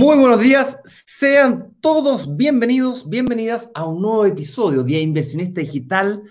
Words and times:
Muy 0.00 0.16
buenos 0.16 0.40
días, 0.40 0.78
sean 1.04 1.74
todos 1.82 2.34
bienvenidos, 2.34 3.06
bienvenidas 3.06 3.70
a 3.74 3.84
un 3.84 4.00
nuevo 4.00 4.24
episodio 4.24 4.82
de 4.82 4.98
Inversionista 4.98 5.60
Digital 5.60 6.22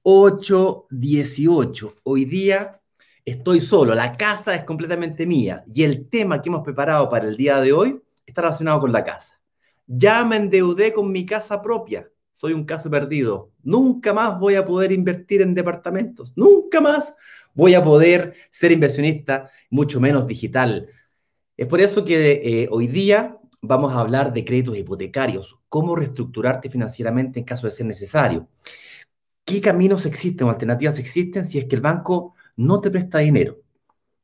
818. 0.00 1.96
Hoy 2.02 2.24
día 2.24 2.80
estoy 3.22 3.60
solo, 3.60 3.94
la 3.94 4.12
casa 4.12 4.54
es 4.54 4.64
completamente 4.64 5.26
mía 5.26 5.62
y 5.66 5.82
el 5.82 6.08
tema 6.08 6.40
que 6.40 6.48
hemos 6.48 6.62
preparado 6.62 7.10
para 7.10 7.28
el 7.28 7.36
día 7.36 7.60
de 7.60 7.74
hoy 7.74 8.00
está 8.24 8.40
relacionado 8.40 8.80
con 8.80 8.90
la 8.90 9.04
casa. 9.04 9.38
Ya 9.86 10.24
me 10.24 10.36
endeudé 10.36 10.94
con 10.94 11.12
mi 11.12 11.26
casa 11.26 11.60
propia, 11.60 12.08
soy 12.32 12.54
un 12.54 12.64
caso 12.64 12.88
perdido. 12.90 13.50
Nunca 13.62 14.14
más 14.14 14.40
voy 14.40 14.54
a 14.54 14.64
poder 14.64 14.92
invertir 14.92 15.42
en 15.42 15.54
departamentos, 15.54 16.32
nunca 16.36 16.80
más 16.80 17.14
voy 17.52 17.74
a 17.74 17.84
poder 17.84 18.32
ser 18.50 18.72
inversionista, 18.72 19.50
mucho 19.68 20.00
menos 20.00 20.26
digital. 20.26 20.88
Es 21.60 21.66
por 21.66 21.82
eso 21.82 22.06
que 22.06 22.40
eh, 22.42 22.68
hoy 22.70 22.86
día 22.86 23.36
vamos 23.60 23.92
a 23.92 24.00
hablar 24.00 24.32
de 24.32 24.46
créditos 24.46 24.78
hipotecarios, 24.78 25.58
cómo 25.68 25.94
reestructurarte 25.94 26.70
financieramente 26.70 27.38
en 27.38 27.44
caso 27.44 27.66
de 27.66 27.72
ser 27.74 27.84
necesario. 27.84 28.48
¿Qué 29.44 29.60
caminos 29.60 30.06
existen 30.06 30.46
o 30.46 30.50
alternativas 30.50 30.98
existen 30.98 31.44
si 31.44 31.58
es 31.58 31.66
que 31.66 31.76
el 31.76 31.82
banco 31.82 32.34
no 32.56 32.80
te 32.80 32.90
presta 32.90 33.18
dinero? 33.18 33.58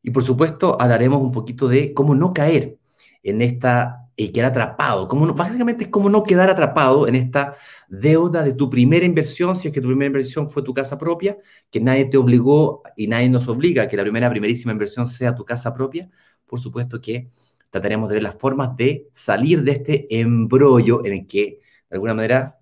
Y 0.03 0.13
por 0.13 0.25
supuesto 0.25 0.81
hablaremos 0.81 1.21
un 1.21 1.31
poquito 1.31 1.69
de 1.69 1.93
cómo 1.93 2.15
no 2.15 2.33
caer 2.33 2.79
en 3.23 3.43
esta, 3.43 4.09
y 4.17 4.25
eh, 4.27 4.33
quedar 4.33 4.53
atrapado, 4.53 5.07
cómo 5.07 5.35
básicamente 5.35 5.85
es 5.85 5.91
cómo 5.91 6.09
no 6.09 6.23
quedar 6.23 6.49
atrapado 6.49 7.07
en 7.07 7.17
esta 7.17 7.57
deuda 7.87 8.45
de 8.45 8.55
tu 8.55 8.71
primera 8.71 9.05
inversión, 9.05 9.57
si 9.57 9.69
es 9.69 9.75
que 9.75 9.83
tu 9.83 9.89
primera 9.89 10.07
inversión 10.07 10.51
fue 10.51 10.63
tu 10.63 10.73
casa 10.73 10.97
propia, 10.97 11.37
que 11.71 11.81
nadie 11.81 12.07
te 12.07 12.17
obligó 12.17 12.83
y 12.97 13.09
nadie 13.09 13.29
nos 13.29 13.47
obliga 13.47 13.83
a 13.83 13.89
que 13.89 13.97
la 13.99 14.05
primera, 14.05 14.31
primerísima 14.31 14.73
inversión 14.73 15.07
sea 15.07 15.35
tu 15.35 15.45
casa 15.45 15.75
propia, 15.75 16.09
por 16.47 16.61
supuesto 16.61 17.01
que 17.01 17.31
trataremos 17.71 18.09
de 18.09 18.15
ver 18.15 18.23
las 18.23 18.37
formas 18.37 18.77
de 18.77 19.09
salir 19.15 19.63
de 19.63 19.73
este 19.73 20.21
embrollo 20.21 21.05
en 21.05 21.13
el 21.13 21.27
que, 21.27 21.61
de 21.91 21.95
alguna 21.97 22.15
manera, 22.15 22.59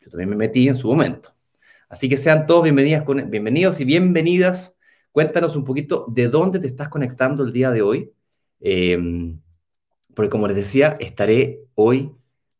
yo 0.00 0.10
también 0.10 0.30
me 0.30 0.36
metí 0.36 0.68
en 0.68 0.74
su 0.74 0.88
momento. 0.88 1.30
Así 1.88 2.08
que 2.08 2.16
sean 2.16 2.46
todos 2.46 2.64
bienvenidas 2.64 3.04
bienvenidos 3.28 3.80
y 3.80 3.84
bienvenidas. 3.84 4.76
Cuéntanos 5.12 5.56
un 5.56 5.64
poquito 5.64 6.06
de 6.08 6.28
dónde 6.28 6.58
te 6.58 6.66
estás 6.66 6.88
conectando 6.88 7.44
el 7.44 7.52
día 7.52 7.70
de 7.70 7.82
hoy. 7.82 8.12
Em, 8.60 9.40
porque 10.14 10.30
como 10.30 10.48
les 10.48 10.56
decía, 10.56 10.96
estaré 10.98 11.62
hoy 11.74 12.12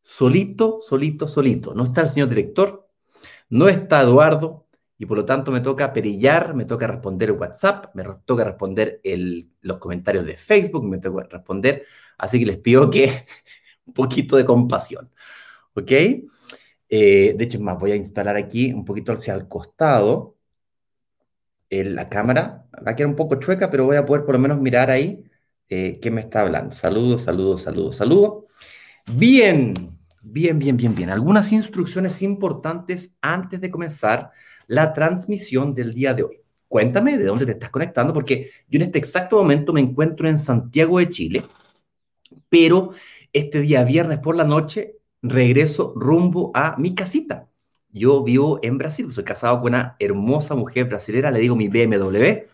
solito, 0.03 0.79
solito, 0.81 1.27
solito. 1.27 1.75
No 1.75 1.85
está 1.85 2.03
el 2.03 2.09
señor 2.09 2.29
director, 2.29 2.89
no 3.49 3.69
está 3.69 4.03
Eduardo, 4.03 4.66
y 4.99 5.07
por 5.07 5.19
lo 5.19 5.25
tanto 5.25 5.53
me 5.53 5.61
toca 5.61 5.93
perillar, 5.93 6.55
me 6.55 6.65
toca 6.65 6.87
responder 6.87 7.33
WhatsApp, 7.33 7.95
me 7.95 8.05
toca 8.25 8.45
responder 8.45 9.01
los 9.61 9.79
comentarios 9.79 10.25
de 10.25 10.37
Facebook, 10.37 10.85
me 10.85 10.99
toca 10.99 11.25
responder, 11.31 11.85
así 12.19 12.39
que 12.39 12.47
les 12.47 12.59
pido 12.59 12.91
que 12.91 13.27
un 13.87 13.95
poquito 13.95 14.37
de 14.37 14.45
compasión, 14.45 15.11
¿ok? 15.75 15.93
Eh, 16.89 17.35
de 17.37 17.45
hecho, 17.45 17.61
más, 17.61 17.79
voy 17.79 17.93
a 17.93 17.97
instalar 17.97 18.37
aquí 18.37 18.73
un 18.73 18.85
poquito 18.85 19.13
hacia 19.13 19.35
el 19.35 19.49
costado 19.49 20.37
en 21.71 21.95
la 21.95 22.09
cámara, 22.09 22.67
va 22.87 22.93
a 22.93 22.97
quedar 22.97 23.11
un 23.11 23.17
poco 23.17 23.37
chueca, 23.37 23.71
pero 23.71 23.85
voy 23.87 23.97
a 23.97 24.07
poder 24.07 24.25
por 24.25 24.35
lo 24.35 24.41
menos 24.41 24.61
mirar 24.61 24.91
ahí 24.91 25.25
eh, 25.69 25.99
qué 26.01 26.11
me 26.11 26.21
está 26.21 26.43
hablando. 26.43 26.75
Saludos, 26.75 27.25
saludos, 27.25 27.63
saludos, 27.63 27.97
saludos. 27.97 28.45
Bien, 29.07 29.75
bien, 30.23 30.59
bien, 30.59 30.77
bien, 30.77 30.95
bien. 30.95 31.11
Algunas 31.11 31.53
instrucciones 31.53 32.23
importantes 32.23 33.15
antes 33.21 33.61
de 33.61 33.71
comenzar 33.71 34.31
la 34.67 34.93
transmisión 34.93 35.75
del 35.75 35.93
día 35.93 36.15
de 36.15 36.25
hoy. 36.25 36.41
Cuéntame 36.69 37.17
de 37.17 37.25
dónde 37.25 37.47
te 37.47 37.53
estás 37.53 37.71
conectando, 37.71 38.13
porque 38.13 38.51
yo 38.69 38.77
en 38.77 38.83
este 38.83 38.99
exacto 38.99 39.37
momento 39.39 39.73
me 39.73 39.81
encuentro 39.81 40.29
en 40.29 40.39
Santiago 40.39 40.99
de 40.99 41.09
Chile, 41.09 41.45
pero 42.49 42.93
este 43.33 43.61
día 43.61 43.85
viernes 43.85 44.19
por 44.19 44.37
la 44.37 44.45
noche 44.45 44.97
regreso 45.23 45.93
rumbo 45.97 46.51
a 46.55 46.77
mi 46.77 46.95
casita. 46.95 47.49
Yo 47.91 48.23
vivo 48.23 48.59
en 48.63 48.79
Brasil, 48.79 49.13
soy 49.13 49.25
casado 49.25 49.61
con 49.61 49.69
una 49.69 49.97
hermosa 49.99 50.55
mujer 50.55 50.87
brasilera, 50.87 51.31
le 51.31 51.41
digo 51.41 51.57
mi 51.57 51.69
BMW, 51.69 52.47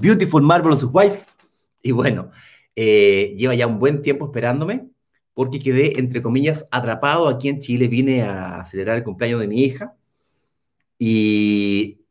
Beautiful 0.00 0.42
Marvelous 0.42 0.86
Wife, 0.92 1.26
y 1.82 1.92
bueno, 1.92 2.30
eh, 2.74 3.34
lleva 3.38 3.54
ya 3.54 3.66
un 3.66 3.78
buen 3.78 4.02
tiempo 4.02 4.26
esperándome 4.26 4.88
porque 5.34 5.58
quedé, 5.58 5.98
entre 5.98 6.22
comillas, 6.22 6.66
atrapado 6.70 7.28
aquí 7.28 7.48
en 7.48 7.60
Chile, 7.60 7.88
vine 7.88 8.22
a 8.22 8.60
acelerar 8.60 8.96
el 8.96 9.04
cumpleaños 9.04 9.40
de 9.40 9.48
mi 9.48 9.62
hija 9.64 9.94
y 10.98 12.04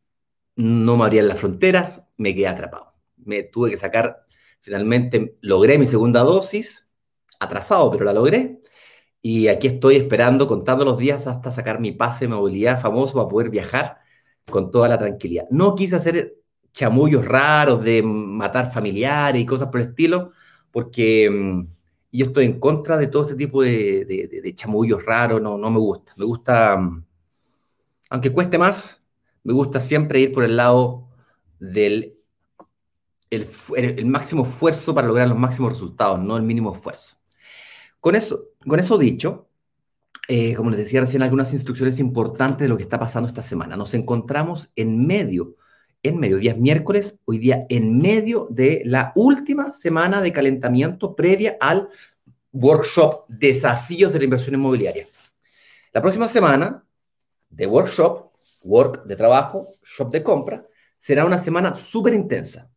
no 0.55 0.97
me 0.97 1.05
abrían 1.05 1.27
las 1.27 1.39
fronteras, 1.39 2.05
me 2.17 2.33
quedé 2.35 2.47
atrapado. 2.47 2.93
Me 3.17 3.43
tuve 3.43 3.71
que 3.71 3.77
sacar, 3.77 4.25
finalmente 4.61 5.37
logré 5.41 5.77
mi 5.77 5.85
segunda 5.85 6.21
dosis, 6.21 6.87
atrasado, 7.39 7.91
pero 7.91 8.05
la 8.05 8.13
logré. 8.13 8.61
Y 9.21 9.47
aquí 9.47 9.67
estoy 9.67 9.95
esperando, 9.97 10.47
contando 10.47 10.85
los 10.85 10.97
días 10.97 11.27
hasta 11.27 11.51
sacar 11.51 11.79
mi 11.79 11.91
pase 11.91 12.25
de 12.25 12.29
movilidad 12.35 12.79
famoso 12.81 13.15
para 13.15 13.27
poder 13.27 13.49
viajar 13.49 13.99
con 14.49 14.71
toda 14.71 14.87
la 14.87 14.97
tranquilidad. 14.97 15.45
No 15.49 15.75
quise 15.75 15.95
hacer 15.95 16.35
chamullos 16.73 17.25
raros 17.25 17.83
de 17.83 18.03
matar 18.03 18.71
familiares 18.71 19.41
y 19.41 19.45
cosas 19.45 19.69
por 19.69 19.81
el 19.81 19.87
estilo, 19.89 20.31
porque 20.71 21.29
mm, 21.29 21.67
yo 22.11 22.25
estoy 22.27 22.45
en 22.45 22.59
contra 22.59 22.97
de 22.97 23.07
todo 23.07 23.23
este 23.23 23.35
tipo 23.35 23.61
de, 23.63 24.05
de 24.05 24.55
chamullos 24.55 25.03
raros, 25.05 25.41
no, 25.41 25.57
no 25.57 25.71
me 25.71 25.79
gusta. 25.79 26.13
Me 26.17 26.25
gusta 26.25 26.77
mm, 26.77 27.04
aunque 28.15 28.31
cueste 28.31 28.57
más, 28.57 29.01
me 29.43 29.51
gusta 29.51 29.81
siempre 29.81 30.21
ir 30.21 30.31
por 30.31 30.45
el 30.45 30.55
lado 30.55 31.09
del 31.59 32.17
el, 33.29 34.05
máximo 34.05 34.43
esfuerzo 34.43 34.95
para 34.95 35.07
lograr 35.07 35.27
los 35.27 35.37
máximos 35.37 35.73
resultados, 35.73 36.23
no 36.23 36.37
el 36.37 36.43
mínimo 36.43 36.73
esfuerzo. 36.73 37.17
Con 37.99 38.15
eso, 38.15 38.51
con 38.65 38.79
eso 38.79 38.97
dicho, 38.97 39.49
eh, 40.29 40.55
como 40.55 40.69
les 40.69 40.79
decía 40.79 41.01
recién, 41.01 41.23
algunas 41.23 41.51
instrucciones 41.51 41.99
importantes 41.99 42.59
de 42.61 42.69
lo 42.69 42.77
que 42.77 42.83
está 42.83 42.97
pasando 42.97 43.27
esta 43.27 43.43
semana. 43.43 43.75
Nos 43.75 43.93
encontramos 43.93 44.71
en 44.77 45.05
medio, 45.05 45.57
en 46.01 46.17
medio, 46.17 46.37
días 46.37 46.57
miércoles, 46.57 47.17
hoy 47.25 47.37
día 47.37 47.65
en 47.67 47.97
medio 47.97 48.47
de 48.49 48.81
la 48.85 49.11
última 49.15 49.73
semana 49.73 50.21
de 50.21 50.31
calentamiento 50.31 51.17
previa 51.17 51.57
al 51.59 51.89
workshop 52.53 53.25
Desafíos 53.27 54.13
de 54.13 54.19
la 54.19 54.23
Inversión 54.23 54.55
Inmobiliaria. 54.55 55.05
La 55.91 56.01
próxima 56.01 56.29
semana 56.29 56.84
de 57.55 57.67
workshop, 57.67 58.31
work 58.61 59.05
de 59.05 59.15
trabajo, 59.15 59.71
shop 59.83 60.11
de 60.11 60.23
compra, 60.23 60.65
será 60.97 61.25
una 61.25 61.37
semana 61.37 61.75
súper 61.75 62.13
intensa. 62.13 62.69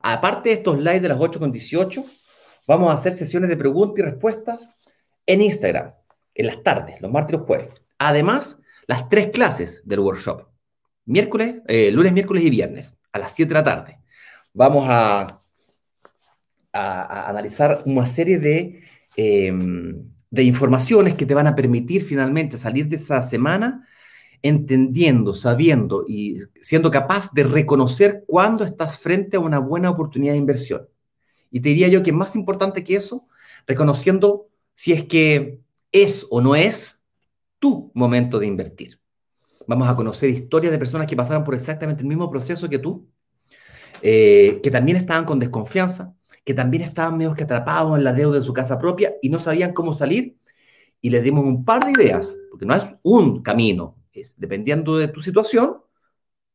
Aparte 0.00 0.50
de 0.50 0.56
estos 0.56 0.78
lives 0.78 1.02
de 1.02 1.08
las 1.08 1.18
8 1.20 1.40
con 1.40 1.52
18, 1.52 2.04
vamos 2.66 2.90
a 2.90 2.94
hacer 2.94 3.12
sesiones 3.12 3.48
de 3.48 3.56
preguntas 3.56 3.98
y 3.98 4.02
respuestas 4.02 4.70
en 5.24 5.42
Instagram, 5.42 5.94
en 6.34 6.46
las 6.46 6.62
tardes, 6.62 7.00
los 7.00 7.10
martes 7.10 7.34
y 7.34 7.38
los 7.38 7.46
jueves. 7.46 7.68
Además, 7.98 8.60
las 8.86 9.08
tres 9.08 9.30
clases 9.30 9.82
del 9.84 10.00
workshop, 10.00 10.48
miércoles, 11.06 11.62
eh, 11.66 11.90
lunes, 11.90 12.12
miércoles 12.12 12.42
y 12.44 12.50
viernes, 12.50 12.94
a 13.12 13.18
las 13.18 13.34
7 13.34 13.48
de 13.48 13.54
la 13.54 13.64
tarde. 13.64 14.00
Vamos 14.52 14.84
a, 14.88 15.40
a, 16.72 17.28
analizar 17.28 17.82
una 17.86 18.06
serie 18.06 18.38
de, 18.38 18.82
em, 19.16 20.12
de 20.30 20.42
informaciones 20.42 21.14
que 21.14 21.26
te 21.26 21.34
van 21.34 21.46
a 21.46 21.56
permitir 21.56 22.04
finalmente 22.04 22.58
salir 22.58 22.88
de 22.88 22.96
esa 22.96 23.22
semana 23.22 23.86
entendiendo, 24.42 25.34
sabiendo 25.34 26.04
y 26.06 26.38
siendo 26.60 26.90
capaz 26.90 27.32
de 27.32 27.44
reconocer 27.44 28.24
cuándo 28.26 28.64
estás 28.64 28.98
frente 28.98 29.36
a 29.36 29.40
una 29.40 29.58
buena 29.58 29.90
oportunidad 29.90 30.32
de 30.32 30.38
inversión. 30.38 30.88
Y 31.50 31.60
te 31.60 31.70
diría 31.70 31.88
yo 31.88 32.02
que 32.02 32.12
más 32.12 32.36
importante 32.36 32.84
que 32.84 32.96
eso, 32.96 33.26
reconociendo 33.66 34.48
si 34.74 34.92
es 34.92 35.04
que 35.04 35.60
es 35.92 36.26
o 36.30 36.40
no 36.40 36.54
es 36.54 36.98
tu 37.58 37.90
momento 37.94 38.38
de 38.38 38.46
invertir. 38.46 39.00
Vamos 39.66 39.88
a 39.88 39.96
conocer 39.96 40.30
historias 40.30 40.72
de 40.72 40.78
personas 40.78 41.06
que 41.06 41.16
pasaron 41.16 41.44
por 41.44 41.54
exactamente 41.54 42.02
el 42.02 42.08
mismo 42.08 42.30
proceso 42.30 42.68
que 42.68 42.78
tú, 42.78 43.08
eh, 44.02 44.60
que 44.62 44.70
también 44.70 44.96
estaban 44.96 45.24
con 45.24 45.38
desconfianza, 45.38 46.14
que 46.44 46.54
también 46.54 46.84
estaban 46.84 47.18
medio 47.18 47.34
que 47.34 47.42
atrapados 47.42 47.96
en 47.98 48.04
la 48.04 48.12
deuda 48.12 48.38
de 48.38 48.44
su 48.44 48.52
casa 48.52 48.78
propia 48.78 49.14
y 49.20 49.30
no 49.30 49.38
sabían 49.38 49.72
cómo 49.72 49.94
salir. 49.94 50.36
Y 51.00 51.10
les 51.10 51.22
dimos 51.22 51.44
un 51.44 51.64
par 51.64 51.84
de 51.84 51.92
ideas, 51.92 52.36
porque 52.50 52.66
no 52.66 52.74
es 52.74 52.94
un 53.02 53.42
camino, 53.42 53.95
dependiendo 54.36 54.96
de 54.96 55.08
tu 55.08 55.22
situación, 55.22 55.78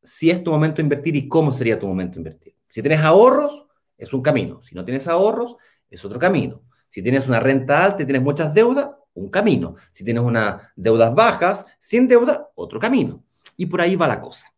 si 0.02 0.30
es 0.30 0.42
tu 0.42 0.50
momento 0.50 0.76
de 0.76 0.82
invertir 0.82 1.16
y 1.16 1.28
cómo 1.28 1.52
sería 1.52 1.78
tu 1.78 1.86
momento 1.86 2.14
de 2.14 2.20
invertir. 2.20 2.56
Si 2.68 2.82
tienes 2.82 3.00
ahorros, 3.00 3.66
es 3.96 4.12
un 4.12 4.22
camino. 4.22 4.62
Si 4.62 4.74
no 4.74 4.84
tienes 4.84 5.06
ahorros, 5.06 5.56
es 5.88 6.04
otro 6.04 6.18
camino. 6.18 6.62
Si 6.88 7.02
tienes 7.02 7.28
una 7.28 7.40
renta 7.40 7.84
alta 7.84 8.02
y 8.02 8.06
tienes 8.06 8.22
muchas 8.22 8.52
deudas, 8.54 8.90
un 9.14 9.30
camino. 9.30 9.76
Si 9.92 10.04
tienes 10.04 10.22
unas 10.22 10.62
deudas 10.74 11.14
bajas, 11.14 11.64
sin 11.78 12.08
deuda, 12.08 12.48
otro 12.54 12.80
camino. 12.80 13.22
Y 13.56 13.66
por 13.66 13.80
ahí 13.80 13.96
va 13.96 14.08
la 14.08 14.20
cosa. 14.20 14.52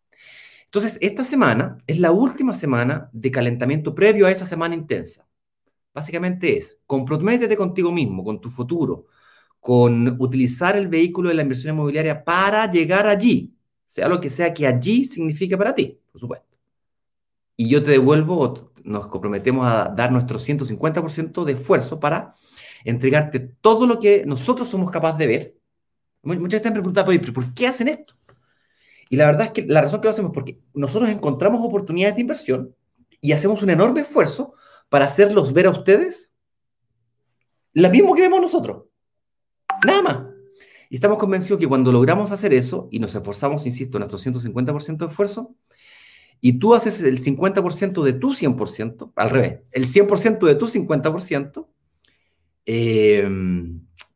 Entonces, 0.65 0.99
esta 1.01 1.25
semana 1.25 1.79
es 1.87 1.99
la 1.99 2.11
última 2.11 2.55
semana 2.55 3.09
de 3.13 3.31
calentamiento 3.31 3.95
previo 3.95 4.27
a 4.27 4.31
esa 4.31 4.47
semana 4.47 4.75
intensa. 4.75 5.27
Básicamente 5.93 6.57
es, 6.57 6.79
comprométete 6.87 7.57
contigo 7.57 7.93
mismo, 7.93 8.25
con 8.25 8.41
tu 8.41 8.51
futuro, 8.51 9.07
con 9.65 10.21
utilizar 10.21 10.77
el 10.77 10.89
vehículo 10.89 11.31
de 11.31 11.37
la 11.37 11.41
inversión 11.41 11.75
inmobiliaria 11.75 12.23
para 12.23 12.71
llegar 12.71 13.07
allí, 13.07 13.57
sea 13.89 14.11
lo 14.11 14.21
que 14.21 14.29
sea 14.29 14.53
que 14.53 14.67
allí 14.67 15.07
signifique 15.07 15.57
para 15.57 15.75
ti, 15.75 15.99
por 16.13 16.21
supuesto. 16.21 16.59
Y 17.57 17.71
yo 17.71 17.83
te 17.83 17.93
devuelvo, 17.93 18.73
nos 18.85 19.07
comprometemos 19.07 19.67
a 19.67 19.89
dar 19.89 20.13
nuestro 20.13 20.39
150% 20.39 21.45
de 21.45 21.53
esfuerzo 21.55 21.99
para 21.99 22.35
entregarte 22.85 23.41
todo 23.41 23.87
lo 23.87 23.99
que 23.99 24.27
nosotros 24.27 24.69
somos 24.69 24.91
capaces 24.91 25.17
de 25.17 25.27
ver. 25.27 25.57
Muchas 26.25 26.61
veces 26.61 26.67
me 26.67 26.83
preguntan, 26.83 27.07
¿por 27.33 27.55
qué 27.55 27.67
hacen 27.67 27.89
esto? 27.89 28.13
Y 29.09 29.17
la 29.17 29.25
verdad 29.25 29.47
es 29.47 29.53
que 29.53 29.65
la 29.67 29.81
razón 29.81 30.03
que 30.03 30.09
lo 30.09 30.13
hacemos 30.13 30.33
es 30.33 30.35
porque 30.35 30.61
nosotros 30.75 31.09
encontramos 31.09 31.65
oportunidades 31.65 32.17
de 32.17 32.21
inversión 32.21 32.77
y 33.19 33.33
hacemos 33.33 33.63
un 33.63 33.71
enorme 33.71 34.03
esfuerzo 34.03 34.53
para 34.91 35.07
hacerlos 35.07 35.55
ver 35.55 35.69
a 35.69 35.71
ustedes 35.71 36.33
lo 37.73 37.89
mismo 37.89 38.15
que 38.15 38.21
vemos 38.21 38.43
nosotros. 38.43 38.89
Nada 39.85 40.03
más. 40.03 40.19
Y 40.91 40.97
estamos 40.97 41.19
convencidos 41.19 41.59
que 41.59 41.67
cuando 41.67 41.93
logramos 41.93 42.31
hacer 42.31 42.53
eso 42.55 42.89
y 42.91 42.99
nos 42.99 43.15
esforzamos, 43.15 43.67
insisto, 43.67 43.99
nuestro 43.99 44.19
150% 44.19 44.99
de 44.99 45.11
esfuerzo, 45.11 45.55
y 46.41 46.59
tú 46.59 46.75
haces 46.75 47.01
el 47.01 47.21
50% 47.21 48.03
de 48.03 48.13
tu 48.13 48.35
100%, 48.35 49.13
al 49.17 49.31
revés, 49.31 49.61
el 49.73 49.87
100% 49.87 50.47
de 50.47 50.55
tu 50.57 50.69
50%, 50.69 51.69
eh, 52.67 53.29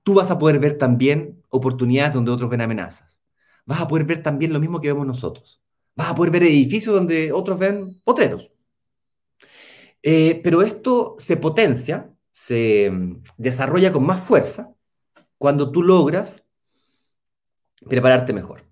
tú 0.03 0.15
vas 0.15 0.31
a 0.31 0.39
poder 0.39 0.59
ver 0.59 0.75
también 0.75 1.43
oportunidades 1.49 2.15
donde 2.15 2.31
otros 2.31 2.51
ven 2.51 2.61
amenazas. 2.61 3.19
Vas 3.65 3.81
a 3.81 3.89
poder 3.89 4.05
ver 4.07 4.23
también 4.23 4.53
lo 4.53 4.61
mismo 4.61 4.81
que 4.81 4.89
vemos 4.89 5.07
nosotros. 5.07 5.63
Vas 5.95 6.11
a 6.11 6.15
poder 6.15 6.33
ver 6.33 6.45
edificios 6.45 6.95
donde 6.95 7.33
otros 7.33 7.59
ven 7.59 8.01
potreros. 8.05 8.51
Eh, 10.03 10.41
pero 10.45 10.63
esto 10.63 11.17
se 11.19 11.37
potencia, 11.37 12.11
se 12.33 12.91
mm, 12.91 13.23
desarrolla 13.37 13.93
con 13.93 14.07
más 14.07 14.23
fuerza 14.23 14.73
cuando 15.39 15.71
tú 15.71 15.83
logras 15.83 16.45
prepararte 17.89 18.33
mejor. 18.33 18.65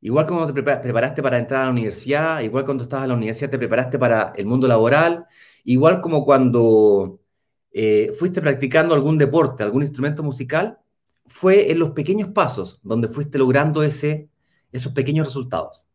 Igual 0.00 0.26
como 0.26 0.46
te 0.46 0.62
preparaste 0.62 1.22
para 1.22 1.38
entrar 1.38 1.62
a 1.62 1.64
la 1.66 1.70
universidad, 1.70 2.40
igual 2.40 2.64
cuando 2.64 2.82
estabas 2.82 3.04
en 3.04 3.10
la 3.10 3.16
universidad 3.16 3.50
te 3.50 3.58
preparaste 3.58 3.98
para 3.98 4.32
el 4.36 4.46
mundo 4.46 4.68
laboral, 4.68 5.26
igual 5.64 6.00
como 6.02 6.24
cuando 6.24 7.20
eh, 7.72 8.12
fuiste 8.18 8.42
practicando 8.42 8.94
algún 8.94 9.16
deporte, 9.16 9.62
algún 9.62 9.82
instrumento 9.82 10.22
musical, 10.22 10.78
fue 11.26 11.70
en 11.70 11.78
los 11.78 11.90
pequeños 11.92 12.28
pasos 12.30 12.80
donde 12.82 13.08
fuiste 13.08 13.38
logrando 13.38 13.82
ese, 13.82 14.28
esos 14.72 14.92
pequeños 14.92 15.26
resultados. 15.26 15.86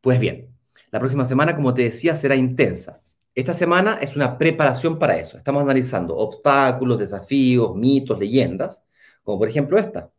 Pues 0.00 0.20
bien, 0.20 0.56
la 0.90 1.00
próxima 1.00 1.24
semana, 1.24 1.56
como 1.56 1.74
te 1.74 1.82
decía, 1.82 2.16
será 2.16 2.36
intensa. 2.36 3.02
Esta 3.34 3.54
semana 3.54 3.98
es 4.00 4.16
una 4.16 4.38
preparación 4.38 4.98
para 4.98 5.16
eso. 5.16 5.36
Estamos 5.36 5.62
analizando 5.62 6.16
obstáculos, 6.16 6.98
desafíos, 6.98 7.74
mitos, 7.76 8.18
leyendas, 8.18 8.82
como 9.30 9.38
por 9.38 9.48
ejemplo 9.48 9.78
esta. 9.78 10.10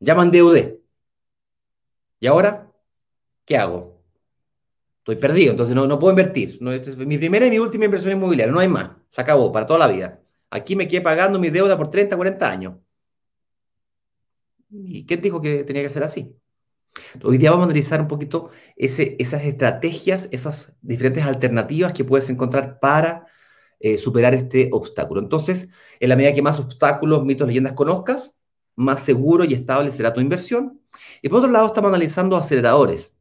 Llaman 0.00 0.32
DUD. 0.32 0.80
¿Y 2.18 2.26
ahora? 2.26 2.68
¿qué 3.44 3.56
hago? 3.56 4.02
Estoy 4.98 5.16
perdido, 5.16 5.52
entonces 5.52 5.74
no, 5.76 5.86
no 5.86 5.98
puedo 5.98 6.10
invertir. 6.12 6.58
No, 6.60 6.72
es 6.72 6.96
mi 6.98 7.16
primera 7.16 7.46
y 7.46 7.50
mi 7.50 7.58
última 7.60 7.84
inversión 7.84 8.12
inmobiliaria, 8.12 8.52
no 8.52 8.58
hay 8.58 8.68
más. 8.68 8.90
Se 9.10 9.20
acabó 9.20 9.52
para 9.52 9.66
toda 9.66 9.78
la 9.78 9.86
vida. 9.86 10.20
Aquí 10.50 10.74
me 10.76 10.88
quedé 10.88 11.00
pagando 11.00 11.38
mi 11.38 11.50
deuda 11.50 11.76
por 11.78 11.90
30, 11.90 12.16
40 12.16 12.50
años. 12.50 12.74
¿Y 14.70 15.06
quién 15.06 15.22
dijo 15.22 15.40
que 15.40 15.62
tenía 15.64 15.82
que 15.82 15.90
ser 15.90 16.02
así? 16.02 16.36
Hoy 17.22 17.38
día 17.38 17.50
vamos 17.50 17.64
a 17.64 17.66
analizar 17.66 18.00
un 18.00 18.08
poquito 18.08 18.50
ese, 18.76 19.16
esas 19.20 19.44
estrategias, 19.44 20.28
esas 20.32 20.72
diferentes 20.82 21.24
alternativas 21.24 21.92
que 21.92 22.04
puedes 22.04 22.28
encontrar 22.28 22.80
para 22.80 23.28
eh, 23.78 23.98
superar 23.98 24.34
este 24.34 24.68
obstáculo. 24.72 25.20
Entonces, 25.20 25.68
en 26.00 26.08
la 26.08 26.16
medida 26.16 26.34
que 26.34 26.42
más 26.42 26.58
obstáculos, 26.58 27.24
mitos, 27.24 27.46
leyendas 27.46 27.74
conozcas, 27.74 28.34
más 28.78 29.00
seguro 29.00 29.44
y 29.44 29.54
estable 29.54 29.90
será 29.90 30.14
tu 30.14 30.20
inversión. 30.20 30.80
Y 31.20 31.28
por 31.28 31.40
otro 31.40 31.50
lado, 31.50 31.66
estamos 31.66 31.88
analizando 31.88 32.36
aceleradores. 32.36 33.12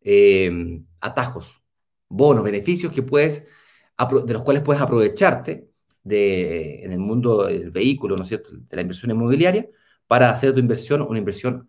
Eh, 0.00 0.80
atajos, 1.00 1.62
bonos, 2.08 2.42
beneficios 2.42 2.90
que 2.90 3.02
puedes, 3.02 3.44
de 4.24 4.32
los 4.32 4.42
cuales 4.42 4.62
puedes 4.62 4.80
aprovecharte 4.80 5.68
de, 6.02 6.84
en 6.84 6.92
el 6.92 7.00
mundo 7.00 7.44
del 7.44 7.70
vehículo, 7.70 8.16
¿no 8.16 8.22
es 8.22 8.28
cierto?, 8.30 8.50
de 8.52 8.76
la 8.76 8.80
inversión 8.80 9.10
inmobiliaria, 9.10 9.68
para 10.06 10.30
hacer 10.30 10.54
tu 10.54 10.60
inversión 10.60 11.02
una 11.02 11.18
inversión 11.18 11.68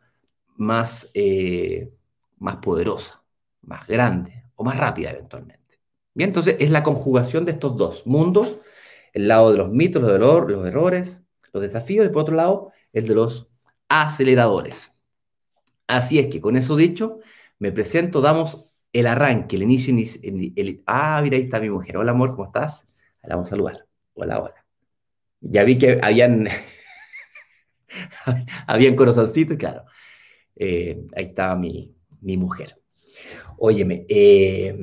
más, 0.56 1.10
eh, 1.14 1.92
más 2.38 2.58
poderosa, 2.58 3.22
más 3.64 3.86
grande 3.86 4.46
o 4.56 4.64
más 4.64 4.78
rápida 4.78 5.12
eventualmente. 5.12 5.82
Bien, 6.14 6.30
entonces 6.30 6.56
es 6.60 6.72
la 6.72 6.84
conjugación 6.84 7.44
de 7.44 7.52
estos 7.52 7.76
dos 7.76 8.08
mundos, 8.08 8.58
el 9.12 9.28
lado 9.28 9.52
de 9.52 9.58
los 9.58 9.70
mitos, 9.70 10.02
los, 10.02 10.50
los 10.50 10.66
errores, 10.66 11.22
los 11.52 11.62
desafíos, 11.62 12.06
y 12.06 12.10
por 12.10 12.22
otro 12.22 12.36
lado, 12.36 12.72
el 12.94 13.08
de 13.08 13.16
los 13.16 13.48
aceleradores. 13.88 14.94
Así 15.88 16.20
es 16.20 16.28
que 16.28 16.42
con 16.42 16.56
eso 16.56 16.76
dicho, 16.76 17.20
me 17.58 17.72
presento, 17.72 18.22
damos 18.22 18.76
el 18.94 19.08
arranque, 19.08 19.56
el 19.56 19.64
inicio. 19.64 19.96
El, 20.24 20.84
ah, 20.86 21.20
mira, 21.24 21.38
ahí 21.38 21.44
está 21.44 21.60
mi 21.60 21.70
mujer. 21.70 21.98
Hola, 21.98 22.12
amor, 22.12 22.32
¿cómo 22.32 22.46
estás? 22.46 22.88
La 23.24 23.36
vamos 23.36 23.50
a 23.50 23.52
saludar. 23.52 23.86
Hola, 24.14 24.42
hola. 24.42 24.66
Ya 25.42 25.64
vi 25.64 25.78
que 25.78 26.00
habían, 26.02 26.48
habían 28.68 28.96
corazoncitos, 28.96 29.58
claro. 29.58 29.86
Eh, 30.56 31.06
ahí 31.16 31.26
estaba 31.26 31.56
mi, 31.56 31.96
mujer. 32.22 32.76
Óyeme, 33.58 34.06
eh, 34.10 34.78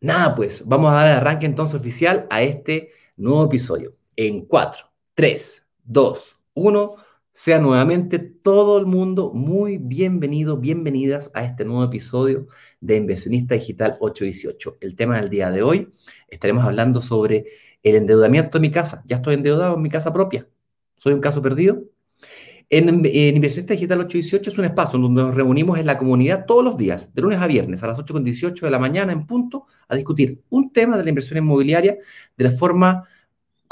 nada, 0.00 0.34
pues 0.34 0.66
vamos 0.66 0.92
a 0.92 0.96
dar 0.96 1.06
el 1.08 1.16
arranque 1.16 1.46
entonces 1.46 1.78
oficial 1.78 2.26
a 2.30 2.42
este 2.42 2.90
nuevo 3.16 3.44
episodio. 3.44 3.96
En 4.16 4.46
4, 4.46 4.90
3, 5.14 5.66
2, 5.84 6.40
1. 6.54 6.96
Sea 7.34 7.58
nuevamente 7.58 8.18
todo 8.18 8.76
el 8.78 8.84
mundo 8.84 9.32
muy 9.32 9.78
bienvenido, 9.78 10.58
bienvenidas 10.58 11.30
a 11.32 11.44
este 11.44 11.64
nuevo 11.64 11.82
episodio 11.82 12.46
de 12.82 12.96
Inversionista 12.96 13.54
Digital 13.54 13.96
818. 14.00 14.76
El 14.82 14.94
tema 14.96 15.16
del 15.16 15.30
día 15.30 15.50
de 15.50 15.62
hoy 15.62 15.90
estaremos 16.28 16.62
hablando 16.62 17.00
sobre 17.00 17.46
el 17.82 17.96
endeudamiento 17.96 18.58
de 18.58 18.60
mi 18.60 18.70
casa. 18.70 19.02
Ya 19.06 19.16
estoy 19.16 19.32
endeudado 19.32 19.76
en 19.76 19.82
mi 19.82 19.88
casa 19.88 20.12
propia. 20.12 20.46
¿Soy 20.98 21.14
un 21.14 21.22
caso 21.22 21.40
perdido? 21.40 21.84
En, 22.68 22.90
en 22.90 23.34
Inversionista 23.36 23.72
Digital 23.72 24.00
818 24.00 24.50
es 24.50 24.58
un 24.58 24.66
espacio 24.66 24.98
donde 24.98 25.22
nos 25.22 25.34
reunimos 25.34 25.78
en 25.78 25.86
la 25.86 25.96
comunidad 25.96 26.44
todos 26.46 26.62
los 26.62 26.76
días, 26.76 27.14
de 27.14 27.22
lunes 27.22 27.38
a 27.38 27.46
viernes, 27.46 27.82
a 27.82 27.86
las 27.86 27.96
8.18 27.96 28.60
de 28.60 28.70
la 28.70 28.78
mañana 28.78 29.10
en 29.10 29.26
punto, 29.26 29.64
a 29.88 29.96
discutir 29.96 30.42
un 30.50 30.70
tema 30.70 30.98
de 30.98 31.04
la 31.04 31.08
inversión 31.08 31.38
inmobiliaria 31.38 31.96
de 32.36 32.44
la 32.44 32.50
forma 32.50 33.08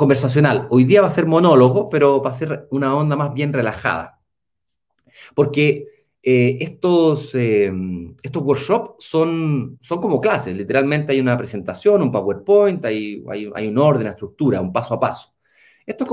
conversacional. 0.01 0.67
Hoy 0.71 0.85
día 0.85 1.03
va 1.03 1.09
a 1.09 1.11
ser 1.11 1.27
monólogo, 1.27 1.91
pero 1.91 2.23
va 2.23 2.31
a 2.31 2.35
ser 2.35 2.67
una 2.71 2.97
onda 2.97 3.17
más 3.17 3.35
bien 3.35 3.53
relajada. 3.53 4.19
Porque 5.35 5.89
eh, 6.23 6.57
estos, 6.61 7.35
eh, 7.35 7.71
estos 8.23 8.43
workshops 8.43 9.05
son, 9.05 9.79
son 9.83 10.01
como 10.01 10.19
clases, 10.19 10.57
literalmente 10.57 11.13
hay 11.13 11.21
una 11.21 11.37
presentación, 11.37 12.01
un 12.01 12.11
PowerPoint, 12.11 12.83
hay, 12.87 13.23
hay, 13.29 13.69
un 13.69 13.77
orden, 13.77 14.03
una 14.03 14.13
estructura, 14.13 14.63
un 14.63 14.73
paso 14.73 14.95
a 14.95 15.01
paso. 15.01 15.35
Estos, 15.85 16.09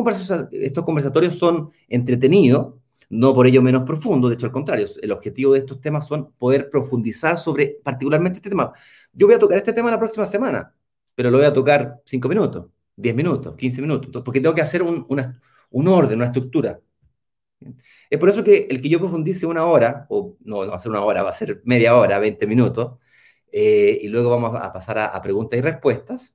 estos 0.52 0.84
conversatorios 0.84 1.36
son 1.36 1.70
entretenidos, 1.88 2.74
no 3.10 3.34
por 3.34 3.48
ello 3.48 3.62
menos 3.62 3.84
profundos, 3.84 4.30
de 4.30 4.36
hecho 4.36 4.48
al 4.48 4.52
contrario, 4.52 4.86
el 5.02 5.14
objetivo 5.14 5.54
de 5.54 5.60
estos 5.60 5.80
temas 5.80 6.06
son 6.06 6.34
poder 6.34 6.70
profundizar 6.70 7.40
sobre 7.40 7.80
particularmente 7.82 8.40
este 8.40 8.50
tema. 8.50 8.74
Yo 9.14 9.28
voy 9.28 9.36
a 9.36 9.40
tocar 9.40 9.58
este 9.58 9.72
tema 9.72 9.90
la 9.90 10.00
próxima 10.00 10.26
semana, 10.26 10.74
pero 11.16 11.32
lo 11.32 11.38
voy 11.38 11.48
a 11.48 11.54
tocar 11.54 12.02
cinco 12.06 12.28
minutos. 12.28 12.77
10 12.98 13.16
minutos, 13.16 13.56
15 13.56 13.82
minutos, 13.82 14.24
porque 14.24 14.42
tengo 14.42 14.56
que 14.56 14.62
hacer 14.62 14.82
un, 14.82 15.06
un 15.72 15.88
orden, 15.88 16.18
una 16.18 16.28
estructura. 16.28 16.80
Es 18.10 18.20
por 18.20 18.30
eso 18.30 18.44
que 18.44 18.68
el 18.70 18.82
que 18.82 18.90
yo 18.90 19.00
profundice 19.00 19.46
una 19.46 19.66
hora, 19.66 20.06
o 20.10 20.36
no, 20.42 20.64
no 20.66 20.72
va 20.72 20.78
a 20.78 20.80
ser 20.80 20.92
una 20.92 21.04
hora, 21.04 21.24
va 21.24 21.30
a 21.30 21.34
ser 21.34 21.62
media 21.66 21.96
hora, 21.96 22.20
20 22.20 22.46
minutos, 22.48 22.98
eh, 23.52 24.00
y 24.02 24.08
luego 24.10 24.30
vamos 24.30 24.56
a 24.56 24.72
pasar 24.74 25.00
a, 25.00 25.22
preguntas 25.22 25.58
y 25.58 25.62
respuestas, 25.62 26.34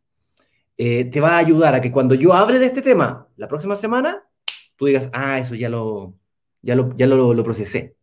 eh, 0.76 1.04
te 1.06 1.20
va 1.20 1.32
a 1.32 1.38
ayudar 1.38 1.74
a 1.74 1.80
que 1.80 1.92
cuando 1.92 2.14
yo 2.14 2.34
hable 2.34 2.58
de 2.58 2.66
este 2.66 2.82
tema 2.82 3.28
la 3.36 3.48
próxima 3.48 3.76
semana, 3.76 4.28
tú 4.76 4.86
digas, 4.86 5.10
ah, 5.12 5.38
eso 5.38 5.54
ya 5.54 5.68
lo, 5.68 6.18
ya 6.62 6.74
lo, 6.76 6.94
ya 6.96 7.06
lo, 7.06 7.34
lo 7.34 7.44
procesé. 7.44 7.96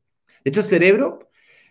De 0.43 0.49
hecho, 0.51 0.61
el 0.61 0.65
cerebro 0.65 1.28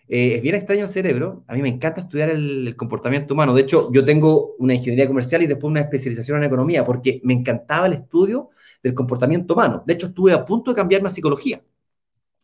eh, 0.08 0.34
es 0.36 0.42
bien 0.42 0.54
extraño 0.54 0.84
el 0.84 0.88
cerebro. 0.88 1.44
A 1.46 1.54
mí 1.54 1.62
me 1.62 1.68
encanta 1.68 2.00
estudiar 2.00 2.30
el, 2.30 2.74
comportamiento 2.76 3.34
humano. 3.34 3.54
De 3.54 3.62
hecho, 3.62 3.90
yo 3.92 4.04
tengo 4.04 4.54
una 4.58 4.74
ingeniería 4.74 5.06
comercial 5.06 5.42
y 5.42 5.46
después 5.46 5.70
una 5.70 5.80
especialización 5.80 6.38
en 6.38 6.44
economía 6.44 6.84
porque 6.84 7.20
me 7.24 7.34
encantaba 7.34 7.86
el 7.86 7.94
estudio 7.94 8.50
del 8.82 8.94
comportamiento 8.94 9.54
humano. 9.54 9.82
De 9.86 9.94
hecho, 9.94 10.06
estuve 10.08 10.32
a 10.32 10.44
punto 10.44 10.70
de 10.70 10.76
cambiarme 10.76 11.08
a 11.08 11.10
psicología. 11.10 11.62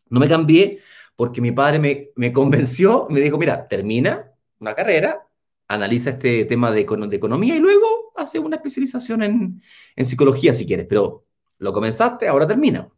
No 0.09 0.19
me 0.19 0.27
cambié 0.27 0.79
porque 1.15 1.41
mi 1.41 1.51
padre 1.51 1.79
me, 1.79 2.09
me 2.15 2.31
convenció, 2.31 3.07
me 3.09 3.21
dijo, 3.21 3.37
mira, 3.37 3.67
termina 3.67 4.31
una 4.59 4.75
carrera, 4.75 5.27
analiza 5.67 6.11
este 6.11 6.45
tema 6.45 6.71
de, 6.71 6.85
de 6.85 7.15
economía 7.15 7.55
y 7.55 7.59
luego 7.59 8.13
hace 8.15 8.39
una 8.39 8.57
especialización 8.57 9.23
en, 9.23 9.61
en 9.95 10.05
psicología 10.05 10.53
si 10.53 10.65
quieres, 10.65 10.85
pero 10.87 11.25
lo 11.57 11.73
comenzaste, 11.73 12.27
ahora 12.27 12.47
termina. 12.47 12.89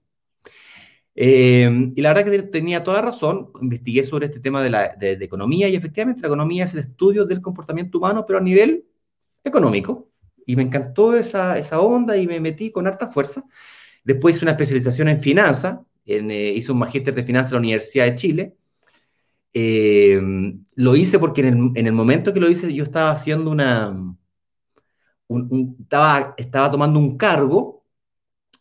Eh, 1.20 1.92
y 1.96 2.02
la 2.02 2.14
verdad 2.14 2.32
que 2.32 2.44
tenía 2.44 2.84
toda 2.84 2.98
la 2.98 3.08
razón, 3.08 3.52
investigué 3.60 4.04
sobre 4.04 4.28
este 4.28 4.40
tema 4.40 4.62
de, 4.62 4.70
la, 4.70 4.96
de, 4.96 5.14
economía 5.14 5.68
y 5.68 5.76
efectivamente 5.76 6.22
la 6.22 6.28
economía 6.28 6.66
es 6.66 6.74
el 6.76 6.82
estudio 6.82 7.26
del 7.26 7.42
comportamiento 7.42 7.98
humano, 7.98 8.24
pero 8.28 8.38
a 8.38 8.42
nivel 8.42 8.86
económico. 9.44 10.12
Y 10.46 10.56
me 10.56 10.62
encantó 10.62 11.16
esa, 11.16 11.58
esa 11.58 11.80
onda 11.82 12.16
y 12.18 12.28
me 12.28 12.40
metí 12.40 12.72
con 12.72 12.86
harta 12.86 13.10
fuerza. 13.12 13.44
Después 14.04 14.36
hice 14.36 14.46
una 14.46 14.52
especialización 14.52 15.10
en 15.10 15.20
finanzas, 15.20 15.80
eh, 16.06 16.54
hice 16.56 16.72
un 16.72 16.80
magíster 16.80 17.16
de 17.16 17.24
finanzas 17.24 17.52
en 17.52 17.56
la 17.56 17.60
Universidad 17.62 18.06
de 18.06 18.16
Chile. 18.16 18.58
Eh, 19.54 20.22
lo 20.76 20.96
hice 20.96 21.18
porque 21.18 21.42
en 21.42 21.48
el, 21.48 21.72
en 21.80 21.88
el, 21.88 21.94
momento 21.94 22.32
que 22.34 22.40
lo 22.40 22.50
hice 22.50 22.72
yo 22.74 22.84
estaba 22.84 23.12
haciendo 23.12 23.50
una... 23.50 24.16
Un, 25.28 25.78
estaba, 25.82 26.36
estaba 26.38 26.72
tomando 26.72 27.00
un 27.00 27.18
cargo 27.18 27.77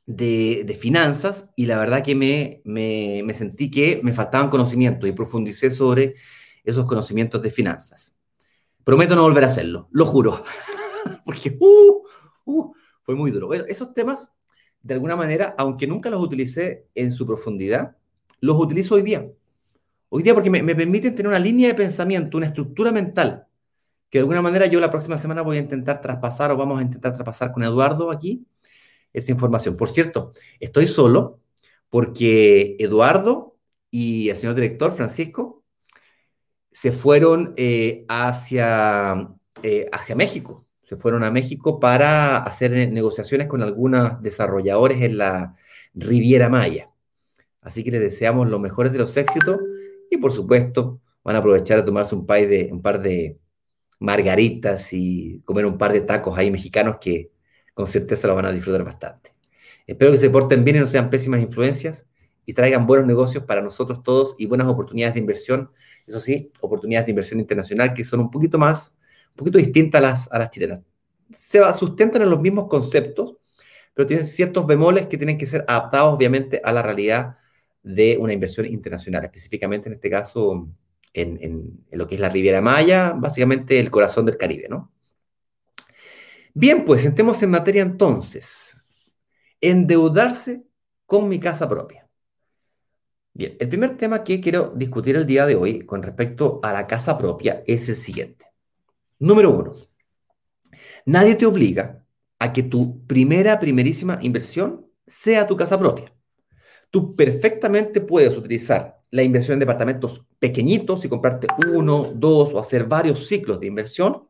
de, 0.07 0.79
finanzas 0.81 1.51
y 1.57 1.67
la 1.67 1.79
verdad 1.79 2.03
que 2.03 2.15
me, 2.15 2.63
me, 2.65 3.35
sentí 3.35 3.71
que 3.71 4.01
me 4.03 4.13
faltaban 4.13 4.49
conocimientos 4.49 5.09
y 5.09 5.13
profundicé 5.13 5.71
sobre 5.71 6.15
esos 6.65 6.87
conocimientos 6.87 7.43
de 7.43 7.51
finanzas. 7.51 8.17
Prometo 8.85 9.17
no 9.17 9.23
volver 9.23 9.45
a 9.45 9.49
hacerlo, 9.49 9.89
lo 9.91 10.07
juro, 10.07 10.45
porque 11.25 11.57
uh, 11.59 12.03
uh, 12.45 12.73
fue 13.03 13.17
muy 13.17 13.33
duro. 13.33 13.49
Bueno, 13.49 13.65
esos 13.69 13.93
temas, 13.93 14.33
de 14.81 14.95
alguna 14.95 15.17
manera, 15.17 15.55
aunque 15.59 15.89
nunca 15.89 16.09
los 16.09 16.23
utilicé 16.23 16.87
en 16.95 17.11
su 17.11 17.27
profundidad, 17.27 17.97
los 18.41 18.59
utilizo 18.61 18.95
hoy 18.95 19.03
día. 19.03 19.29
Hoy 20.09 20.23
día 20.23 20.35
porque 20.35 20.51
me, 20.51 20.63
me 20.63 20.77
permiten 20.77 21.17
tener 21.17 21.29
una 21.29 21.41
línea 21.41 21.69
de 21.69 21.75
pensamiento, 21.75 22.37
una 22.37 22.47
estructura 22.47 22.93
mental, 22.93 23.49
que 24.09 24.19
de 24.19 24.21
alguna 24.21 24.41
manera 24.41 24.67
yo 24.67 24.79
la 24.79 24.91
próxima 24.91 25.19
semana 25.19 25.43
voy 25.43 25.57
a 25.57 25.61
intentar 25.61 26.01
traspasar 26.01 26.53
o 26.53 26.57
vamos 26.57 26.79
a 26.79 26.83
intentar 26.83 27.13
traspasar 27.13 27.51
con 27.51 27.65
Eduardo 27.65 28.13
aquí 28.13 28.47
esa 29.17 29.33
información. 29.33 29.77
Por 29.77 29.89
cierto, 29.89 30.33
estoy 30.61 30.87
solo 30.87 31.41
porque 31.89 32.77
Eduardo 32.79 33.57
y 33.91 34.29
el 34.29 34.37
señor 34.37 34.55
director 34.55 34.95
Francisco 34.95 35.65
se 36.71 36.93
fueron 36.93 37.55
eh, 37.57 38.05
hacia, 38.09 39.31
eh, 39.63 39.87
hacia 39.91 40.15
México. 40.15 40.67
Se 40.85 40.97
fueron 40.97 41.25
a 41.25 41.31
México 41.31 41.81
para 41.81 42.39
hacer 42.39 42.73
negociaciones 42.93 43.49
con 43.49 43.63
algunos 43.63 44.21
desarrolladores 44.23 45.01
en 45.03 45.17
la 45.17 45.57
Riviera 45.95 46.51
Maya. 46.51 46.91
Así 47.63 47.83
que 47.83 47.91
les 47.91 48.01
deseamos 48.01 48.51
los 48.51 48.61
mejores 48.61 48.93
de 48.93 48.99
los 48.99 49.17
éxitos 49.17 49.59
y 50.11 50.19
por 50.19 50.33
supuesto 50.33 51.01
van 51.25 51.37
a 51.37 51.39
aprovechar 51.39 51.79
de 51.79 51.85
tomarse 51.85 52.15
un, 52.15 52.27
de, 52.27 52.69
un 52.71 52.83
par 52.83 53.01
de 53.01 53.39
margaritas 53.99 54.93
y 54.93 55.41
comer 55.47 55.65
un 55.65 55.79
par 55.79 55.93
de 55.95 56.03
tacos 56.03 56.37
ahí 56.39 56.51
mexicanos 56.51 56.99
que 57.01 57.31
con 57.77 57.87
certeza 57.87 58.27
lo 58.27 58.35
van 58.35 58.47
a 58.47 58.53
disfrutar 58.53 58.83
bastante. 58.83 59.35
Espero 59.87 60.11
que 60.11 60.17
se 60.17 60.31
porten 60.31 60.65
bien 60.65 60.79
y 60.79 60.81
no 60.81 60.87
sean 60.87 61.11
pésimas 61.11 61.43
influencias 61.43 62.07
y 62.47 62.55
traigan 62.55 62.87
buenos 62.87 63.07
negocios 63.07 63.45
para 63.45 63.61
nosotros 63.61 64.03
todos 64.03 64.35
y 64.39 64.47
buenas 64.47 64.67
oportunidades 64.67 65.13
de 65.13 65.21
inversión. 65.21 65.71
Eso 66.07 66.19
sí, 66.19 66.51
oportunidades 66.63 67.05
de 67.05 67.11
inversión 67.11 67.39
internacional 67.39 67.93
que 67.93 68.03
son 68.03 68.21
un 68.21 68.31
poquito 68.31 68.57
más, 68.57 68.95
un 69.33 69.37
poquito 69.37 69.59
distintas 69.59 69.99
a 69.99 70.03
las, 70.03 70.33
a 70.33 70.39
las 70.39 70.51
chilenas. 70.51 70.81
Se 71.35 71.61
sustentan 71.75 72.23
en 72.23 72.31
los 72.31 72.41
mismos 72.41 72.67
conceptos, 72.67 73.37
pero 73.93 74.07
tienen 74.07 74.25
ciertos 74.25 74.67
bemoles 74.67 75.07
que 75.07 75.19
tienen 75.19 75.37
que 75.37 75.45
ser 75.45 75.63
adaptados, 75.69 76.15
obviamente, 76.15 76.63
a 76.65 76.73
la 76.73 76.81
realidad 76.81 77.37
de 77.83 78.17
una 78.19 78.33
inversión 78.33 78.65
internacional, 78.65 79.23
específicamente 79.23 79.91
en 79.91 79.97
este 79.97 80.09
caso 80.09 80.67
en, 81.13 81.39
en, 81.43 81.85
lo 81.91 82.07
que 82.07 82.15
es 82.15 82.23
la 82.23 82.31
Riviera 82.31 82.63
Maya, 82.63 83.13
básicamente 83.15 83.79
el 83.79 83.91
corazón 83.91 84.25
del 84.25 84.39
Caribe, 84.39 84.67
¿no? 84.71 84.96
Bien, 86.59 86.87
pues 86.87 87.05
entremos 87.05 87.43
en 87.43 87.51
materia 87.51 87.83
entonces. 87.83 88.79
Endeudarse 89.61 90.65
con 91.05 91.29
mi 91.29 91.39
casa 91.39 91.69
propia. 91.69 92.09
Bien, 93.35 93.59
el 93.61 93.69
primer 93.69 93.99
tema 93.99 94.25
que 94.25 94.41
quiero 94.41 94.73
discutir 94.75 95.17
el 95.17 95.27
día 95.27 95.45
de 95.45 95.55
hoy 95.55 95.85
con 95.85 96.03
respecto 96.03 96.59
a 96.63 96.73
la 96.73 96.87
casa 96.87 97.19
propia 97.19 97.63
es 97.67 97.91
el 97.91 97.97
siguiente. 97.97 98.47
Número 99.19 99.51
uno, 99.51 99.75
nadie 101.05 101.35
te 101.35 101.45
obliga 101.45 102.07
a 102.39 102.55
que 102.55 102.63
tu 102.63 103.05
primera, 103.07 103.61
primerísima 103.61 104.19
inversión 104.23 104.87
sea 105.07 105.47
tu 105.47 105.57
casa 105.57 105.79
propia. 105.79 106.11
Tú 106.91 107.15
perfectamente 107.15 108.01
puedes 108.01 108.35
utilizar 108.35 108.97
la 109.11 109.23
inversión 109.23 109.57
en 109.57 109.61
departamentos 109.61 110.25
pequeñitos 110.39 111.05
y 111.05 111.11
comprarte 111.11 111.49
uno, 111.75 112.13
dos 112.15 112.55
o 112.55 112.59
hacer 112.59 112.85
varios 112.85 113.27
ciclos 113.27 113.61
de 113.61 113.67
inversión 113.67 114.27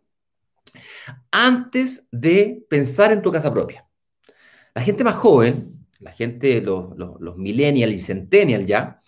antes 1.31 2.07
de 2.11 2.65
pensar 2.69 3.13
en 3.13 3.23
tu 3.23 3.31
casa 3.33 3.53
propia. 3.53 3.87
La 4.75 4.83
gente 4.83 5.05
más 5.05 5.15
joven, 5.15 5.87
la 6.01 6.13
gente, 6.13 6.61
los, 6.61 6.97
los, 6.97 7.37
millennials 7.37 7.95
y 7.95 7.99
centennials 7.99 8.67
ya, 8.67 9.01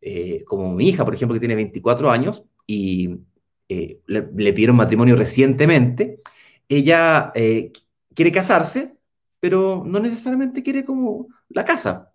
eh, 0.00 0.44
como 0.44 0.72
mi 0.72 0.88
hija, 0.88 1.04
por 1.04 1.14
ejemplo, 1.14 1.34
que 1.34 1.40
tiene 1.40 1.54
24 1.54 2.10
años 2.10 2.44
y 2.66 3.18
eh, 3.68 4.00
le, 4.06 4.52
pidieron 4.52 4.76
matrimonio 4.76 5.16
recientemente, 5.16 6.20
ella 6.68 7.32
eh, 7.34 7.72
quiere 8.14 8.32
casarse, 8.32 8.96
pero 9.40 9.82
no 9.84 9.98
necesariamente 10.00 10.62
quiere 10.62 10.84
como 10.84 11.28
la 11.48 11.64
casa. 11.64 12.12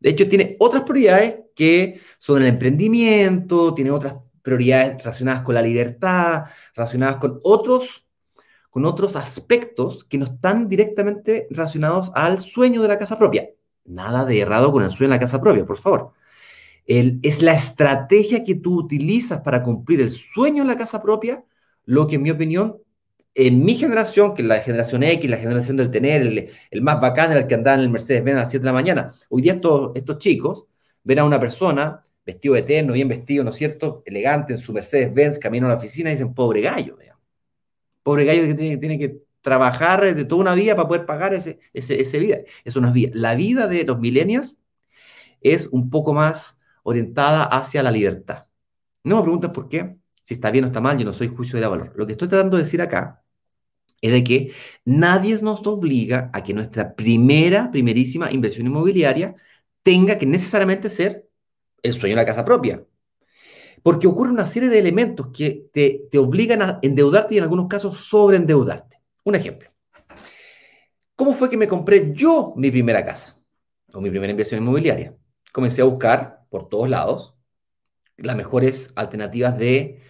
De 0.00 0.10
hecho, 0.10 0.28
tiene 0.28 0.56
otras 0.58 0.82
prioridades 0.82 1.40
que 1.54 2.00
son 2.18 2.42
el 2.42 2.48
emprendimiento, 2.48 3.74
tiene 3.74 3.90
otras 3.90 4.16
prioridades 4.42 4.98
relacionadas 4.98 5.42
con 5.42 5.54
la 5.54 5.62
libertad, 5.62 6.44
relacionadas 6.74 7.16
con 7.16 7.38
otros 7.44 8.04
con 8.72 8.86
otros 8.86 9.16
aspectos 9.16 10.02
que 10.04 10.16
no 10.16 10.24
están 10.24 10.66
directamente 10.66 11.46
relacionados 11.50 12.10
al 12.14 12.38
sueño 12.40 12.80
de 12.80 12.88
la 12.88 12.98
casa 12.98 13.18
propia. 13.18 13.50
Nada 13.84 14.24
de 14.24 14.40
errado 14.40 14.72
con 14.72 14.82
el 14.82 14.90
sueño 14.90 15.10
de 15.10 15.16
la 15.16 15.20
casa 15.20 15.42
propia, 15.42 15.66
por 15.66 15.76
favor. 15.76 16.12
es 16.86 17.42
la 17.42 17.52
estrategia 17.52 18.44
que 18.44 18.54
tú 18.54 18.78
utilizas 18.78 19.42
para 19.42 19.62
cumplir 19.62 20.00
el 20.00 20.10
sueño 20.10 20.62
de 20.62 20.68
la 20.70 20.78
casa 20.78 21.02
propia, 21.02 21.44
lo 21.84 22.06
que 22.06 22.14
en 22.14 22.22
mi 22.22 22.30
opinión, 22.30 22.78
en 23.34 23.62
mi 23.62 23.74
generación, 23.74 24.32
que 24.32 24.40
es 24.40 24.48
la 24.48 24.60
generación 24.60 25.02
X, 25.02 25.30
la 25.30 25.36
generación 25.36 25.76
del 25.76 25.90
tener, 25.90 26.50
el, 26.70 26.82
más 26.82 26.98
bacán 26.98 27.30
el 27.32 27.46
que 27.46 27.54
andaba 27.54 27.74
en 27.76 27.82
el 27.82 27.90
Mercedes-Benz 27.90 28.36
a 28.38 28.40
las 28.40 28.50
7 28.52 28.62
de 28.62 28.66
la 28.66 28.72
mañana. 28.72 29.12
Hoy 29.28 29.42
día 29.42 29.52
estos, 29.52 29.92
estos 29.94 30.16
chicos 30.16 30.64
ven 31.04 31.18
a 31.18 31.24
una 31.24 31.38
persona 31.38 32.06
vestido 32.24 32.56
eterno, 32.56 32.94
bien 32.94 33.08
vestido, 33.08 33.44
¿no 33.44 33.50
es 33.50 33.56
cierto?, 33.56 34.02
elegante 34.06 34.54
en 34.54 34.58
su 34.58 34.72
Mercedes-Benz, 34.72 35.38
camino 35.38 35.66
a 35.66 35.70
la 35.70 35.76
oficina 35.76 36.08
y 36.08 36.14
dicen, 36.14 36.32
pobre 36.32 36.62
gallo, 36.62 36.96
Pobre 38.02 38.24
gallo 38.24 38.42
que 38.42 38.54
tiene, 38.54 38.98
que 38.98 39.18
trabajar 39.40 40.14
de 40.14 40.24
toda 40.24 40.42
una 40.42 40.54
vida 40.54 40.76
para 40.76 40.88
poder 40.88 41.06
pagar 41.06 41.34
ese, 41.34 41.60
ese, 41.72 42.18
vida. 42.18 42.38
Eso 42.64 42.80
no 42.80 42.92
vida. 42.92 43.10
La 43.14 43.34
vida 43.34 43.68
de 43.68 43.84
los 43.84 43.98
millennials 43.98 44.56
es 45.40 45.68
un 45.68 45.90
poco 45.90 46.14
más 46.14 46.58
orientada 46.82 47.44
hacia 47.44 47.82
la 47.82 47.90
libertad. 47.90 48.46
No 49.04 49.16
me 49.16 49.22
preguntes 49.22 49.50
por 49.50 49.68
qué, 49.68 49.96
si 50.22 50.34
está 50.34 50.50
bien 50.50 50.64
o 50.64 50.66
está 50.68 50.80
mal, 50.80 50.98
yo 50.98 51.04
no 51.04 51.12
soy 51.12 51.28
juicio 51.28 51.56
de 51.56 51.62
la 51.62 51.68
valor. 51.68 51.92
Lo 51.96 52.06
que 52.06 52.12
estoy 52.12 52.28
tratando 52.28 52.56
de 52.56 52.64
decir 52.64 52.80
acá 52.82 53.22
es 54.00 54.12
de 54.12 54.24
que 54.24 54.52
nadie 54.84 55.40
nos 55.42 55.66
obliga 55.66 56.30
a 56.32 56.42
que 56.42 56.54
nuestra 56.54 56.94
primera, 56.94 57.70
primerísima 57.70 58.30
inversión 58.32 58.66
inmobiliaria 58.66 59.36
tenga 59.82 60.18
que 60.18 60.26
necesariamente 60.26 60.90
ser 60.90 61.28
el 61.82 61.94
sueño 61.94 62.16
de 62.16 62.22
la 62.22 62.26
casa 62.26 62.44
propia. 62.44 62.84
Porque 63.82 64.06
ocurre 64.06 64.30
una 64.30 64.46
serie 64.46 64.68
de 64.68 64.78
elementos 64.78 65.28
que 65.28 65.68
te, 65.72 66.18
obligan 66.18 66.62
a 66.62 66.78
endeudarte 66.82 67.34
y 67.34 67.38
en 67.38 67.44
algunos 67.44 67.66
casos 67.66 67.98
sobreendeudarte. 67.98 69.00
Un 69.24 69.34
ejemplo. 69.34 69.70
¿Cómo 71.16 71.34
fue 71.34 71.50
que 71.50 71.56
me 71.56 71.68
compré 71.68 72.12
yo 72.12 72.52
mi 72.56 72.70
primera 72.70 73.04
casa 73.04 73.36
o 73.92 74.00
mi 74.00 74.10
primera 74.10 74.30
inversión 74.30 74.62
inmobiliaria? 74.62 75.14
Comencé 75.52 75.82
a 75.82 75.86
buscar 75.86 76.44
por 76.48 76.68
todos 76.68 76.88
lados 76.88 77.36
las 78.16 78.36
mejores 78.36 78.92
alternativas 78.94 79.58
de, 79.58 80.00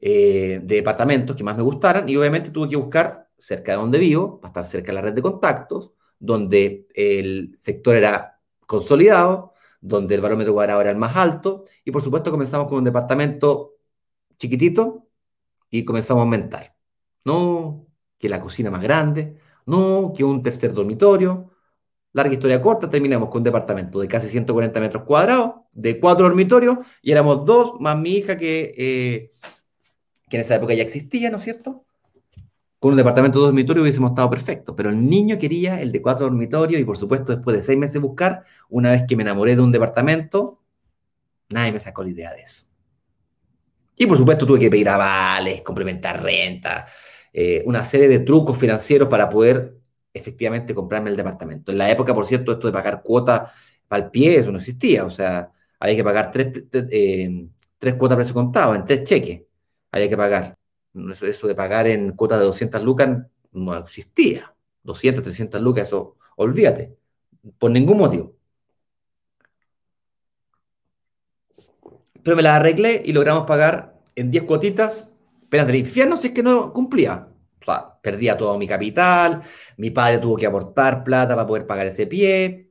eh, 0.00 0.60
de 0.62 0.76
departamentos 0.76 1.34
que 1.34 1.44
más 1.44 1.56
me 1.56 1.62
gustaran 1.62 2.08
y 2.08 2.16
obviamente 2.16 2.50
tuve 2.50 2.68
que 2.68 2.76
buscar 2.76 3.28
cerca 3.38 3.72
de 3.72 3.78
donde 3.78 3.98
vivo, 3.98 4.40
para 4.40 4.50
estar 4.50 4.64
cerca 4.64 4.88
de 4.88 4.94
la 4.94 5.00
red 5.02 5.12
de 5.12 5.22
contactos, 5.22 5.92
donde 6.18 6.86
el 6.94 7.54
sector 7.56 7.96
era 7.96 8.40
consolidado, 8.66 9.53
donde 9.84 10.14
el 10.14 10.22
barómetro 10.22 10.54
cuadrado 10.54 10.80
era 10.80 10.90
el 10.90 10.96
más 10.96 11.14
alto, 11.16 11.66
y 11.84 11.90
por 11.90 12.02
supuesto 12.02 12.30
comenzamos 12.30 12.68
con 12.68 12.78
un 12.78 12.84
departamento 12.84 13.74
chiquitito 14.38 15.08
y 15.70 15.84
comenzamos 15.84 16.22
a 16.22 16.24
aumentar. 16.24 16.74
No 17.24 17.86
que 18.18 18.28
la 18.30 18.40
cocina 18.40 18.70
más 18.70 18.82
grande, 18.82 19.38
no 19.66 20.12
que 20.16 20.24
un 20.24 20.42
tercer 20.42 20.72
dormitorio. 20.72 21.50
Larga 22.14 22.32
historia 22.34 22.62
corta, 22.62 22.88
terminamos 22.88 23.28
con 23.28 23.40
un 23.40 23.44
departamento 23.44 24.00
de 24.00 24.08
casi 24.08 24.28
140 24.28 24.80
metros 24.80 25.02
cuadrados, 25.04 25.56
de 25.72 26.00
cuatro 26.00 26.26
dormitorios, 26.26 26.78
y 27.02 27.12
éramos 27.12 27.44
dos, 27.44 27.74
más 27.80 27.98
mi 27.98 28.12
hija 28.12 28.38
que, 28.38 28.74
eh, 28.78 29.32
que 30.30 30.36
en 30.36 30.40
esa 30.42 30.56
época 30.56 30.74
ya 30.74 30.82
existía, 30.82 31.30
¿no 31.30 31.38
es 31.38 31.44
cierto? 31.44 31.83
Con 32.84 32.90
un 32.90 32.98
departamento 32.98 33.38
de 33.38 33.44
dos 33.44 33.48
dormitorios 33.48 33.82
hubiésemos 33.82 34.10
estado 34.10 34.28
perfectos, 34.28 34.74
pero 34.76 34.90
el 34.90 35.08
niño 35.08 35.38
quería 35.38 35.80
el 35.80 35.90
de 35.90 36.02
cuatro 36.02 36.26
dormitorios 36.26 36.78
y 36.78 36.84
por 36.84 36.98
supuesto 36.98 37.34
después 37.34 37.56
de 37.56 37.62
seis 37.62 37.78
meses 37.78 37.98
buscar, 37.98 38.44
una 38.68 38.90
vez 38.90 39.04
que 39.08 39.16
me 39.16 39.22
enamoré 39.22 39.56
de 39.56 39.62
un 39.62 39.72
departamento, 39.72 40.60
nadie 41.48 41.72
me 41.72 41.80
sacó 41.80 42.02
la 42.02 42.10
idea 42.10 42.34
de 42.34 42.42
eso. 42.42 42.66
Y 43.96 44.04
por 44.04 44.18
supuesto 44.18 44.44
tuve 44.44 44.58
que 44.58 44.68
pedir 44.68 44.90
avales, 44.90 45.62
complementar 45.62 46.22
renta, 46.22 46.86
eh, 47.32 47.62
una 47.64 47.82
serie 47.84 48.06
de 48.06 48.18
trucos 48.18 48.58
financieros 48.58 49.08
para 49.08 49.30
poder 49.30 49.78
efectivamente 50.12 50.74
comprarme 50.74 51.08
el 51.08 51.16
departamento. 51.16 51.72
En 51.72 51.78
la 51.78 51.90
época, 51.90 52.12
por 52.12 52.26
cierto, 52.26 52.52
esto 52.52 52.66
de 52.66 52.74
pagar 52.74 53.00
cuotas 53.02 53.50
al 53.88 54.10
pie, 54.10 54.36
eso 54.36 54.52
no 54.52 54.58
existía. 54.58 55.06
O 55.06 55.10
sea, 55.10 55.50
había 55.80 55.96
que 55.96 56.04
pagar 56.04 56.30
tres, 56.30 56.52
eh, 56.70 57.46
tres 57.78 57.94
cuotas 57.94 58.16
a 58.16 58.18
precio 58.18 58.34
contado, 58.34 58.74
en 58.74 58.84
tres 58.84 59.04
cheques. 59.04 59.40
Había 59.90 60.08
que 60.10 60.18
pagar. 60.18 60.54
Eso, 60.94 61.46
de 61.48 61.54
pagar 61.54 61.86
en 61.86 62.12
cuotas 62.12 62.38
de 62.38 62.44
200 62.46 62.82
lucas 62.82 63.26
no 63.52 63.76
existía. 63.76 64.54
200, 64.82 65.22
300 65.22 65.60
lucas, 65.60 65.88
eso, 65.88 66.16
olvídate, 66.36 66.96
por 67.58 67.70
ningún 67.70 67.98
motivo. 67.98 68.36
Pero 72.22 72.36
me 72.36 72.42
la 72.42 72.56
arreglé 72.56 73.02
y 73.04 73.12
logramos 73.12 73.44
pagar 73.46 74.00
en 74.14 74.30
10 74.30 74.44
cuotitas, 74.44 75.08
penas 75.48 75.66
del 75.66 75.76
infierno 75.76 76.16
si 76.16 76.28
es 76.28 76.32
que 76.32 76.42
no 76.42 76.72
cumplía. 76.72 77.28
O 77.60 77.64
sea, 77.64 77.98
perdía 78.00 78.36
todo 78.36 78.58
mi 78.58 78.66
capital, 78.68 79.42
mi 79.78 79.90
padre 79.90 80.18
tuvo 80.18 80.36
que 80.36 80.46
aportar 80.46 81.02
plata 81.02 81.34
para 81.34 81.46
poder 81.46 81.66
pagar 81.66 81.86
ese 81.86 82.06
pie, 82.06 82.70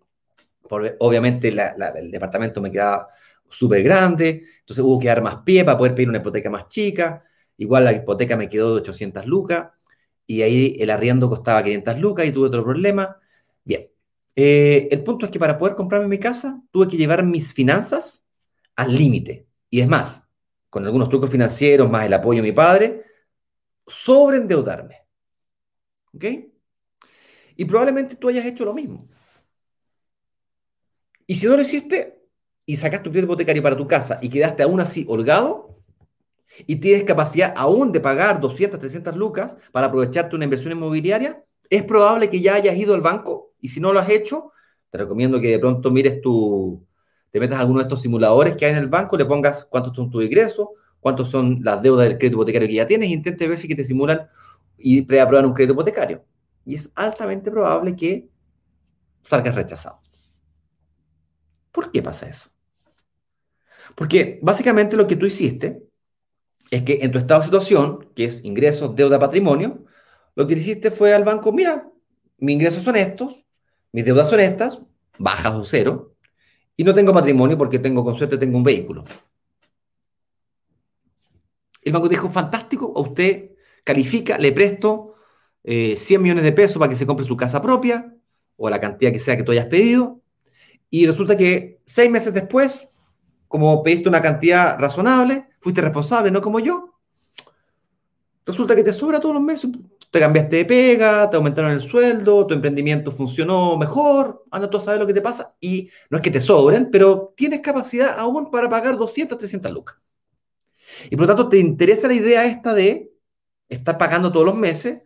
obviamente 1.00 1.50
el 1.50 2.12
departamento 2.12 2.62
me 2.62 2.72
quedaba 2.72 3.08
súper 3.50 3.84
grande, 3.84 4.44
entonces 4.60 4.84
hubo 4.84 5.00
que 5.00 5.08
dar 5.08 5.22
más 5.22 5.38
pie 5.38 5.64
para 5.64 5.78
poder 5.78 5.94
pedir 5.94 6.10
una 6.10 6.20
hipoteca 6.20 6.50
más 6.50 6.68
chica. 6.68 7.24
Igual 7.58 7.86
la 7.86 7.94
hipoteca 7.94 8.36
me 8.38 8.50
quedó 8.50 8.76
de 8.76 8.82
800 8.82 9.26
lucas 9.26 9.72
y 10.26 10.42
ahí 10.42 10.76
el 10.80 10.90
arriendo 10.90 11.30
costaba 11.30 11.64
500 11.64 12.00
lucas 12.00 12.26
y 12.26 12.32
tuve 12.32 12.48
otro 12.48 12.64
problema. 12.64 13.20
Bien, 13.64 13.90
eh, 14.36 14.88
el 14.92 15.04
punto 15.04 15.26
es 15.26 15.32
que 15.32 15.40
para 15.40 15.58
poder 15.58 15.76
comprarme 15.76 16.08
mi 16.08 16.20
casa 16.20 16.62
tuve 16.72 16.88
que 16.88 16.98
llevar 16.98 17.24
mis 17.24 17.54
finanzas 17.54 18.24
al 18.76 18.96
límite. 18.96 19.48
Y 19.70 19.82
es 19.82 19.88
más, 19.88 20.22
con 20.70 20.86
algunos 20.86 21.10
trucos 21.10 21.30
financieros, 21.30 21.90
más 21.90 22.06
el 22.06 22.14
apoyo 22.14 22.42
de 22.42 22.50
mi 22.50 22.54
padre, 22.54 23.04
sobreendeudarme. 23.88 25.06
¿Ok? 26.14 26.26
Y 27.56 27.66
probablemente 27.66 28.16
tú 28.16 28.30
hayas 28.30 28.46
hecho 28.46 28.66
lo 28.66 28.74
mismo. 28.74 29.08
Y 31.26 31.36
si 31.36 31.46
no 31.48 31.56
lo 31.56 31.62
hiciste 31.62 32.22
y 32.66 32.76
sacaste 32.76 33.06
tu 33.06 33.12
crédito 33.12 33.32
hipotecario 33.34 33.64
para 33.64 33.78
tu 33.78 33.88
casa 33.88 34.20
y 34.22 34.30
quedaste 34.30 34.64
aún 34.64 34.80
así 34.80 35.06
holgado 35.08 35.73
y 36.66 36.78
tienes 36.78 37.04
capacidad 37.04 37.54
aún 37.56 37.92
de 37.92 38.00
pagar 38.00 38.40
200, 38.40 38.80
300 38.80 39.16
lucas 39.16 39.56
para 39.72 39.88
aprovecharte 39.88 40.36
una 40.36 40.46
inversión 40.46 40.74
inmobiliaria, 40.74 41.44
es 41.70 41.84
probable 41.84 42.30
que 42.30 42.40
ya 42.40 42.56
hayas 42.56 42.76
ido 42.76 42.94
al 42.94 43.02
banco 43.02 43.54
y 43.60 43.70
si 43.70 43.80
no 43.80 43.94
lo 43.94 44.00
has 44.00 44.10
hecho, 44.10 44.52
te 44.90 44.98
recomiendo 44.98 45.40
que 45.40 45.50
de 45.50 45.60
pronto 45.60 45.90
mires 45.90 46.22
tu, 46.22 46.86
te 47.32 47.40
metas 47.40 47.60
alguno 47.60 47.80
de 47.80 47.84
estos 47.84 48.02
simuladores 48.02 48.56
que 48.56 48.66
hay 48.66 48.74
en 48.74 48.78
el 48.78 48.88
banco, 48.88 49.18
le 49.18 49.26
pongas 49.26 49.66
cuántos 49.66 49.96
son 49.96 50.10
tus 50.12 50.24
ingresos, 50.24 50.68
cuántos 51.00 51.30
son 51.30 51.60
las 51.64 51.82
deudas 51.82 52.08
del 52.08 52.18
crédito 52.18 52.38
hipotecario 52.38 52.68
que 52.68 52.76
ya 52.76 52.88
tienes 52.88 53.10
e 53.10 53.14
intentes 53.14 53.50
ver 53.50 53.58
si 53.58 53.68
que 53.68 53.76
te 53.76 53.84
simulan 53.84 54.28
y 54.78 55.02
preaprueban 55.02 55.46
un 55.46 55.54
crédito 55.54 55.74
hipotecario. 55.74 56.24
Y 56.66 56.76
es 56.76 56.92
altamente 56.96 57.50
probable 57.50 57.96
que 57.96 58.30
salgas 59.22 59.56
rechazado. 59.56 60.00
¿Por 61.72 61.92
qué 61.92 62.04
pasa 62.04 62.28
eso? 62.28 62.50
Porque 63.96 64.40
básicamente 64.42 64.96
lo 64.96 65.08
que 65.08 65.16
tú 65.16 65.26
hiciste 65.26 65.84
es 66.76 66.82
que 66.84 67.00
en 67.02 67.12
tu 67.12 67.20
estado 67.20 67.42
de 67.42 67.46
situación, 67.46 68.10
que 68.16 68.26
es 68.26 68.44
ingresos, 68.44 68.96
deuda, 68.96 69.20
patrimonio, 69.20 69.86
lo 70.36 70.48
que 70.48 70.56
hiciste 70.56 70.90
fue 70.90 71.14
al 71.14 71.24
banco, 71.24 71.52
mira, 71.52 71.88
mis 72.40 72.56
ingresos 72.56 72.84
son 72.84 72.96
estos, 72.96 73.46
mis 73.92 74.04
deudas 74.04 74.28
son 74.28 74.40
estas, 74.40 74.80
bajas 75.20 75.54
o 75.54 75.66
cero, 75.66 76.16
y 76.76 76.84
no 76.84 76.96
tengo 76.96 77.14
patrimonio 77.14 77.60
porque 77.60 77.78
tengo, 77.78 78.04
con 78.04 78.18
suerte, 78.18 78.38
tengo 78.38 78.58
un 78.58 78.64
vehículo. 78.64 79.04
El 81.84 81.94
banco 81.94 82.10
dijo, 82.10 82.28
fantástico, 82.28 82.92
a 82.96 83.02
usted 83.02 83.52
califica, 83.84 84.40
le 84.40 84.52
presto 84.52 85.14
100 85.64 85.96
eh, 85.96 86.18
millones 86.18 86.44
de 86.44 86.54
pesos 86.54 86.80
para 86.80 86.90
que 86.90 86.96
se 86.96 87.06
compre 87.06 87.24
su 87.24 87.38
casa 87.38 87.62
propia, 87.62 88.16
o 88.56 88.68
la 88.68 88.80
cantidad 88.80 89.12
que 89.12 89.20
sea 89.20 89.38
que 89.38 89.44
tú 89.44 89.52
hayas 89.52 89.68
pedido, 89.68 90.22
y 90.90 91.06
resulta 91.06 91.38
que 91.38 91.82
seis 91.86 92.10
meses 92.10 92.34
después, 92.34 92.88
como 93.54 93.84
pediste 93.84 94.10
una 94.10 94.20
cantidad 94.20 94.80
razonable, 94.80 95.46
fuiste 95.60 95.80
responsable, 95.80 96.32
no 96.32 96.42
como 96.42 96.60
yo, 96.60 96.96
resulta 98.48 98.76
que 98.76 98.84
te 98.84 98.92
sobra 98.92 99.20
todos 99.20 99.36
los 99.36 99.44
meses. 99.44 99.70
Te 100.10 100.20
cambiaste 100.20 100.56
de 100.56 100.66
pega, 100.66 101.30
te 101.30 101.38
aumentaron 101.38 101.70
el 101.70 101.84
sueldo, 101.84 102.48
tu 102.48 102.56
emprendimiento 102.56 103.12
funcionó 103.12 103.78
mejor, 103.78 104.44
anda 104.50 104.68
tú 104.72 104.78
a 104.78 104.82
saber 104.82 105.00
lo 105.02 105.06
que 105.06 105.14
te 105.14 105.22
pasa. 105.22 105.56
Y 105.60 105.88
no 106.10 106.18
es 106.18 106.24
que 106.24 106.32
te 106.32 106.42
sobren, 106.42 106.90
pero 106.90 107.32
tienes 107.38 107.60
capacidad 107.60 108.18
aún 108.18 108.50
para 108.50 108.68
pagar 108.68 108.98
200, 108.98 109.38
300 109.38 109.72
lucas. 109.72 109.98
Y 111.12 111.16
por 111.16 111.28
lo 111.28 111.28
tanto, 111.28 111.48
te 111.48 111.60
interesa 111.60 112.08
la 112.08 112.16
idea 112.16 112.46
esta 112.46 112.74
de 112.74 113.14
estar 113.70 114.00
pagando 114.00 114.32
todos 114.32 114.48
los 114.48 114.56
meses 114.56 115.04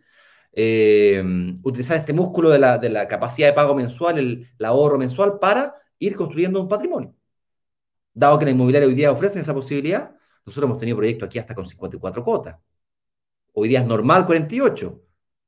eh, 0.54 1.22
utilizar 1.64 1.98
este 1.98 2.14
músculo 2.14 2.48
de 2.48 2.58
la, 2.58 3.08
capacidad 3.08 3.48
de 3.48 3.52
pago 3.52 3.74
mensual, 3.74 4.18
el, 4.18 4.48
ahorro 4.64 4.96
mensual, 4.96 5.38
para 5.38 5.74
ir 5.98 6.16
construyendo 6.16 6.62
un 6.62 6.68
patrimonio. 6.68 7.14
Dado 8.18 8.36
que 8.36 8.46
la 8.46 8.50
inmobiliaria 8.50 8.88
hoy 8.88 8.96
día 8.96 9.12
ofrece 9.12 9.38
esa 9.38 9.54
posibilidad, 9.54 10.10
nosotros 10.44 10.68
hemos 10.68 10.78
tenido 10.78 10.96
proyectos 10.96 11.28
aquí 11.28 11.38
hasta 11.38 11.54
con 11.54 11.64
54 11.64 12.24
cotas. 12.24 12.56
Hoy 13.52 13.68
día 13.68 13.78
es 13.78 13.86
normal 13.86 14.26
48. 14.26 15.00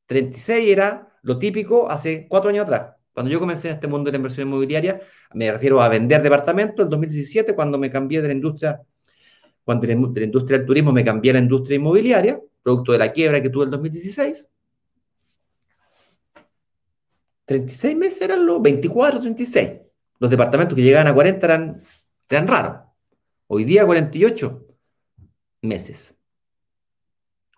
36 0.07 0.71
era 0.71 1.19
lo 1.23 1.37
típico 1.37 1.91
hace 1.91 2.29
cuatro 2.29 2.51
años 2.51 2.63
atrás. 2.63 2.95
Cuando 3.13 3.33
yo 3.33 3.41
comencé 3.41 3.69
en 3.69 3.75
este 3.75 3.89
mundo 3.89 4.07
de 4.07 4.13
la 4.13 4.19
inversión 4.19 4.47
inmobiliaria, 4.47 5.01
me 5.35 5.51
refiero 5.51 5.83
a 5.83 5.89
vender 5.89 6.23
departamentos, 6.23 6.85
en 6.85 6.91
2017, 6.91 7.57
cuando 7.57 7.77
me 7.77 7.91
cambié 7.91 8.23
de 8.23 8.29
la 8.29 8.35
industria, 8.35 8.81
cuando 9.65 9.89
de 9.89 9.97
la 9.97 10.25
industria 10.25 10.59
del 10.59 10.67
turismo 10.67 10.93
me 10.93 11.05
cambié 11.05 11.33
a 11.33 11.35
la 11.35 11.41
industria 11.41 11.75
inmobiliaria, 11.75 12.41
producto 12.63 12.93
de 12.93 12.99
la 12.99 13.11
quiebra 13.11 13.43
que 13.43 13.51
tuve 13.51 13.65
en 13.65 13.71
2016, 13.73 14.49
36 17.47 17.97
meses 17.97 18.23
eran 18.23 18.47
los 18.47 18.63
24, 18.63 19.21
36. 19.23 19.71
Los 20.21 20.31
departamentos 20.31 20.77
que 20.77 20.83
llegaban 20.83 21.09
a 21.09 21.15
40 21.15 21.47
eran, 21.47 21.81
eran 22.31 22.49
raros. 22.49 22.79
Hoy 23.47 23.65
día 23.65 23.85
48 23.85 24.67
meses. 25.63 26.15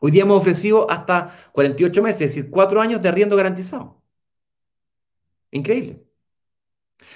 Hoy 0.01 0.11
día 0.11 0.23
hemos 0.23 0.41
ofrecido 0.41 0.91
hasta 0.91 1.51
48 1.53 2.03
meses, 2.03 2.23
es 2.23 2.35
decir, 2.35 2.51
4 2.51 2.81
años 2.81 3.01
de 3.01 3.09
arriendo 3.09 3.37
garantizado. 3.37 4.03
Increíble. 5.51 6.03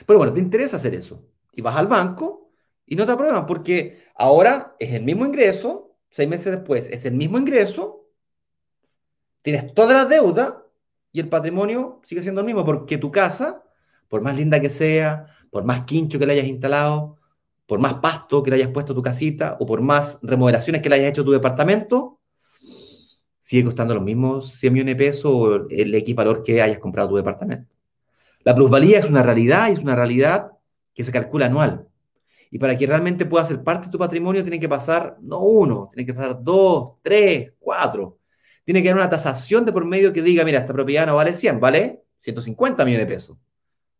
Pero 0.06 0.18
bueno, 0.18 0.32
te 0.32 0.40
interesa 0.40 0.76
hacer 0.76 0.94
eso. 0.94 1.24
Y 1.52 1.62
vas 1.62 1.76
al 1.76 1.88
banco 1.88 2.52
y 2.84 2.94
no 2.94 3.06
te 3.06 3.12
aprueban 3.12 3.46
porque 3.46 4.04
ahora 4.14 4.76
es 4.78 4.92
el 4.92 5.02
mismo 5.02 5.26
ingreso, 5.26 5.96
seis 6.10 6.28
meses 6.28 6.52
después 6.52 6.88
es 6.90 7.04
el 7.04 7.14
mismo 7.14 7.38
ingreso, 7.38 8.06
tienes 9.42 9.74
toda 9.74 9.94
la 9.94 10.04
deuda, 10.04 10.66
y 11.16 11.20
el 11.20 11.30
patrimonio 11.30 12.02
sigue 12.04 12.20
siendo 12.20 12.42
el 12.42 12.46
mismo, 12.46 12.62
porque 12.62 12.98
tu 12.98 13.10
casa, 13.10 13.64
por 14.06 14.20
más 14.20 14.36
linda 14.36 14.60
que 14.60 14.68
sea, 14.68 15.34
por 15.50 15.64
más 15.64 15.84
quincho 15.86 16.18
que 16.18 16.26
le 16.26 16.34
hayas 16.34 16.46
instalado, 16.46 17.16
por 17.66 17.78
más 17.78 17.94
pasto 17.94 18.42
que 18.42 18.50
le 18.50 18.56
hayas 18.56 18.68
puesto 18.70 18.92
a 18.92 18.96
tu 18.96 19.02
casita, 19.02 19.56
o 19.60 19.66
por 19.66 19.80
más 19.80 20.18
remodelaciones 20.22 20.82
que 20.82 20.88
le 20.88 20.96
hayas 20.96 21.10
hecho 21.10 21.22
a 21.22 21.24
tu 21.24 21.32
departamento, 21.32 22.20
sigue 23.40 23.64
costando 23.64 23.94
los 23.94 24.02
mismos 24.02 24.54
100 24.54 24.72
millones 24.72 24.96
de 24.96 25.04
pesos 25.04 25.24
o 25.26 25.68
el 25.68 25.94
X 25.94 26.14
valor 26.14 26.42
que 26.42 26.62
hayas 26.62 26.78
comprado 26.78 27.10
tu 27.10 27.16
departamento. 27.16 27.74
La 28.42 28.54
plusvalía 28.54 28.98
es 28.98 29.06
una 29.06 29.22
realidad 29.22 29.68
y 29.68 29.72
es 29.72 29.78
una 29.80 29.96
realidad 29.96 30.52
que 30.94 31.04
se 31.04 31.12
calcula 31.12 31.46
anual. 31.46 31.88
Y 32.50 32.58
para 32.58 32.76
que 32.76 32.86
realmente 32.86 33.26
pueda 33.26 33.44
ser 33.44 33.62
parte 33.62 33.86
de 33.86 33.92
tu 33.92 33.98
patrimonio, 33.98 34.42
tiene 34.42 34.60
que 34.60 34.68
pasar 34.68 35.16
no 35.20 35.40
uno, 35.40 35.88
tiene 35.92 36.06
que 36.06 36.14
pasar 36.14 36.42
dos, 36.42 36.94
tres, 37.02 37.52
cuatro 37.58 38.18
tiene 38.66 38.82
que 38.82 38.90
haber 38.90 39.00
una 39.00 39.08
tasación 39.08 39.64
de 39.64 39.72
por 39.72 39.84
medio 39.84 40.12
que 40.12 40.20
diga, 40.20 40.44
mira, 40.44 40.58
esta 40.58 40.72
propiedad 40.72 41.06
no 41.06 41.14
vale 41.14 41.34
100, 41.34 41.60
vale 41.60 42.02
150 42.18 42.84
millones 42.84 43.06
de 43.06 43.14
pesos. 43.14 43.38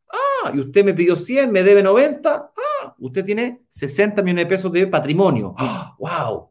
Ah, 0.09 0.51
y 0.53 0.59
usted 0.59 0.85
me 0.85 0.93
pidió 0.93 1.15
100, 1.15 1.53
me 1.53 1.63
debe 1.63 1.85
90. 1.85 2.53
Usted 2.99 3.25
tiene 3.25 3.63
60 3.71 4.23
millones 4.23 4.45
de 4.45 4.49
pesos 4.49 4.73
de 4.73 4.87
patrimonio. 4.87 5.55
¡Ah, 5.59 5.95
wow! 5.99 6.51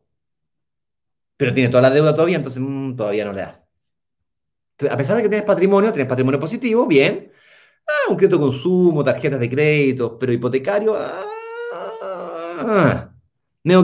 Pero 1.38 1.54
tiene 1.54 1.70
toda 1.70 1.82
la 1.82 1.90
deuda 1.90 2.14
todavía, 2.14 2.38
entonces 2.38 2.62
mm, 2.62 2.96
todavía 2.96 3.26
no 3.26 3.34
le 3.34 3.42
da. 3.42 3.66
A 4.92 4.98
pesar 4.98 5.18
de 5.18 5.24
que 5.24 5.30
tienes 5.30 5.46
patrimonio, 5.46 5.92
tienes 5.92 6.10
patrimonio 6.10 6.40
positivo, 6.40 6.86
bien. 6.86 7.32
Ah, 7.88 8.12
un 8.12 8.18
crédito 8.18 8.38
de 8.38 8.44
consumo, 8.44 9.04
tarjetas 9.04 9.40
de 9.40 9.50
crédito, 9.50 10.18
pero 10.20 10.34
hipotecario. 10.34 10.96
Ah, 10.98 11.26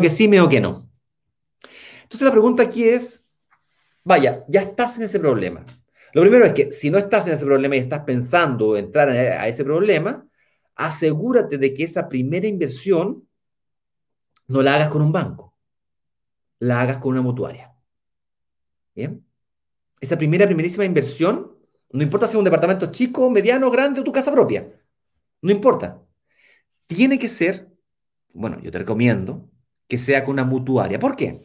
que 0.02 0.10
sí, 0.10 0.28
meo 0.28 0.50
que 0.50 0.60
no. 0.60 0.90
Entonces 2.04 2.26
la 2.26 2.32
pregunta 2.32 2.64
aquí 2.64 2.88
es, 2.88 3.26
vaya, 4.04 4.44
ya 4.48 4.62
estás 4.62 4.98
en 4.98 5.04
ese 5.04 5.20
problema. 5.20 5.66
Lo 6.14 6.22
primero 6.22 6.44
es 6.46 6.54
que 6.54 6.72
si 6.72 6.90
no 6.90 6.98
estás 6.98 7.28
en 7.28 7.34
ese 7.34 7.46
problema 7.46 7.76
y 7.76 7.80
estás 7.80 8.02
pensando 8.02 8.76
entrar 8.76 9.10
a 9.10 9.48
ese 9.48 9.64
problema, 9.64 10.28
asegúrate 10.76 11.58
de 11.58 11.74
que 11.74 11.84
esa 11.84 12.10
primera 12.10 12.48
inversión 12.48 13.28
no 14.48 14.62
la 14.62 14.76
hagas 14.76 14.90
con 14.90 15.02
un 15.02 15.12
banco, 15.12 15.56
la 16.60 16.82
hagas 16.82 16.98
con 16.98 17.12
una 17.14 17.22
mutuaria. 17.22 17.74
¿Bien? 18.94 19.26
Esa 20.00 20.18
primera, 20.18 20.46
primerísima 20.46 20.84
inversión, 20.84 21.58
no 21.92 22.04
importa 22.04 22.26
si 22.26 22.32
es 22.32 22.38
un 22.40 22.44
departamento 22.44 22.92
chico, 22.92 23.30
mediano, 23.30 23.70
grande 23.70 24.02
o 24.02 24.04
tu 24.04 24.12
casa 24.12 24.32
propia, 24.32 24.68
no 25.42 25.52
importa. 25.52 26.02
Tiene 26.88 27.18
que 27.18 27.30
ser, 27.30 27.72
bueno, 28.34 28.60
yo 28.62 28.72
te 28.72 28.80
recomiendo 28.80 29.50
que 29.88 29.98
sea 29.98 30.24
con 30.26 30.34
una 30.34 30.44
mutuaria. 30.44 31.00
¿Por 31.00 31.16
qué? 31.16 31.42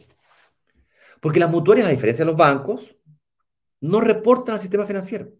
Porque 1.21 1.39
las 1.39 1.49
mutuarias, 1.49 1.87
a 1.87 1.91
diferencia 1.91 2.25
de 2.25 2.31
los 2.31 2.37
bancos, 2.37 2.95
no 3.79 4.01
reportan 4.01 4.55
al 4.55 4.61
sistema 4.61 4.85
financiero. 4.85 5.31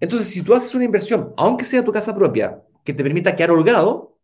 Entonces, 0.00 0.28
si 0.28 0.42
tú 0.42 0.54
haces 0.54 0.74
una 0.74 0.84
inversión, 0.84 1.32
aunque 1.36 1.64
sea 1.64 1.84
tu 1.84 1.92
casa 1.92 2.14
propia, 2.14 2.62
que 2.84 2.92
te 2.92 3.02
permita 3.02 3.36
quedar 3.36 3.50
holgado, 3.50 4.18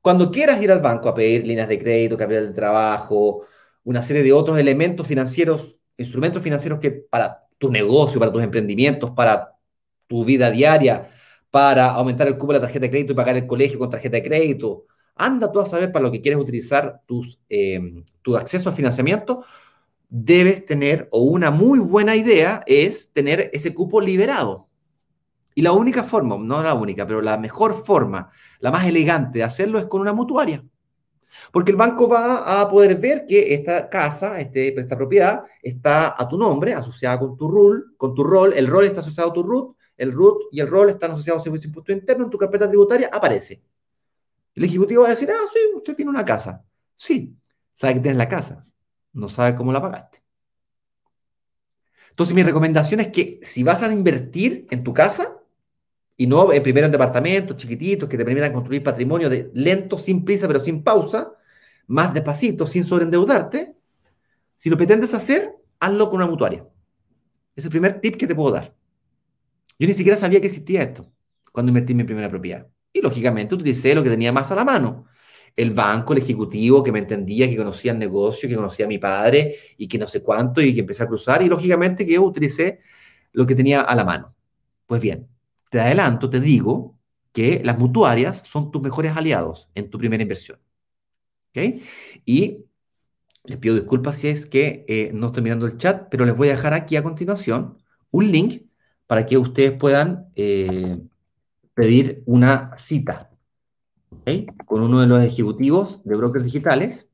cuando 0.00 0.30
quieras 0.30 0.62
ir 0.62 0.70
al 0.70 0.80
banco 0.80 1.08
a 1.08 1.14
pedir 1.14 1.46
líneas 1.46 1.68
de 1.68 1.78
crédito, 1.78 2.16
capital 2.16 2.48
de 2.48 2.54
trabajo, 2.54 3.42
una 3.84 4.02
serie 4.02 4.22
de 4.22 4.32
otros 4.32 4.58
elementos 4.58 5.06
financieros, 5.06 5.76
instrumentos 5.96 6.42
financieros 6.42 6.78
que 6.78 6.90
para 6.90 7.46
tu 7.58 7.70
negocio, 7.70 8.20
para 8.20 8.32
tus 8.32 8.42
emprendimientos, 8.42 9.10
para 9.10 9.56
tu 10.06 10.24
vida 10.24 10.50
diaria, 10.50 11.10
para 11.50 11.90
aumentar 11.92 12.28
el 12.28 12.36
cubo 12.36 12.52
de 12.52 12.58
la 12.58 12.66
tarjeta 12.66 12.86
de 12.86 12.90
crédito 12.90 13.12
y 13.12 13.16
pagar 13.16 13.36
el 13.36 13.46
colegio 13.46 13.78
con 13.78 13.90
tarjeta 13.90 14.16
de 14.16 14.22
crédito, 14.22 14.86
anda 15.16 15.50
tú 15.50 15.60
a 15.60 15.66
saber 15.66 15.90
para 15.90 16.04
lo 16.04 16.12
que 16.12 16.20
quieres 16.20 16.40
utilizar 16.40 17.02
tus, 17.06 17.40
eh, 17.48 17.80
tu 18.22 18.36
acceso 18.36 18.68
al 18.68 18.76
financiamiento, 18.76 19.44
debes 20.08 20.64
tener, 20.64 21.08
o 21.10 21.22
una 21.22 21.50
muy 21.50 21.80
buena 21.80 22.14
idea 22.16 22.62
es 22.66 23.10
tener 23.12 23.50
ese 23.52 23.74
cupo 23.74 24.00
liberado. 24.00 24.67
Y 25.58 25.62
la 25.62 25.72
única 25.72 26.04
forma, 26.04 26.36
no 26.38 26.62
la 26.62 26.72
única, 26.72 27.04
pero 27.04 27.20
la 27.20 27.36
mejor 27.36 27.84
forma, 27.84 28.30
la 28.60 28.70
más 28.70 28.86
elegante 28.86 29.38
de 29.38 29.44
hacerlo 29.44 29.80
es 29.80 29.86
con 29.86 30.00
una 30.00 30.12
mutuaria. 30.12 30.64
Porque 31.50 31.72
el 31.72 31.76
banco 31.76 32.08
va 32.08 32.60
a 32.60 32.70
poder 32.70 32.94
ver 32.94 33.26
que 33.26 33.52
esta 33.54 33.90
casa, 33.90 34.38
este, 34.38 34.78
esta 34.78 34.96
propiedad, 34.96 35.42
está 35.60 36.14
a 36.16 36.28
tu 36.28 36.38
nombre, 36.38 36.74
asociada 36.74 37.18
con 37.18 37.36
tu 37.36 37.48
rol, 37.50 37.92
con 37.96 38.14
tu 38.14 38.22
rol, 38.22 38.52
el 38.52 38.68
rol 38.68 38.84
está 38.84 39.00
asociado 39.00 39.30
a 39.30 39.32
tu 39.32 39.42
root, 39.42 39.76
el 39.96 40.12
root 40.12 40.42
y 40.52 40.60
el 40.60 40.68
rol 40.68 40.90
están 40.90 41.10
asociados 41.10 41.40
a 41.40 41.42
servicio 41.42 41.66
impuesto 41.66 41.90
interno, 41.90 42.22
en 42.22 42.30
tu 42.30 42.38
carpeta 42.38 42.68
tributaria 42.68 43.10
aparece. 43.12 43.60
El 44.54 44.62
ejecutivo 44.62 45.02
va 45.02 45.08
a 45.08 45.10
decir, 45.10 45.28
ah, 45.28 45.48
sí, 45.52 45.58
usted 45.74 45.96
tiene 45.96 46.12
una 46.12 46.24
casa. 46.24 46.64
Sí, 46.94 47.36
sabe 47.74 47.94
que 47.94 48.00
tienes 48.02 48.18
la 48.18 48.28
casa, 48.28 48.64
no 49.12 49.28
sabe 49.28 49.56
cómo 49.56 49.72
la 49.72 49.82
pagaste. 49.82 50.22
Entonces 52.10 52.32
mi 52.32 52.44
recomendación 52.44 53.00
es 53.00 53.08
que 53.08 53.40
si 53.42 53.64
vas 53.64 53.82
a 53.82 53.92
invertir 53.92 54.68
en 54.70 54.84
tu 54.84 54.94
casa, 54.94 55.34
y 56.20 56.26
no 56.26 56.52
en 56.52 56.62
primero 56.64 56.84
en 56.86 56.92
departamentos 56.92 57.56
chiquititos 57.56 58.08
que 58.08 58.18
te 58.18 58.24
permitan 58.24 58.52
construir 58.52 58.82
patrimonio 58.82 59.30
de 59.30 59.50
lento, 59.54 59.96
sin 59.96 60.24
prisa, 60.24 60.48
pero 60.48 60.58
sin 60.58 60.82
pausa, 60.82 61.32
más 61.86 62.12
despacito, 62.12 62.66
sin 62.66 62.82
sobreendeudarte. 62.84 63.76
Si 64.56 64.68
lo 64.68 64.76
pretendes 64.76 65.14
hacer, 65.14 65.54
hazlo 65.78 66.10
con 66.10 66.16
una 66.16 66.26
mutuaria. 66.26 66.66
Es 67.54 67.64
el 67.64 67.70
primer 67.70 68.00
tip 68.00 68.16
que 68.16 68.26
te 68.26 68.34
puedo 68.34 68.50
dar. 68.50 68.74
Yo 69.78 69.86
ni 69.86 69.92
siquiera 69.92 70.18
sabía 70.18 70.40
que 70.40 70.48
existía 70.48 70.82
esto 70.82 71.08
cuando 71.52 71.70
invertí 71.70 71.94
mi 71.94 72.02
primera 72.02 72.28
propiedad. 72.28 72.66
Y 72.92 73.00
lógicamente 73.00 73.54
utilicé 73.54 73.94
lo 73.94 74.02
que 74.02 74.10
tenía 74.10 74.32
más 74.32 74.50
a 74.50 74.56
la 74.56 74.64
mano. 74.64 75.06
El 75.54 75.70
banco, 75.70 76.14
el 76.14 76.18
ejecutivo 76.18 76.82
que 76.82 76.90
me 76.90 76.98
entendía, 76.98 77.48
que 77.48 77.56
conocía 77.56 77.92
el 77.92 77.98
negocio, 78.00 78.48
que 78.48 78.56
conocía 78.56 78.86
a 78.86 78.88
mi 78.88 78.98
padre 78.98 79.54
y 79.76 79.86
que 79.86 79.98
no 79.98 80.08
sé 80.08 80.20
cuánto 80.20 80.60
y 80.60 80.74
que 80.74 80.80
empecé 80.80 81.04
a 81.04 81.06
cruzar. 81.06 81.42
Y 81.42 81.46
lógicamente 81.46 82.04
que 82.04 82.14
yo 82.14 82.22
utilicé 82.24 82.80
lo 83.32 83.46
que 83.46 83.54
tenía 83.54 83.82
a 83.82 83.94
la 83.94 84.04
mano. 84.04 84.34
Pues 84.86 85.00
bien, 85.00 85.28
te 85.70 85.80
adelanto, 85.80 86.30
te 86.30 86.40
digo 86.40 86.98
que 87.32 87.62
las 87.64 87.78
mutuarias 87.78 88.42
son 88.46 88.70
tus 88.70 88.82
mejores 88.82 89.16
aliados 89.16 89.70
en 89.74 89.90
tu 89.90 89.98
primera 89.98 90.22
inversión. 90.22 90.58
¿Ok? 91.50 91.82
Y 92.24 92.64
les 93.44 93.58
pido 93.58 93.74
disculpas 93.74 94.16
si 94.16 94.28
es 94.28 94.46
que 94.46 94.84
eh, 94.88 95.10
no 95.14 95.28
estoy 95.28 95.42
mirando 95.42 95.66
el 95.66 95.76
chat, 95.76 96.08
pero 96.10 96.24
les 96.24 96.36
voy 96.36 96.48
a 96.48 96.56
dejar 96.56 96.74
aquí 96.74 96.96
a 96.96 97.02
continuación 97.02 97.78
un 98.10 98.30
link 98.30 98.62
para 99.06 99.26
que 99.26 99.38
ustedes 99.38 99.72
puedan 99.72 100.28
eh, 100.36 100.98
pedir 101.74 102.22
una 102.26 102.76
cita 102.76 103.30
con 104.66 104.82
uno 104.82 105.00
de 105.00 105.06
los 105.06 105.22
ejecutivos 105.22 106.02
de 106.04 106.16
brokers 106.16 106.44
digitales, 106.44 107.08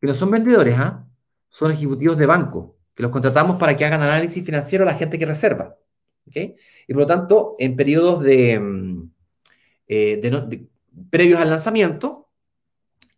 que 0.00 0.06
no 0.06 0.14
son 0.14 0.30
vendedores, 0.30 0.78
¿ah? 0.78 1.06
son 1.48 1.72
ejecutivos 1.72 2.16
de 2.16 2.26
banco, 2.26 2.78
que 2.94 3.02
los 3.02 3.12
contratamos 3.12 3.58
para 3.58 3.76
que 3.76 3.84
hagan 3.84 4.02
análisis 4.02 4.44
financiero 4.44 4.84
a 4.84 4.86
la 4.86 4.94
gente 4.94 5.18
que 5.18 5.26
reserva. 5.26 5.76
Y 6.86 6.92
por 6.92 7.02
lo 7.02 7.06
tanto, 7.06 7.56
en 7.58 7.76
periodos 7.76 8.22
de, 8.22 8.58
mm, 8.58 9.10
eh, 9.88 10.66
previos 11.10 11.40
al 11.40 11.50
lanzamiento, 11.50 12.28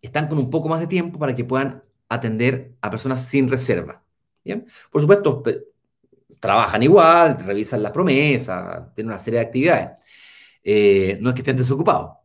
están 0.00 0.28
con 0.28 0.38
un 0.38 0.50
poco 0.50 0.68
más 0.68 0.80
de 0.80 0.86
tiempo 0.86 1.18
para 1.18 1.34
que 1.34 1.44
puedan 1.44 1.82
atender 2.08 2.74
a 2.80 2.90
personas 2.90 3.26
sin 3.26 3.48
reserva. 3.48 4.02
¿bien? 4.44 4.66
Por 4.90 5.00
supuesto, 5.00 5.42
trabajan 6.40 6.82
igual, 6.82 7.38
revisan 7.44 7.82
las 7.82 7.92
promesas, 7.92 8.94
tienen 8.94 9.10
una 9.10 9.18
serie 9.18 9.40
de 9.40 9.46
actividades. 9.46 9.90
Eh, 10.62 11.18
no 11.20 11.30
es 11.30 11.34
que 11.34 11.40
estén 11.40 11.56
desocupados, 11.56 12.16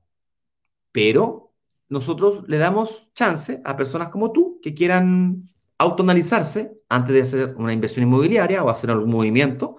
pero 0.91 1.53
nosotros 1.89 2.43
le 2.47 2.57
damos 2.57 3.11
chance 3.13 3.61
a 3.63 3.77
personas 3.77 4.09
como 4.09 4.31
tú 4.31 4.59
que 4.61 4.73
quieran 4.73 5.49
autoanalizarse 5.77 6.81
antes 6.89 7.13
de 7.13 7.21
hacer 7.21 7.55
una 7.57 7.73
inversión 7.73 8.03
inmobiliaria 8.05 8.63
o 8.63 8.69
hacer 8.69 8.91
algún 8.91 9.11
movimiento 9.11 9.77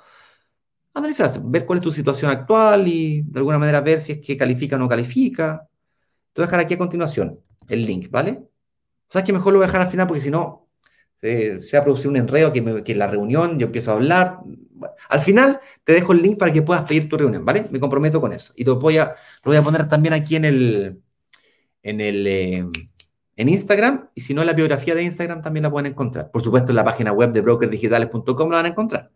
analizarse, 0.95 1.41
ver 1.45 1.67
cuál 1.67 1.79
es 1.79 1.83
tu 1.83 1.93
situación 1.93 2.31
actual 2.31 2.87
y 2.89 3.23
de 3.23 3.39
alguna 3.39 3.59
manera 3.59 3.81
ver 3.81 4.01
si 4.01 4.13
es 4.13 4.21
que 4.21 4.37
califica 4.37 4.77
o 4.77 4.79
no 4.79 4.89
califica. 4.89 5.69
Te 6.33 6.41
voy 6.41 6.45
a 6.45 6.47
dejar 6.47 6.61
aquí 6.61 6.75
a 6.75 6.79
continuación 6.79 7.41
el 7.69 7.85
link, 7.85 8.11
¿vale? 8.11 8.45
Sabes 9.09 9.27
que 9.27 9.33
mejor 9.33 9.53
lo 9.53 9.59
voy 9.59 9.65
a 9.65 9.69
dejar 9.69 9.83
al 9.83 9.89
final 9.89 10.07
porque 10.07 10.21
si 10.21 10.31
no 10.31 10.69
se, 11.17 11.61
se, 11.61 11.77
va 11.77 11.81
a 11.81 11.85
producir 11.85 12.09
un 12.09 12.17
enredo 12.17 12.53
que, 12.53 12.59
en 12.93 12.99
la 12.99 13.07
reunión 13.07 13.59
yo 13.59 13.67
empiezo 13.67 13.93
a 13.93 13.95
hablar. 13.95 14.39
al 15.09 15.21
final 15.21 15.61
te 15.85 15.93
dejo 15.93 16.13
el 16.13 16.23
link 16.23 16.39
para 16.39 16.53
que 16.53 16.63
puedas 16.63 16.85
pedir 16.85 17.09
tu 17.09 17.17
reunión, 17.17 17.45
¿vale? 17.45 17.67
Me 17.71 17.81
comprometo 17.81 18.21
con 18.21 18.33
eso. 18.33 18.53
Y 18.57 18.65
lo 18.65 18.79
voy 18.79 18.99
a, 18.99 19.15
lo 19.45 19.51
voy 19.51 19.57
a 19.57 19.63
poner 19.63 19.89
también 19.89 20.15
aquí 20.15 20.37
en 20.37 20.45
el, 20.45 21.01
en 21.83 22.01
el, 22.01 22.27
eh, 22.27 22.67
en 23.37 23.49
Instagram. 23.49 24.11
Y 24.15 24.21
si 24.23 24.35
no, 24.35 24.45
la 24.45 24.53
biografía 24.53 24.95
de 24.95 25.03
Instagram 25.03 25.43
también 25.43 25.63
la 25.65 25.71
pueden 25.71 25.93
encontrar. 25.93 26.31
Por 26.31 26.43
supuesto, 26.43 26.73
en 26.73 26.77
la 26.77 26.85
página 26.85 27.13
web 27.13 27.33
de 27.33 27.41
brokerdigitales.com 27.41 28.51
la 28.51 28.57
van 28.57 28.67
a 28.67 28.69
encontrar. 28.69 29.11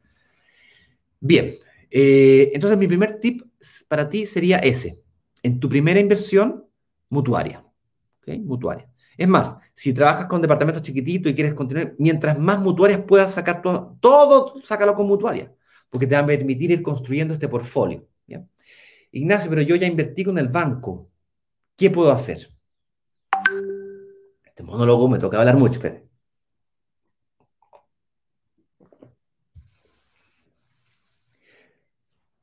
Bien, 1.21 1.55
eh, 1.91 2.51
entonces, 2.55 2.79
mi 2.79 2.87
primer 2.87 3.19
tip 3.19 3.43
para 3.89 4.09
ti 4.09 4.27
sería 4.27 4.59
ese. 4.59 5.01
En 5.43 5.61
tu 5.61 5.69
primera 5.69 6.01
inversión, 6.01 6.65
mutuaria. 7.09 7.65
¿okay? 8.21 8.41
Mutuaria. 8.41 8.89
Es 9.17 9.29
más, 9.29 9.57
si 9.75 9.93
trabajas 9.93 10.27
con 10.27 10.41
departamentos 10.41 10.83
chiquititos 10.83 11.33
y 11.33 11.35
quieres 11.35 11.55
continuar, 11.55 11.95
mientras 11.99 12.39
más 12.39 12.61
mutuarias 12.61 13.01
puedas 13.03 13.33
sacar 13.33 13.63
todo, 13.63 13.97
todo 14.01 14.55
sácalo 14.63 14.95
con 14.95 15.09
mutuaria, 15.09 15.53
porque 15.91 16.07
te 16.07 16.15
va 16.15 16.21
a 16.21 16.27
permitir 16.27 16.71
ir 16.71 16.83
construyendo 16.83 17.35
este 17.35 17.49
portfolio. 17.49 18.07
Ignacio, 19.11 19.49
pero 19.49 19.63
yo 19.63 19.75
ya 19.75 19.87
invertí 19.87 20.23
con 20.23 20.37
el 20.37 20.49
banco. 20.49 21.11
¿Qué 21.77 21.91
puedo 21.91 22.13
hacer? 22.13 22.53
Este 24.45 24.63
monólogo 24.63 25.09
me 25.09 25.19
toca 25.19 25.39
hablar 25.39 25.57
mucho, 25.57 25.81
pero 25.81 26.08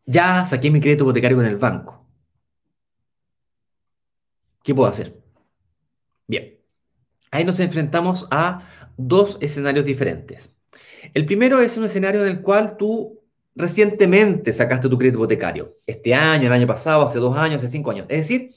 Ya 0.06 0.46
saqué 0.46 0.70
mi 0.70 0.80
crédito 0.80 1.04
hipotecario 1.04 1.38
con 1.38 1.46
el 1.46 1.58
banco. 1.58 2.06
¿Qué 4.64 4.74
puedo 4.74 4.90
hacer? 4.90 5.16
Bien, 6.28 6.60
ahí 7.32 7.44
nos 7.44 7.60
enfrentamos 7.60 8.28
a 8.32 8.68
dos 8.98 9.38
escenarios 9.42 9.86
diferentes. 9.86 10.50
El 11.14 11.26
primero 11.26 11.60
es 11.60 11.78
un 11.78 11.86
escenario 11.86 12.24
en 12.24 12.30
el 12.30 12.42
cual 12.42 12.78
tú 12.78 13.22
recientemente 13.56 14.52
sacaste 14.54 14.90
tu 14.90 14.98
crédito 14.98 15.20
hipotecario. 15.20 15.78
Este 15.86 16.14
año, 16.14 16.48
el 16.48 16.54
año 16.54 16.68
pasado, 16.68 17.04
hace 17.04 17.20
dos 17.20 17.38
años, 17.38 17.58
hace 17.58 17.72
cinco 17.72 17.92
años. 17.92 18.06
Es 18.10 18.28
decir, 18.28 18.52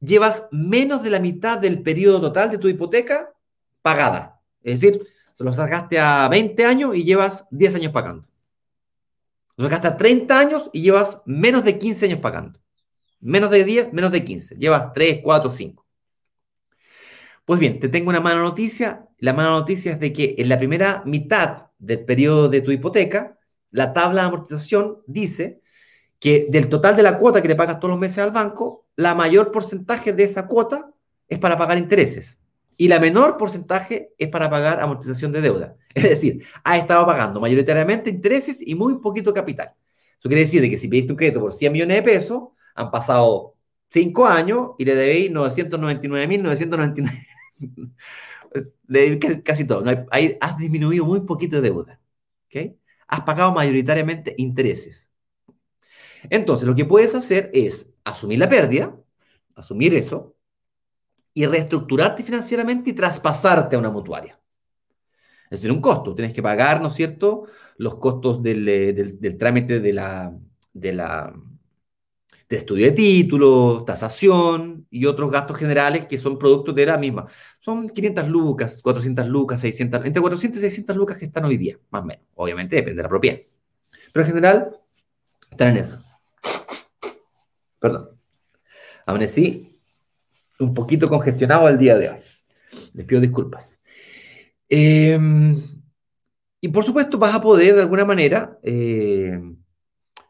llevas 0.00 0.44
menos 0.50 1.02
de 1.02 1.10
la 1.10 1.20
mitad 1.20 1.58
del 1.58 1.82
periodo 1.82 2.20
total 2.20 2.50
de 2.50 2.58
tu 2.58 2.68
hipoteca 2.68 3.32
pagada. 3.82 4.40
Es 4.62 4.80
decir, 4.80 5.06
lo 5.38 5.54
sacaste 5.54 5.98
a 5.98 6.28
20 6.28 6.64
años 6.64 6.96
y 6.96 7.04
llevas 7.04 7.44
10 7.50 7.76
años 7.76 7.92
pagando. 7.92 8.26
Sacaste 9.58 9.88
a 9.88 9.96
30 9.96 10.38
años 10.38 10.70
y 10.72 10.82
llevas 10.82 11.20
menos 11.26 11.64
de 11.64 11.78
15 11.78 12.06
años 12.06 12.20
pagando. 12.20 12.60
Menos 13.20 13.50
de 13.50 13.64
10, 13.64 13.92
menos 13.92 14.12
de 14.12 14.24
15. 14.24 14.56
Llevas 14.56 14.92
3, 14.92 15.20
4, 15.22 15.50
5. 15.50 15.86
Pues 17.44 17.58
bien, 17.58 17.80
te 17.80 17.88
tengo 17.88 18.10
una 18.10 18.20
mala 18.20 18.40
noticia. 18.40 19.08
La 19.18 19.32
mala 19.32 19.50
noticia 19.50 19.92
es 19.92 20.00
de 20.00 20.12
que 20.12 20.36
en 20.38 20.48
la 20.48 20.58
primera 20.58 21.02
mitad 21.06 21.68
del 21.78 22.04
periodo 22.04 22.48
de 22.48 22.60
tu 22.60 22.70
hipoteca, 22.70 23.36
la 23.70 23.92
tabla 23.92 24.22
de 24.22 24.28
amortización 24.28 24.98
dice 25.06 25.60
que 26.20 26.46
del 26.50 26.68
total 26.68 26.96
de 26.96 27.02
la 27.02 27.18
cuota 27.18 27.42
que 27.42 27.48
le 27.48 27.56
pagas 27.56 27.80
todos 27.80 27.90
los 27.90 28.00
meses 28.00 28.18
al 28.18 28.30
banco, 28.30 28.86
la 28.96 29.14
mayor 29.14 29.50
porcentaje 29.50 30.12
de 30.12 30.24
esa 30.24 30.46
cuota 30.46 30.90
es 31.28 31.38
para 31.38 31.58
pagar 31.58 31.78
intereses 31.78 32.37
y 32.80 32.88
la 32.88 33.00
menor 33.00 33.36
porcentaje 33.36 34.14
es 34.16 34.28
para 34.28 34.48
pagar 34.48 34.80
amortización 34.80 35.32
de 35.32 35.42
deuda. 35.42 35.76
Es 35.94 36.04
decir, 36.04 36.44
ha 36.62 36.78
estado 36.78 37.04
pagando 37.04 37.40
mayoritariamente 37.40 38.08
intereses 38.08 38.62
y 38.64 38.76
muy 38.76 39.00
poquito 39.00 39.34
capital. 39.34 39.74
Eso 40.18 40.28
quiere 40.28 40.42
decir 40.42 40.62
que 40.70 40.76
si 40.76 40.86
pediste 40.88 41.12
un 41.12 41.16
crédito 41.16 41.40
por 41.40 41.52
100 41.52 41.72
millones 41.72 41.96
de 41.96 42.02
pesos, 42.04 42.42
han 42.76 42.90
pasado 42.92 43.56
5 43.90 44.26
años 44.26 44.70
y 44.78 44.84
le 44.84 44.94
debéis 44.94 45.32
999.999. 45.32 47.10
le 48.86 49.00
debéis 49.00 49.42
casi 49.42 49.66
todo. 49.66 49.84
Ahí 50.12 50.38
has 50.40 50.56
disminuido 50.56 51.04
muy 51.04 51.22
poquito 51.22 51.56
de 51.56 51.62
deuda. 51.62 52.00
¿okay? 52.46 52.78
Has 53.08 53.22
pagado 53.22 53.52
mayoritariamente 53.52 54.34
intereses. 54.38 55.08
Entonces, 56.30 56.66
lo 56.66 56.76
que 56.76 56.84
puedes 56.84 57.14
hacer 57.16 57.50
es 57.52 57.88
asumir 58.04 58.38
la 58.38 58.48
pérdida, 58.48 58.96
asumir 59.56 59.94
eso, 59.94 60.36
y 61.38 61.46
reestructurarte 61.46 62.24
financieramente 62.24 62.90
y 62.90 62.94
traspasarte 62.94 63.76
a 63.76 63.78
una 63.78 63.90
mutuaria. 63.90 64.40
Es 65.44 65.60
decir, 65.60 65.70
un 65.70 65.80
costo. 65.80 66.12
Tienes 66.12 66.34
que 66.34 66.42
pagar, 66.42 66.82
¿no 66.82 66.88
es 66.88 66.94
cierto?, 66.94 67.44
los 67.76 67.94
costos 67.98 68.42
del, 68.42 68.68
eh, 68.68 68.92
del, 68.92 69.38
trámite 69.38 69.78
de 69.78 69.92
la, 69.92 70.36
de 70.72 70.92
la, 70.92 71.32
del 72.48 72.58
estudio 72.58 72.86
de 72.86 72.92
título, 72.92 73.84
tasación 73.86 74.88
y 74.90 75.06
otros 75.06 75.30
gastos 75.30 75.56
generales 75.56 76.06
que 76.06 76.18
son 76.18 76.40
productos 76.40 76.74
de 76.74 76.86
la 76.86 76.98
misma. 76.98 77.26
Son 77.60 77.88
500 77.88 78.26
lucas, 78.26 78.82
400 78.82 79.28
lucas, 79.28 79.60
600, 79.60 80.06
entre 80.06 80.20
400 80.20 80.58
y 80.58 80.62
600 80.62 80.96
lucas 80.96 81.18
que 81.18 81.26
están 81.26 81.44
hoy 81.44 81.56
día, 81.56 81.78
más 81.90 82.02
o 82.02 82.06
menos. 82.06 82.24
Obviamente 82.34 82.74
depende 82.74 82.96
de 82.96 83.02
la 83.04 83.08
propiedad. 83.08 83.38
Pero 84.12 84.24
en 84.24 84.28
general, 84.28 84.76
están 85.48 85.68
en 85.68 85.76
eso. 85.76 86.02
Perdón. 87.78 88.10
Amanecí 89.06 89.67
un 90.58 90.74
poquito 90.74 91.08
congestionado 91.08 91.68
el 91.68 91.78
día 91.78 91.96
de 91.96 92.10
hoy. 92.10 92.16
Les 92.94 93.06
pido 93.06 93.20
disculpas. 93.20 93.80
Em, 94.68 95.56
y 96.60 96.68
por 96.68 96.84
supuesto 96.84 97.18
vas 97.18 97.34
a 97.34 97.40
poder 97.40 97.76
de 97.76 97.82
alguna 97.82 98.04
manera 98.04 98.58
eh, 98.62 99.40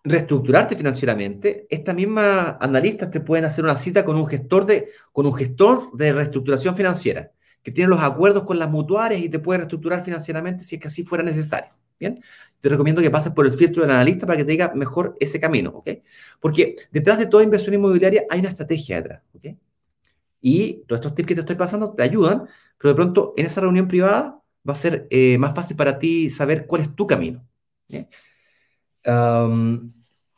reestructurarte 0.05 0.77
financieramente, 0.77 1.67
estas 1.71 1.95
mismas 1.95 2.57
analistas 2.61 3.11
te 3.11 3.21
pueden 3.21 3.45
hacer 3.45 3.65
una 3.65 3.77
cita 3.77 4.05
con 4.05 4.17
un 4.17 4.27
gestor 4.27 4.65
de, 4.67 4.91
con 5.13 5.27
un 5.27 5.35
gestor 5.35 5.93
de 5.97 6.13
reestructuración 6.13 6.77
financiera, 6.77 7.33
que 7.63 7.73
tiene 7.73 7.91
los 7.91 8.03
acuerdos 8.03 8.45
con 8.45 8.59
las 8.59 8.71
mutuarias 8.71 9.21
y 9.21 9.29
te 9.29 9.39
puede 9.39 9.59
reestructurar 9.59 10.05
financieramente 10.05 10.65
si 10.65 10.77
es 10.77 10.81
que 10.81 10.89
así 10.89 11.05
fuera 11.05 11.25
necesario. 11.25 11.71
Bien, 11.99 12.23
te 12.61 12.69
recomiendo 12.69 13.03
que 13.03 13.11
pases 13.11 13.33
por 13.33 13.45
el 13.45 13.53
filtro 13.53 13.83
del 13.83 13.91
analista 13.91 14.25
para 14.25 14.37
que 14.37 14.45
te 14.45 14.53
diga 14.53 14.73
mejor 14.73 15.17
ese 15.19 15.41
camino, 15.41 15.71
¿ok? 15.71 15.91
Porque 16.39 16.77
detrás 16.93 17.19
de 17.19 17.27
toda 17.27 17.43
inversión 17.43 17.75
inmobiliaria 17.75 18.23
hay 18.31 18.39
una 18.39 18.51
estrategia 18.51 18.97
detrás, 18.97 19.23
¿ok? 19.35 19.47
Y 20.41 20.85
todos 20.87 21.01
estos 21.01 21.15
tips 21.15 21.29
que 21.29 21.35
te 21.35 21.41
estoy 21.41 21.57
pasando 21.57 21.93
te 21.95 22.03
ayudan, 22.03 22.49
pero 22.79 22.91
de 22.91 22.95
pronto 22.95 23.35
en 23.37 23.47
esa 23.47 23.61
reunión 23.61 23.89
privada 23.89 24.43
va 24.69 24.73
a 24.75 24.77
ser 24.77 25.07
eh, 25.11 25.39
más 25.39 25.55
fácil 25.55 25.77
para 25.77 25.99
ti 25.99 26.31
saber 26.31 26.67
cuál 26.67 26.83
es 26.83 26.95
tu 26.95 27.07
camino. 27.07 27.45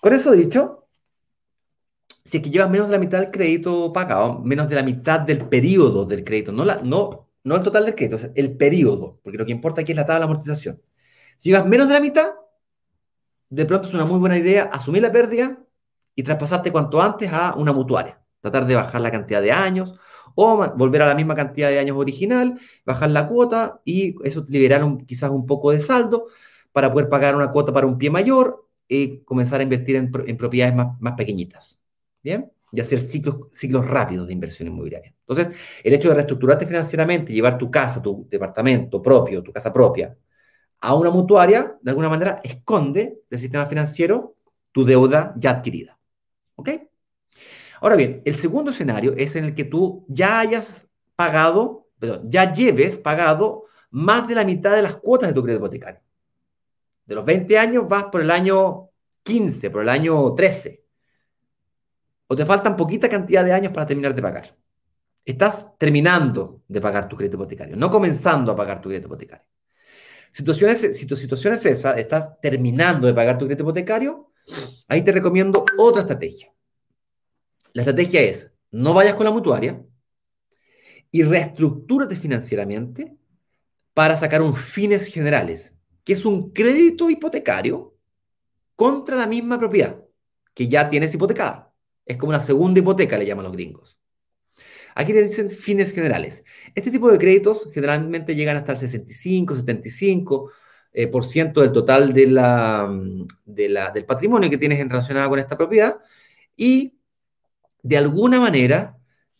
con 0.00 0.12
eso 0.12 0.32
dicho, 0.32 0.88
si 2.24 2.36
es 2.38 2.42
que 2.42 2.50
llevas 2.50 2.70
menos 2.70 2.88
de 2.88 2.92
la 2.92 3.00
mitad 3.00 3.18
del 3.18 3.30
crédito 3.30 3.92
pagado, 3.92 4.40
menos 4.40 4.68
de 4.68 4.76
la 4.76 4.82
mitad 4.82 5.20
del 5.20 5.48
periodo 5.48 6.04
del 6.04 6.24
crédito, 6.24 6.52
no, 6.52 6.64
la, 6.64 6.80
no, 6.82 7.28
no 7.44 7.56
el 7.56 7.62
total 7.62 7.86
del 7.86 7.94
crédito, 7.94 8.18
el 8.34 8.56
periodo, 8.56 9.20
porque 9.22 9.38
lo 9.38 9.46
que 9.46 9.52
importa 9.52 9.80
aquí 9.80 9.92
es 9.92 9.96
la 9.96 10.06
tabla 10.06 10.20
de 10.20 10.24
amortización. 10.26 10.80
Si 11.38 11.50
llevas 11.50 11.66
menos 11.66 11.88
de 11.88 11.94
la 11.94 12.00
mitad, 12.00 12.30
de 13.48 13.64
pronto 13.66 13.88
es 13.88 13.94
una 13.94 14.04
muy 14.04 14.18
buena 14.18 14.38
idea 14.38 14.64
asumir 14.64 15.02
la 15.02 15.12
pérdida 15.12 15.58
y 16.14 16.22
traspasarte 16.22 16.70
cuanto 16.70 17.00
antes 17.02 17.32
a 17.32 17.54
una 17.56 17.72
mutuaria. 17.72 18.19
Tratar 18.40 18.66
de 18.66 18.74
bajar 18.74 19.00
la 19.00 19.10
cantidad 19.10 19.42
de 19.42 19.52
años 19.52 19.98
o 20.34 20.56
volver 20.76 21.02
a 21.02 21.06
la 21.06 21.14
misma 21.14 21.34
cantidad 21.34 21.68
de 21.68 21.78
años 21.78 21.96
original, 21.96 22.58
bajar 22.84 23.10
la 23.10 23.26
cuota 23.26 23.80
y 23.84 24.14
eso 24.26 24.44
liberar 24.48 24.82
quizás 25.06 25.30
un 25.30 25.46
poco 25.46 25.72
de 25.72 25.80
saldo 25.80 26.28
para 26.72 26.92
poder 26.92 27.08
pagar 27.08 27.34
una 27.36 27.50
cuota 27.50 27.72
para 27.72 27.86
un 27.86 27.98
pie 27.98 28.10
mayor 28.10 28.66
y 28.88 29.18
comenzar 29.20 29.60
a 29.60 29.62
invertir 29.62 29.96
en, 29.96 30.36
propiedades 30.36 30.74
más, 30.74 31.14
pequeñitas. 31.16 31.78
¿Bien? 32.22 32.50
Y 32.72 32.80
hacer 32.80 33.00
ciclos, 33.00 33.48
ciclos 33.50 33.86
rápidos 33.86 34.26
de 34.28 34.32
inversión 34.32 34.68
inmobiliaria. 34.68 35.14
Entonces, 35.26 35.56
el 35.82 35.94
hecho 35.94 36.08
de 36.08 36.14
reestructurarte 36.14 36.66
financieramente, 36.66 37.32
llevar 37.32 37.58
tu 37.58 37.70
casa, 37.70 38.00
tu 38.02 38.26
departamento 38.30 39.02
propio, 39.02 39.42
tu 39.42 39.52
casa 39.52 39.72
propia, 39.72 40.16
a 40.80 40.94
una 40.94 41.10
mutuaria, 41.10 41.78
de 41.82 41.90
alguna 41.90 42.08
manera, 42.08 42.40
esconde 42.44 43.20
del 43.28 43.40
sistema 43.40 43.66
financiero 43.66 44.36
tu 44.72 44.84
deuda 44.84 45.34
ya 45.36 45.50
adquirida. 45.50 45.98
¿Ok? 46.54 46.70
Ahora 47.80 47.96
bien, 47.96 48.22
el 48.24 48.34
segundo 48.34 48.70
escenario 48.70 49.14
es 49.16 49.36
en 49.36 49.44
el 49.44 49.54
que 49.54 49.64
tú 49.64 50.04
ya 50.08 50.40
hayas 50.40 50.86
pagado, 51.16 51.88
perdón, 51.98 52.30
ya 52.30 52.52
lleves 52.52 52.98
pagado 52.98 53.64
más 53.90 54.28
de 54.28 54.34
la 54.34 54.44
mitad 54.44 54.76
de 54.76 54.82
las 54.82 54.96
cuotas 54.96 55.30
de 55.30 55.34
tu 55.34 55.42
crédito 55.42 55.64
hipotecario. 55.64 56.00
De 57.06 57.14
los 57.14 57.24
20 57.24 57.58
años 57.58 57.88
vas 57.88 58.04
por 58.04 58.20
el 58.20 58.30
año 58.30 58.90
15, 59.22 59.70
por 59.70 59.82
el 59.82 59.88
año 59.88 60.34
13. 60.34 60.84
O 62.28 62.36
te 62.36 62.46
faltan 62.46 62.76
poquita 62.76 63.08
cantidad 63.08 63.44
de 63.44 63.52
años 63.52 63.72
para 63.72 63.86
terminar 63.86 64.14
de 64.14 64.22
pagar. 64.22 64.56
Estás 65.24 65.76
terminando 65.76 66.62
de 66.68 66.80
pagar 66.80 67.08
tu 67.08 67.16
crédito 67.16 67.36
hipotecario, 67.36 67.76
no 67.76 67.90
comenzando 67.90 68.52
a 68.52 68.56
pagar 68.56 68.80
tu 68.80 68.88
crédito 68.88 69.08
hipotecario. 69.08 69.46
Situaciones, 70.32 70.96
si 70.96 71.06
tu 71.06 71.16
situación 71.16 71.54
es 71.54 71.66
esa, 71.66 71.98
estás 71.98 72.40
terminando 72.40 73.06
de 73.06 73.14
pagar 73.14 73.36
tu 73.36 73.46
crédito 73.46 73.64
hipotecario, 73.64 74.30
ahí 74.86 75.02
te 75.02 75.12
recomiendo 75.12 75.64
otra 75.78 76.02
estrategia. 76.02 76.52
La 77.72 77.82
estrategia 77.82 78.20
es, 78.22 78.50
no 78.70 78.94
vayas 78.94 79.14
con 79.14 79.24
la 79.24 79.30
mutuaria 79.30 79.84
y 81.10 81.22
reestructúrate 81.22 82.16
financieramente 82.16 83.16
para 83.94 84.16
sacar 84.16 84.42
un 84.42 84.54
fines 84.54 85.06
generales, 85.06 85.74
que 86.04 86.14
es 86.14 86.24
un 86.24 86.52
crédito 86.52 87.10
hipotecario 87.10 87.96
contra 88.76 89.16
la 89.16 89.26
misma 89.26 89.58
propiedad 89.58 90.00
que 90.54 90.68
ya 90.68 90.88
tienes 90.88 91.14
hipotecada. 91.14 91.72
Es 92.06 92.16
como 92.16 92.30
una 92.30 92.40
segunda 92.40 92.80
hipoteca, 92.80 93.18
le 93.18 93.26
llaman 93.26 93.44
los 93.44 93.52
gringos. 93.52 93.98
Aquí 94.94 95.12
te 95.12 95.22
dicen 95.22 95.50
fines 95.50 95.92
generales. 95.92 96.44
Este 96.74 96.90
tipo 96.90 97.10
de 97.10 97.18
créditos 97.18 97.68
generalmente 97.72 98.34
llegan 98.34 98.56
hasta 98.56 98.72
el 98.72 98.78
65, 98.78 99.56
75 99.56 100.50
eh, 100.92 101.06
por 101.06 101.24
ciento 101.24 101.60
del 101.60 101.72
total 101.72 102.12
la, 102.34 102.90
del 103.46 104.04
patrimonio 104.06 104.50
que 104.50 104.58
tienes 104.58 104.80
en 104.80 104.90
relacionado 104.90 105.30
con 105.30 105.38
esta 105.38 105.56
propiedad 105.56 106.00
y 106.56 106.99
de 107.82 107.96
alguna 107.96 108.40
manera 108.40 108.96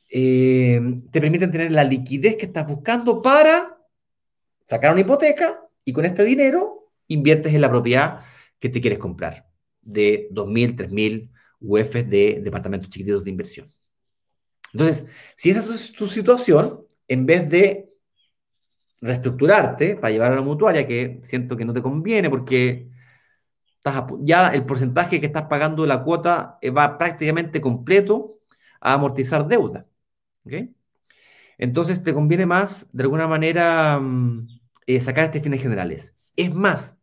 eh, 0.09 0.81
te 1.11 1.20
permiten 1.20 1.53
tener 1.53 1.72
la 1.72 1.85
liquidez 1.85 2.37
que 2.37 2.46
estás 2.46 2.66
buscando 2.66 3.22
para 3.22 3.79
sacar 4.66 4.92
una 4.92 5.00
hipoteca 5.00 5.61
y 5.85 5.92
con 5.92 6.05
este 6.05 6.24
dinero 6.24 6.92
inviertes 7.09 7.55
en 7.55 7.61
la 7.61 7.70
propiedad 7.70 8.20
que 8.59 8.68
te 8.68 8.81
quieres 8.81 8.98
comprar 8.98 9.46
de 9.83 10.29
2.000, 10.31 10.76
3.000 10.76 11.31
UFs 11.61 12.09
de 12.09 12.40
departamentos 12.42 12.90
chiquititos 12.90 13.24
de 13.24 13.31
inversión. 13.31 13.72
Entonces, 14.72 15.07
si 15.37 15.50
esa 15.50 15.74
es 15.74 15.92
tu 15.92 16.07
situación, 16.07 16.87
en 17.09 17.26
vez 17.26 17.50
de 17.50 17.87
reestructurarte 19.00 19.96
para 19.96 20.12
llevar 20.12 20.33
a 20.33 20.37
la 20.37 20.42
mutuaria, 20.42 20.87
que 20.87 21.20
siento 21.22 21.57
que 21.57 21.64
no 21.64 21.72
te 21.72 21.83
conviene 21.83 22.31
porque 22.31 22.88
ya 24.21 24.49
el 24.49 24.64
porcentaje 24.64 25.21
que 25.21 25.27
estás 25.27 25.47
pagando 25.47 25.83
de 25.83 25.88
la 25.88 26.03
cuota 26.03 26.59
eh, 26.61 26.71
va 26.71 26.99
prácticamente 26.99 27.61
completo 27.61 28.38
a 28.81 28.95
amortizar 28.95 29.47
deuda. 29.47 29.87
Entonces 31.59 32.03
te 32.03 32.14
conviene 32.14 32.47
más, 32.47 32.87
de 32.93 33.03
alguna 33.03 33.27
manera, 33.27 33.99
mm, 34.01 34.49
eh, 34.87 35.01
sacar 35.01 35.27
este 35.27 35.40
fines 35.40 35.62
generales. 35.62 36.14
Es 36.37 36.55
más, 36.55 36.97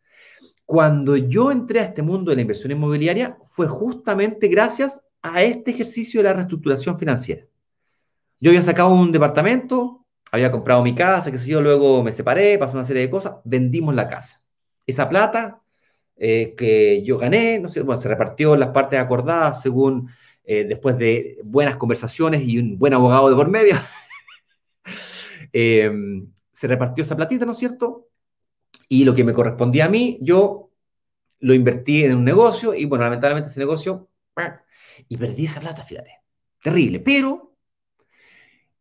cuando 0.65 1.15
yo 1.15 1.51
entré 1.51 1.79
a 1.79 1.83
este 1.83 2.01
mundo 2.01 2.31
de 2.31 2.35
la 2.35 2.41
inversión 2.41 2.71
inmobiliaria 2.71 3.37
fue 3.43 3.67
justamente 3.67 4.47
gracias 4.47 5.01
a 5.21 5.43
este 5.43 5.71
ejercicio 5.71 6.19
de 6.19 6.25
la 6.25 6.33
reestructuración 6.33 6.97
financiera. 6.97 7.45
Yo 8.39 8.51
había 8.51 8.63
sacado 8.63 8.89
un 8.89 9.11
departamento, 9.11 10.05
había 10.31 10.51
comprado 10.51 10.83
mi 10.83 10.93
casa, 10.93 11.31
qué 11.31 11.37
sé 11.37 11.47
yo, 11.47 11.61
luego 11.61 12.03
me 12.03 12.11
separé, 12.11 12.57
pasó 12.57 12.73
una 12.73 12.85
serie 12.85 13.03
de 13.03 13.09
cosas, 13.09 13.37
vendimos 13.45 13.95
la 13.95 14.09
casa. 14.09 14.43
Esa 14.85 15.09
plata 15.09 15.61
eh, 16.17 16.55
que 16.57 17.03
yo 17.03 17.17
gané, 17.17 17.59
no 17.59 17.69
sé, 17.69 17.81
bueno, 17.81 18.01
se 18.01 18.07
repartió 18.07 18.55
las 18.55 18.69
partes 18.69 18.99
acordadas 18.99 19.61
según 19.61 20.09
eh, 20.43 20.63
después 20.63 20.97
de 20.97 21.37
buenas 21.43 21.75
conversaciones 21.75 22.41
y 22.43 22.57
un 22.57 22.77
buen 22.79 22.93
abogado 22.93 23.29
de 23.29 23.35
por 23.35 23.49
medio. 23.49 23.75
Em, 25.53 26.31
se 26.51 26.67
repartió 26.67 27.03
esa 27.03 27.15
platita, 27.15 27.45
¿no 27.45 27.53
es 27.53 27.57
cierto? 27.57 28.09
Y 28.89 29.05
lo 29.05 29.15
que 29.15 29.23
me 29.23 29.33
correspondía 29.33 29.85
a 29.85 29.89
mí, 29.89 30.19
yo 30.21 30.71
lo 31.39 31.53
invertí 31.53 32.03
en 32.03 32.17
un 32.17 32.25
negocio 32.25 32.73
y 32.73 32.85
bueno, 32.85 33.05
lamentablemente 33.05 33.49
ese 33.49 33.59
negocio, 33.59 34.09
y 35.07 35.17
perdí 35.17 35.45
esa 35.45 35.61
plata, 35.61 35.83
fíjate. 35.83 36.11
Terrible, 36.61 36.99
pero 36.99 37.46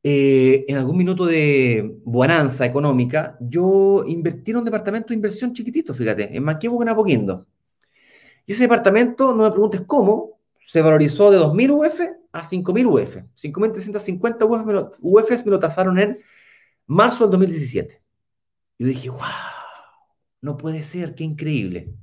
eh, 0.08 0.64
en 0.68 0.76
algún 0.76 0.96
minuto 0.96 1.26
de 1.26 1.98
bonanza 2.04 2.64
económica, 2.64 3.36
yo 3.40 4.04
invertí 4.06 4.52
en 4.52 4.58
un 4.58 4.64
departamento 4.64 5.08
de 5.08 5.16
inversión 5.16 5.52
chiquitito, 5.52 5.92
fíjate, 5.92 6.36
en 6.36 6.44
Manquehue, 6.44 6.80
en 6.84 6.90
Apoquindo. 6.90 7.44
Y 8.46 8.52
ese 8.52 8.62
departamento, 8.62 9.34
no 9.34 9.42
me 9.42 9.50
preguntes 9.50 9.82
cómo, 9.84 10.38
se 10.64 10.80
valorizó 10.80 11.32
de 11.32 11.38
2.000 11.40 11.70
UF 11.72 12.00
a 12.30 12.44
5.000 12.44 12.86
UF. 12.86 13.16
5.350 13.34 14.44
UF 14.44 14.96
UFs 15.00 15.44
me 15.44 15.50
lo 15.50 15.58
tasaron 15.58 15.98
en 15.98 16.20
marzo 16.86 17.24
del 17.24 17.32
2017. 17.32 18.00
Yo 18.78 18.86
dije, 18.86 19.08
wow, 19.10 19.18
no 20.40 20.56
puede 20.56 20.84
ser, 20.84 21.16
qué 21.16 21.24
increíble 21.24 21.96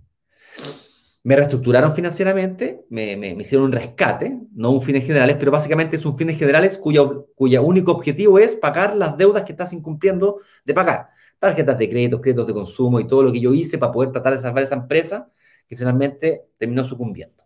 me 1.23 1.37
reestructuraron 1.37 1.95
financieramente, 1.95 2.85
me, 2.89 3.31
hicieron 3.39 3.67
un 3.67 3.71
rescate, 3.71 4.41
no 4.53 4.71
un 4.71 4.81
fines 4.81 5.05
generales, 5.05 5.37
pero 5.39 5.51
básicamente 5.51 5.95
es 5.95 6.05
un 6.05 6.17
fines 6.17 6.37
generales 6.37 6.77
cuyo, 6.77 7.29
único 7.37 7.93
objetivo 7.93 8.39
es 8.39 8.57
pagar 8.57 8.95
las 8.95 9.17
deudas 9.17 9.43
que 9.43 9.53
estás 9.53 9.71
incumpliendo 9.71 10.41
de 10.65 10.73
pagar. 10.73 11.09
Tarjetas 11.39 11.77
de 11.77 11.89
crédito, 11.89 12.19
créditos 12.19 12.47
de 12.47 12.53
consumo 12.53 12.99
y 12.99 13.07
todo 13.07 13.23
lo 13.23 13.31
que 13.31 13.39
yo 13.39 13.53
hice 13.53 13.77
para 13.77 13.91
poder 13.93 14.11
tratar 14.11 14.35
de 14.35 14.41
salvar 14.41 14.63
esa 14.63 14.75
empresa 14.75 15.31
que 15.67 15.77
finalmente 15.77 16.43
terminó 16.57 16.83
sucumbiendo. 16.83 17.43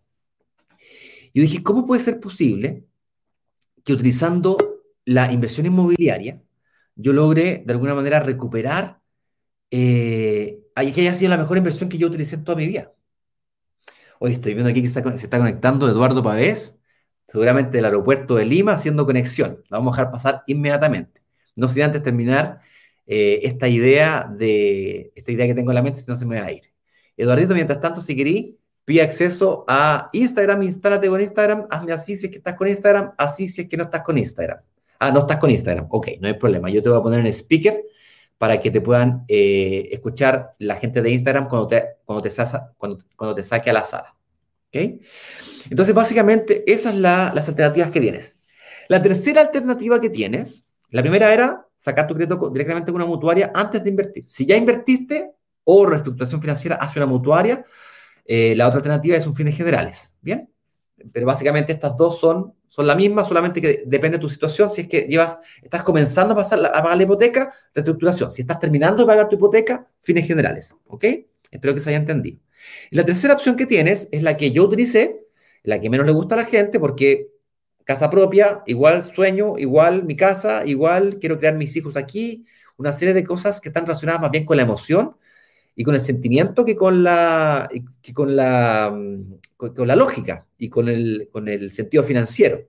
Y 1.34 1.42
dije, 1.42 1.62
¿cómo 1.62 1.86
puede 1.86 2.02
ser 2.02 2.20
posible 2.20 2.84
que 3.84 3.94
utilizando 3.94 4.58
la 5.06 5.32
inversión 5.32 5.68
inmobiliaria 5.68 6.42
yo 6.96 7.14
logre 7.14 7.64
de 7.64 7.74
alguna 7.74 7.94
manera 7.94 8.20
recuperar 8.20 9.00
eh, 9.70 10.64
que 10.76 11.02
haya 11.02 11.14
sido 11.14 11.30
la 11.30 11.38
mejor 11.38 11.58
inversión 11.58 11.90
que 11.90 12.00
yo 12.00 12.08
utilicé 12.08 12.38
en 12.38 12.44
toda 12.44 12.58
mi 12.58 12.66
vida? 12.66 12.92
Hoy 14.20 14.34
estoy 14.34 14.54
viendo 14.54 14.70
aquí 14.70 14.82
que 14.82 14.88
se 14.88 15.00
está 15.00 15.38
conectando 15.38 15.88
Eduardo 15.88 16.24
Pavés, 16.24 16.74
seguramente 17.28 17.78
del 17.78 17.86
aeropuerto 17.86 18.36
de 18.36 18.46
Lima, 18.46 18.74
haciendo 18.74 19.06
conexión. 19.06 19.64
La 19.70 19.78
vamos 19.78 19.94
a 19.94 20.02
dejar 20.02 20.12
pasar 20.12 20.44
inmediatamente. 20.48 21.22
No 21.56 21.68
sin 21.68 21.84
antes 21.84 22.02
terminar 22.02 22.62
eh, 23.06 23.42
esta 23.44 23.68
idea 23.68 24.28
de 24.32 25.12
esta 25.16 25.32
idea 25.32 25.46
que 25.48 25.54
tengo 25.54 25.72
en 25.72 25.76
la 25.76 25.84
mente, 25.84 26.02
si 26.02 26.10
no 26.10 26.18
se 26.18 26.26
me 26.26 26.40
va 26.40 26.48
a 26.48 26.52
ir. 26.52 26.64
Eduardito, 27.16 27.54
mientras 27.54 27.80
tanto, 27.80 28.02
si 28.02 28.16
querí, 28.16 28.60
pide 28.86 29.02
acceso 29.02 29.66
a 29.68 30.10
Instagram, 30.14 30.64
instálate 30.64 31.08
con 31.10 31.22
Instagram, 31.22 31.68
hazme 31.70 31.94
así 31.94 32.16
si 32.16 32.28
es 32.28 32.32
que 32.32 32.38
estás 32.40 32.56
con 32.56 32.68
Instagram, 32.68 33.14
así 33.18 33.48
si 33.48 33.62
es 33.62 33.68
que 33.68 33.78
no 33.78 33.84
estás 33.84 34.04
con 34.04 34.18
Instagram. 34.18 34.60
Ah, 35.00 35.12
no 35.12 35.20
estás 35.22 35.38
con 35.38 35.52
Instagram. 35.52 35.88
Ok, 35.90 36.10
no 36.22 36.28
hay 36.28 36.34
problema. 36.36 36.70
Yo 36.70 36.82
te 36.82 36.90
voy 36.90 37.00
a 37.00 37.04
poner 37.04 37.20
en 37.20 37.28
speaker 37.28 37.84
para 38.38 38.60
que 38.60 38.72
te 38.72 38.82
puedan 38.82 39.26
eh, 39.28 39.90
escuchar 39.92 40.56
la 40.60 40.76
gente 40.76 41.02
de 41.02 41.10
Instagram 41.10 41.48
cuando 41.48 41.68
te, 41.68 41.84
cuando, 42.06 42.22
te 42.22 42.32
cuando, 42.78 43.36
te 43.36 43.44
saque 43.44 43.70
a 43.70 43.74
la 43.74 43.84
sala. 43.84 44.16
¿Ok? 44.68 45.02
Entonces, 45.70 45.94
básicamente, 45.94 46.64
esas 46.72 46.94
son 46.94 47.02
las 47.02 47.48
alternativas 47.48 47.92
que 47.92 48.00
tienes. 48.00 48.36
La 48.88 49.02
tercera 49.02 49.42
alternativa 49.42 50.00
que 50.00 50.10
tienes, 50.10 50.64
la 50.90 51.02
primera 51.02 51.34
era 51.34 51.68
sacar 51.80 52.08
tu 52.08 52.16
crédito 52.16 52.50
directamente 52.50 52.92
con 52.92 53.02
una 53.02 53.10
mutuaria 53.10 53.52
antes 53.54 53.84
de 53.84 53.90
invertir. 53.90 54.26
Si 54.28 54.46
ya 54.46 54.56
invertiste 54.56 55.32
o 55.64 55.86
reestructuración 55.86 56.42
financiera 56.42 56.76
hace 56.78 57.00
una 57.00 57.06
mutuaria, 57.06 57.66
eh, 58.26 58.56
la 58.56 58.68
otra 58.68 58.78
alternativa 58.78 59.18
es 59.18 59.28
un 59.28 59.36
fines 59.36 59.56
generales. 59.56 60.12
¿Bien? 60.22 60.50
Pero 61.12 61.26
básicamente 61.26 61.74
estas 61.74 61.96
dos 61.96 62.20
son, 62.20 62.54
son 62.78 62.86
la 62.86 62.94
misma, 62.94 63.26
solamente 63.26 63.60
que 63.60 63.84
depende 63.88 64.20
de 64.20 64.22
tu 64.22 64.30
situación. 64.30 64.72
Si 64.72 64.82
es 64.82 64.88
que 64.88 65.08
llevas, 65.10 65.40
estás 65.64 65.82
comenzando 65.82 66.34
a, 66.34 66.38
pasar 66.38 66.64
a 66.64 66.72
pagar 66.72 66.96
la 66.96 67.02
hipoteca, 67.02 67.52
reestructuración. 67.74 68.32
Si 68.32 68.44
estás 68.44 68.60
terminando 68.60 69.02
de 69.02 69.08
pagar 69.08 69.28
tu 69.30 69.36
hipoteca, 69.36 69.88
fines 70.04 70.28
generales. 70.28 70.76
¿Ok? 70.86 71.06
Espero 71.50 71.74
que 71.74 71.80
se 71.80 71.90
haya 71.90 71.98
entendido. 71.98 72.38
Y 72.92 72.96
la 72.96 73.04
tercera 73.04 73.34
opción 73.34 73.56
que 73.56 73.66
tienes 73.66 74.08
es 74.12 74.22
la 74.22 74.38
que 74.38 74.52
yo 74.52 74.66
utilicé, 74.66 75.26
la 75.64 75.82
que 75.82 75.90
menos 75.90 76.06
le 76.06 76.12
gusta 76.12 76.36
a 76.36 76.38
la 76.38 76.46
gente, 76.46 76.80
porque 76.80 77.32
casa 77.84 78.12
propia, 78.12 78.62
igual 78.68 79.04
sueño, 79.04 79.58
igual 79.58 80.04
mi 80.04 80.16
casa, 80.16 80.64
igual 80.64 81.18
quiero 81.20 81.40
crear 81.40 81.56
mis 81.56 81.76
hijos 81.76 81.98
aquí, 81.98 82.46
una 82.78 82.94
serie 82.94 83.16
de 83.16 83.24
cosas 83.24 83.60
que 83.60 83.70
están 83.70 83.88
relacionadas 83.88 84.22
más 84.22 84.30
bien 84.30 84.46
con 84.46 84.56
la 84.56 84.62
emoción 84.62 85.16
y 85.80 85.84
con 85.84 85.94
el 85.94 86.02
sentimiento 86.02 86.66
que 86.66 86.76
con 86.76 87.04
la, 87.04 87.70
que 88.02 88.14
con 88.14 88.36
la, 88.36 89.00
con, 89.56 89.88
la 89.88 89.96
lógica 89.96 90.48
y 90.58 90.70
con 90.70 90.90
el, 90.90 91.30
con 91.32 91.48
el 91.48 91.72
sentido 91.72 92.04
financiero. 92.04 92.68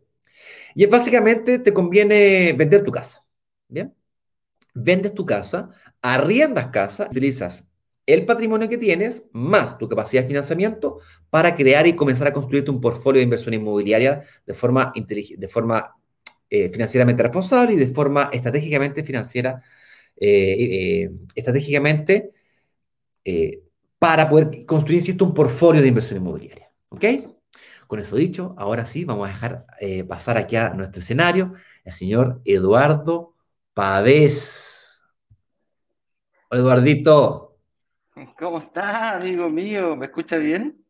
Y 0.75 0.85
es 0.85 0.91
básicamente 0.91 1.59
te 1.59 1.73
conviene 1.73 2.53
vender 2.53 2.85
tu 2.85 2.93
casa. 2.93 3.25
¿Bien? 3.67 3.95
Vendes 4.75 5.15
tu 5.15 5.25
casa, 5.25 5.71
arriendas 6.03 6.67
casa, 6.67 7.09
utilizas 7.11 7.65
el 8.05 8.27
patrimonio 8.27 8.69
que 8.69 8.77
tienes 8.77 9.23
más 9.33 9.79
tu 9.79 9.89
capacidad 9.89 10.23
de 10.23 10.29
financiamiento 10.29 11.01
para 11.31 11.57
crear 11.57 11.87
y 11.87 11.95
comenzar 11.97 12.29
a 12.29 12.35
construirte 12.35 12.71
un 12.71 12.81
portfolio 12.81 13.21
de 13.21 13.25
inversión 13.25 13.55
inmobiliaria 13.55 14.23
de 14.47 14.53
forma, 14.55 14.93
de 14.95 15.49
forma 15.49 15.95
eh, 16.51 16.69
financieramente 16.69 17.23
responsable 17.23 17.73
y 17.73 17.77
de 17.77 17.89
forma 17.89 18.29
estratégicamente 18.35 19.03
financiera, 19.03 19.63
eh, 20.17 20.57
eh, 20.61 21.11
estratégicamente 21.35 22.33
para 23.99 24.29
poder 24.29 24.65
construir, 24.67 25.01
insisto, 25.01 25.25
un 25.25 25.35
portfolio 25.35 25.83
de 25.83 25.89
inversión 25.89 26.21
inmobiliaria. 26.21 26.71
¿Ok? 26.89 27.05
Con 27.87 28.01
eso 28.01 28.17
dicho, 28.17 28.55
ahora 28.59 28.85
sí, 28.85 29.05
vamos 29.05 29.29
a 29.29 29.33
dejar 29.33 29.67
pasar 30.07 30.37
aquí 30.37 30.57
a 30.57 30.71
nuestro 30.71 31.01
escenario 31.01 31.55
el 31.85 31.93
señor 31.93 32.43
Eduardo 32.45 33.35
Pavés. 33.73 35.03
Hola, 36.51 36.61
Eduardito. 36.61 37.57
¿Cómo 38.39 38.59
estás, 38.59 39.15
amigo 39.15 39.49
mío? 39.49 39.97
¿Me 39.97 40.07
escucha 40.07 40.37
bien? 40.37 40.85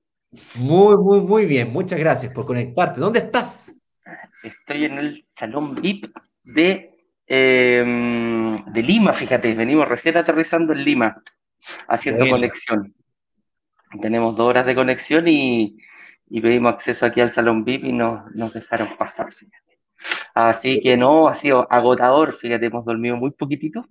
Muy, 0.56 0.96
muy, 0.96 1.20
muy 1.20 1.46
bien. 1.46 1.72
Muchas 1.72 1.98
gracias 1.98 2.32
por 2.32 2.46
conectarte. 2.46 3.00
¿Dónde 3.00 3.20
estás? 3.20 3.72
Estoy 4.42 4.86
en 4.86 4.98
el 4.98 5.26
salón 5.38 5.74
VIP 5.74 6.06
de, 6.42 6.90
em, 7.26 8.56
de 8.56 8.82
Lima, 8.82 9.12
fíjate. 9.12 9.54
Venimos 9.54 9.88
recién 9.88 10.16
aterrizando 10.16 10.72
en 10.72 10.84
Lima, 10.84 11.22
haciendo 11.86 12.28
conexión. 12.28 12.94
Tenemos 14.00 14.36
dos 14.36 14.48
horas 14.48 14.66
de 14.66 14.74
conexión 14.74 15.26
y, 15.28 15.78
pedimos 16.30 16.74
acceso 16.74 17.06
aquí 17.06 17.20
al 17.20 17.32
salón 17.32 17.64
VIP 17.64 17.84
y 17.84 17.92
nos, 17.92 18.30
nos 18.34 18.52
dejaron 18.52 18.96
pasar, 18.96 19.32
fíjate. 19.32 19.78
Así 20.34 20.80
que 20.82 20.96
no, 20.96 21.28
ha 21.28 21.34
sido 21.34 21.66
agotador, 21.70 22.32
fíjate, 22.32 22.66
hemos 22.66 22.84
dormido 22.84 23.16
muy 23.16 23.30
poquitito 23.30 23.88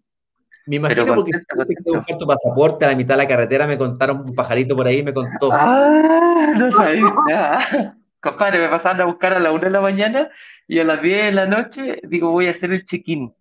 me 0.67 0.75
imagino 0.75 1.15
porque 1.15 1.31
si 1.31 1.83
que 1.83 1.91
buscar 1.91 2.17
tu 2.17 2.27
pasaporte 2.27 2.85
a 2.85 2.89
la 2.89 2.95
mitad 2.95 3.15
de 3.15 3.23
la 3.23 3.27
carretera, 3.27 3.65
me 3.65 3.77
contaron 3.77 4.19
un 4.19 4.35
pajarito 4.35 4.75
por 4.75 4.85
ahí, 4.85 5.01
me 5.01 5.13
contó. 5.13 5.49
Ah, 5.51 6.53
no 6.57 6.71
sabéis 6.73 7.05
nada. 7.27 7.95
Compadre, 8.21 8.59
me 8.59 8.67
pasaron 8.67 8.99
a 9.01 9.05
buscar 9.05 9.33
a 9.33 9.39
las 9.39 9.53
1 9.53 9.61
de 9.61 9.69
la 9.69 9.79
mañana 9.79 10.29
y 10.67 10.79
a 10.79 10.83
las 10.83 11.01
10 11.01 11.23
de 11.23 11.31
la 11.31 11.45
noche 11.45 12.01
digo, 12.03 12.31
voy 12.31 12.47
a 12.47 12.51
hacer 12.51 12.73
el 12.73 12.83
check-in. 12.83 13.33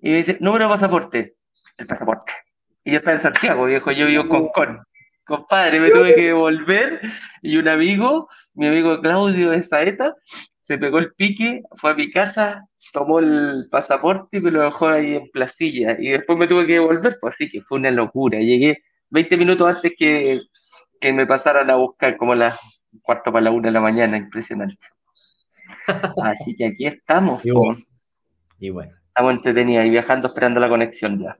Y 0.00 0.10
me 0.10 0.16
dice, 0.18 0.36
número 0.40 0.66
de 0.66 0.74
pasaporte. 0.74 1.36
El 1.78 1.86
pasaporte. 1.86 2.32
Y 2.86 2.92
yo 2.92 2.98
estaba 2.98 3.16
en 3.16 3.22
Santiago, 3.22 3.64
viejo, 3.64 3.90
yo 3.90 4.06
vivo 4.06 4.28
con 4.28 4.46
Con. 4.50 4.78
Compadre, 5.24 5.80
me 5.80 5.90
tuve 5.90 6.14
que 6.14 6.32
volver 6.32 7.00
y 7.42 7.56
un 7.56 7.66
amigo, 7.66 8.28
mi 8.54 8.68
amigo 8.68 9.00
Claudio 9.00 9.50
de 9.50 9.64
Saeta, 9.64 10.14
se 10.62 10.78
pegó 10.78 11.00
el 11.00 11.12
pique, 11.14 11.62
fue 11.78 11.90
a 11.90 11.94
mi 11.94 12.12
casa, 12.12 12.64
tomó 12.92 13.18
el 13.18 13.66
pasaporte 13.72 14.36
y 14.36 14.40
me 14.40 14.52
lo 14.52 14.62
dejó 14.62 14.86
ahí 14.86 15.16
en 15.16 15.28
placilla. 15.32 15.96
Y 15.98 16.10
después 16.10 16.38
me 16.38 16.46
tuve 16.46 16.64
que 16.64 16.78
volver, 16.78 17.18
pues 17.20 17.34
así 17.34 17.50
que 17.50 17.60
fue 17.62 17.78
una 17.78 17.90
locura. 17.90 18.38
Llegué 18.38 18.84
20 19.10 19.36
minutos 19.36 19.74
antes 19.74 19.92
que, 19.98 20.42
me 21.12 21.26
pasaran 21.26 21.68
a 21.70 21.74
buscar, 21.74 22.16
como 22.16 22.34
a 22.34 22.36
las 22.36 22.80
cuarto 23.02 23.32
para 23.32 23.46
la 23.46 23.50
una 23.50 23.66
de 23.66 23.72
la 23.72 23.80
mañana, 23.80 24.16
impresionante. 24.16 24.78
Así 26.22 26.54
que 26.54 26.66
aquí 26.66 26.86
estamos. 26.86 27.44
Y 27.44 27.50
bueno. 27.50 27.78
Y 28.60 28.70
bueno. 28.70 28.92
Estamos 29.08 29.34
entretenidos 29.34 29.86
y 29.86 29.90
viajando 29.90 30.28
esperando 30.28 30.60
la 30.60 30.68
conexión 30.68 31.20
ya. 31.20 31.36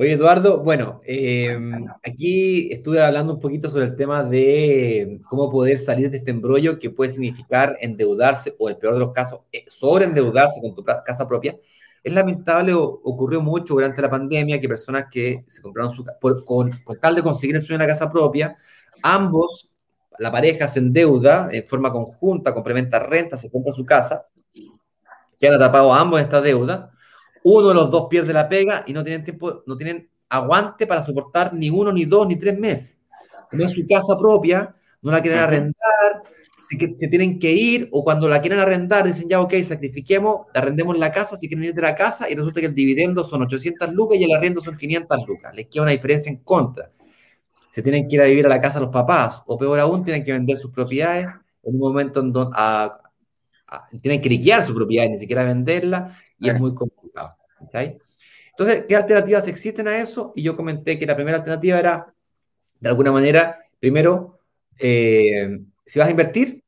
Oye, 0.00 0.12
Eduardo, 0.12 0.60
bueno, 0.62 1.02
em, 1.04 1.86
aquí 2.02 2.72
estuve 2.72 3.02
hablando 3.02 3.34
un 3.34 3.38
poquito 3.38 3.68
sobre 3.68 3.84
el 3.84 3.96
tema 3.96 4.22
de 4.22 5.20
cómo 5.28 5.50
poder 5.50 5.76
salir 5.76 6.10
de 6.10 6.16
este 6.16 6.30
embrollo 6.30 6.78
que 6.78 6.88
puede 6.88 7.12
significar 7.12 7.76
endeudarse 7.82 8.56
o, 8.58 8.70
en 8.70 8.76
el 8.76 8.80
peor 8.80 8.94
de 8.94 9.00
los 9.00 9.12
casos, 9.12 9.40
eh, 9.52 9.66
sobreendeudarse 9.68 10.62
con 10.62 10.74
tu 10.74 10.82
casa 10.82 11.28
propia. 11.28 11.58
Es 12.02 12.14
lamentable, 12.14 12.72
ocurrió 12.72 13.42
mucho 13.42 13.74
durante 13.74 14.00
la 14.00 14.08
pandemia 14.08 14.58
que 14.58 14.70
personas 14.70 15.04
que 15.10 15.44
se 15.48 15.60
compraron 15.60 15.94
su 15.94 16.02
por, 16.18 16.46
con, 16.46 16.70
con, 16.82 16.98
tal 16.98 17.14
de 17.14 17.22
conseguir 17.22 17.56
el 17.56 17.60
sueño 17.60 17.80
de 17.80 17.86
la 17.86 17.92
casa 17.92 18.10
propia, 18.10 18.56
ambos, 19.02 19.68
la 20.18 20.32
pareja 20.32 20.66
se 20.66 20.78
endeuda 20.78 21.50
en 21.52 21.66
forma 21.66 21.92
conjunta, 21.92 22.54
complementa 22.54 23.00
renta, 23.00 23.36
se 23.36 23.50
compra 23.50 23.74
su 23.74 23.84
casa, 23.84 24.26
quedan 25.38 25.56
atrapados 25.56 25.94
ambos 25.94 26.20
en 26.20 26.24
esta 26.24 26.40
deuda 26.40 26.90
uno 27.44 27.68
de 27.68 27.74
los 27.74 27.90
dos 27.90 28.06
pierde 28.08 28.32
la 28.32 28.48
pega 28.48 28.84
y 28.86 28.92
no 28.92 29.02
tienen 29.02 29.24
tiempo, 29.24 29.62
no 29.66 29.76
tienen 29.76 30.08
aguante 30.28 30.86
para 30.86 31.04
soportar 31.04 31.52
ni 31.54 31.70
uno, 31.70 31.92
ni 31.92 32.04
dos, 32.04 32.26
ni 32.26 32.36
tres 32.36 32.58
meses. 32.58 32.96
Como 33.50 33.64
es 33.64 33.72
su 33.72 33.86
casa 33.86 34.16
propia, 34.18 34.74
no 35.02 35.10
la 35.10 35.20
quieren 35.20 35.40
arrendar, 35.40 36.22
se, 36.68 36.76
se, 36.96 37.08
tienen 37.08 37.38
que 37.38 37.52
ir, 37.52 37.88
o 37.90 38.04
cuando 38.04 38.28
la 38.28 38.40
quieren 38.40 38.58
arrendar, 38.58 39.06
dicen 39.06 39.28
ya, 39.28 39.40
ok, 39.40 39.54
sacrifiquemos, 39.64 40.46
arrendemos 40.54 40.96
la 40.98 41.10
casa, 41.10 41.36
si 41.36 41.48
quieren 41.48 41.64
ir 41.64 41.74
de 41.74 41.82
la 41.82 41.94
casa, 41.94 42.28
y 42.30 42.34
resulta 42.34 42.60
que 42.60 42.66
el 42.66 42.74
dividendo 42.74 43.24
son 43.24 43.42
800 43.42 43.92
lucas 43.92 44.18
y 44.18 44.24
el 44.24 44.32
arriendo 44.32 44.60
son 44.60 44.76
500 44.76 45.18
lucas. 45.26 45.54
Les 45.54 45.66
queda 45.66 45.82
una 45.82 45.92
diferencia 45.92 46.30
en 46.30 46.38
contra. 46.38 46.90
Se 47.72 47.82
tienen 47.82 48.08
que 48.08 48.16
ir 48.16 48.22
a 48.22 48.26
vivir 48.26 48.46
a 48.46 48.48
la 48.48 48.60
casa 48.60 48.80
los 48.80 48.90
papás, 48.90 49.42
o 49.46 49.56
peor 49.58 49.80
aún, 49.80 50.04
tienen 50.04 50.22
que 50.22 50.32
vender 50.32 50.58
sus 50.58 50.70
propiedades 50.70 51.26
en 51.62 51.74
un 51.74 51.78
momento 51.78 52.20
en 52.20 52.32
donde 52.32 52.56
tienen 54.02 54.20
que 54.20 54.28
liquidar 54.28 54.66
su 54.66 54.74
propiedad, 54.74 55.08
ni 55.08 55.18
siquiera 55.18 55.44
venderla, 55.44 56.16
y 56.38 56.48
es 56.48 56.58
muy 56.58 56.74
complicado. 56.74 56.99
Entonces, 58.50 58.84
¿qué 58.88 58.96
alternativas 58.96 59.48
existen 59.48 59.88
a 59.88 59.98
eso? 59.98 60.32
Y 60.36 60.42
yo 60.42 60.56
comenté 60.56 60.98
que 60.98 61.06
la 61.06 61.14
primera 61.16 61.38
alternativa 61.38 61.78
era, 61.78 62.14
de 62.78 62.88
alguna 62.88 63.12
manera, 63.12 63.58
primero, 63.78 64.40
eh, 64.78 65.60
si 65.86 65.98
vas 65.98 66.08
a 66.08 66.10
invertir, 66.10 66.62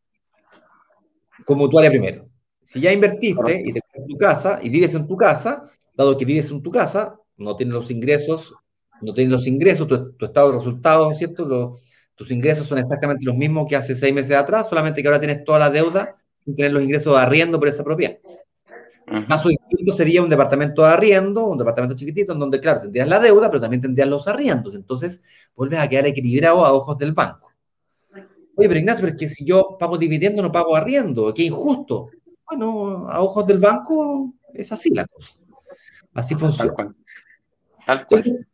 con 1.45 1.59
mutuaria 1.59 1.91
primero. 1.91 2.29
Si 2.65 2.81
ya 2.81 2.93
invertiste 2.93 3.63
y 3.65 3.73
te 3.73 3.81
en 3.95 4.07
tu 4.07 4.17
casa 4.17 4.61
y 4.63 4.71
vives 4.71 4.95
en 4.95 5.07
tu 5.07 5.17
casa, 5.17 5.71
dado 5.95 6.17
que 6.17 6.25
vives 6.25 6.51
en 6.51 6.63
tu 6.63 6.71
casa, 6.71 7.19
no 7.37 7.57
tienes 7.57 7.75
los 7.75 7.91
ingresos, 7.91 8.55
no 9.01 9.13
tienes 9.13 9.33
los 9.33 9.47
ingresos, 9.47 9.87
tu, 9.87 10.25
estado 10.25 10.53
de 10.53 10.59
resultados, 10.59 11.19
¿cierto? 11.19 11.81
tus 12.15 12.31
ingresos 12.31 12.67
son 12.67 12.79
exactamente 12.79 13.25
los 13.25 13.37
mismos 13.37 13.67
que 13.69 13.77
hace 13.77 13.97
seis 13.97 14.15
meses 14.15 14.37
atrás, 14.37 14.69
solamente 14.69 15.03
que 15.03 15.09
ahora 15.09 15.21
tienes 15.21 15.45
toda 15.45 15.59
la 15.59 15.71
deuda 15.71 16.17
sin 16.45 16.55
tener 16.55 16.73
los 16.73 16.83
ingresos 16.83 17.17
arriendo 17.17 17.59
por 17.59 17.69
esa 17.69 17.85
propiedad. 17.85 18.19
Más 19.07 19.45
distinto 19.45 19.93
sería 19.95 20.23
un 20.23 20.31
departamento 20.31 20.83
de 20.83 20.89
arriendo, 20.89 21.47
un 21.47 21.59
departamento 21.59 21.97
chiquitito, 21.97 22.33
en 22.33 22.39
donde, 22.39 22.61
claro, 22.61 22.81
tendrías 22.81 23.09
la 23.09 23.19
deuda, 23.19 23.49
pero 23.49 23.61
también 23.61 23.83
tendrías 23.83 24.09
los 24.09 24.29
arriendos. 24.29 24.75
Entonces, 24.75 25.23
vuelves 25.55 25.81
a 25.81 25.89
quedar 25.89 26.07
equilibrado 26.07 26.65
a 26.65 26.73
ojos 26.73 26.97
del 26.99 27.13
banco. 27.13 27.53
Oye, 28.55 28.69
pero 28.69 28.79
Ignacio, 28.79 29.03
pero 29.03 29.13
es 29.15 29.19
que 29.19 29.29
si 29.29 29.45
yo 29.45 29.77
pago 29.79 29.99
dividendo, 29.99 30.43
no 30.43 30.53
pago 30.53 30.77
arriendo, 30.77 31.33
qué 31.35 31.45
injusto. 31.45 32.11
Bueno, 32.49 33.09
a 33.09 33.23
ojos 33.23 33.47
del 33.47 33.59
banco 33.59 34.35
es 34.53 34.71
así 34.73 34.91
la 34.95 35.07
cosa. 35.07 35.37
Así 36.15 36.35
funciona. 36.35 36.95
Entonces, 37.87 38.45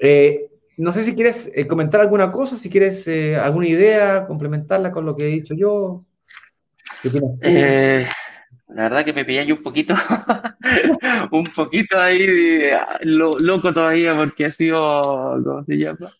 eh, 0.00 0.48
no 0.76 0.92
sé 0.92 1.04
si 1.04 1.14
quieres 1.14 1.50
eh, 1.54 1.66
comentar 1.66 2.00
alguna 2.00 2.30
cosa, 2.30 2.56
si 2.56 2.70
quieres 2.70 3.06
eh, 3.08 3.36
alguna 3.36 3.66
idea, 3.66 4.26
complementarla 4.26 4.92
con 4.92 5.04
lo 5.04 5.16
que 5.16 5.24
he 5.24 5.28
dicho 5.28 5.54
yo. 5.54 6.04
¿Qué 7.02 7.08
opinas? 7.08 7.32
Eh, 8.70 8.74
la 8.74 8.82
verdad 8.84 9.04
que 9.04 9.12
me 9.12 9.24
pilláis 9.24 9.50
un 9.50 9.62
poquito, 9.62 9.94
un 11.30 11.44
poquito 11.44 11.98
ahí 11.98 12.70
loco 13.02 13.72
todavía 13.72 14.16
porque 14.16 14.46
ha 14.46 14.50
sido, 14.50 15.42
¿cómo 15.44 15.64
se 15.64 15.76
llama? 15.76 16.10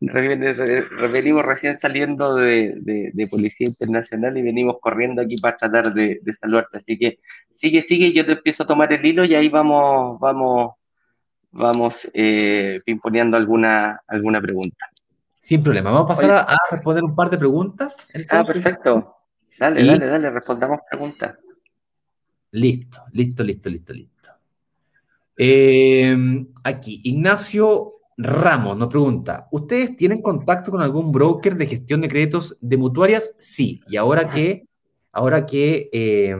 Venimos 0.00 1.44
recién 1.44 1.78
saliendo 1.78 2.36
de, 2.36 3.28
Policía 3.30 3.66
Internacional 3.66 4.36
y 4.38 4.42
venimos 4.42 4.76
corriendo 4.80 5.20
aquí 5.20 5.36
para 5.36 5.58
tratar 5.58 5.92
de, 5.92 6.20
salvarte. 6.40 6.78
Así 6.78 6.98
que 6.98 7.18
sigue, 7.54 7.82
sigue, 7.82 8.12
yo 8.12 8.24
te 8.24 8.32
empiezo 8.32 8.62
a 8.62 8.66
tomar 8.66 8.92
el 8.92 9.04
hilo 9.04 9.24
y 9.24 9.34
ahí 9.34 9.50
vamos, 9.50 10.18
vamos, 10.18 10.74
vamos 11.50 12.08
eh, 12.14 12.80
pimponeando 12.84 13.36
alguna, 13.36 14.00
alguna 14.08 14.40
pregunta. 14.40 14.86
Sin 15.38 15.62
problema. 15.62 15.90
Vamos 15.90 16.10
a 16.10 16.14
pasar 16.14 16.30
a, 16.30 16.56
responder 16.70 17.04
un 17.04 17.14
par 17.14 17.28
de 17.28 17.38
preguntas. 17.38 17.96
ah, 18.30 18.44
perfecto. 18.44 19.16
Dale, 19.58 19.84
dale, 19.84 20.06
dale, 20.06 20.30
respondamos 20.30 20.80
preguntas. 20.88 21.36
Listo, 22.52 23.02
listo, 23.12 23.44
listo, 23.44 23.70
listo, 23.70 23.92
listo. 23.92 24.30
Eh, 25.36 26.16
aquí, 26.64 27.00
Ignacio 27.04 27.92
Ramos 28.16 28.76
nos 28.76 28.88
pregunta, 28.88 29.48
¿ustedes 29.50 29.96
tienen 29.96 30.20
contacto 30.20 30.70
con 30.70 30.82
algún 30.82 31.10
broker 31.10 31.56
de 31.56 31.66
gestión 31.66 32.02
de 32.02 32.08
créditos 32.08 32.56
de 32.60 32.76
mutuarias? 32.76 33.34
Sí, 33.38 33.80
y 33.88 33.96
ahora 33.96 34.28
que, 34.28 34.66
ahora 35.10 35.46
que 35.46 35.88
eh, 35.90 36.36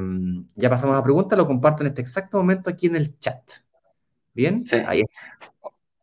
ya 0.57 0.69
pasamos 0.69 0.95
a 0.95 0.99
la 0.99 1.05
pregunta, 1.05 1.37
lo 1.37 1.47
comparto 1.47 1.83
en 1.83 1.89
este 1.89 2.03
exacto 2.03 2.37
momento 2.37 2.69
aquí 2.69 2.87
en 2.87 2.97
el 2.97 3.19
chat. 3.19 3.41
¿Bien? 4.35 4.67
Sí. 4.69 4.77
Ahí 4.87 5.05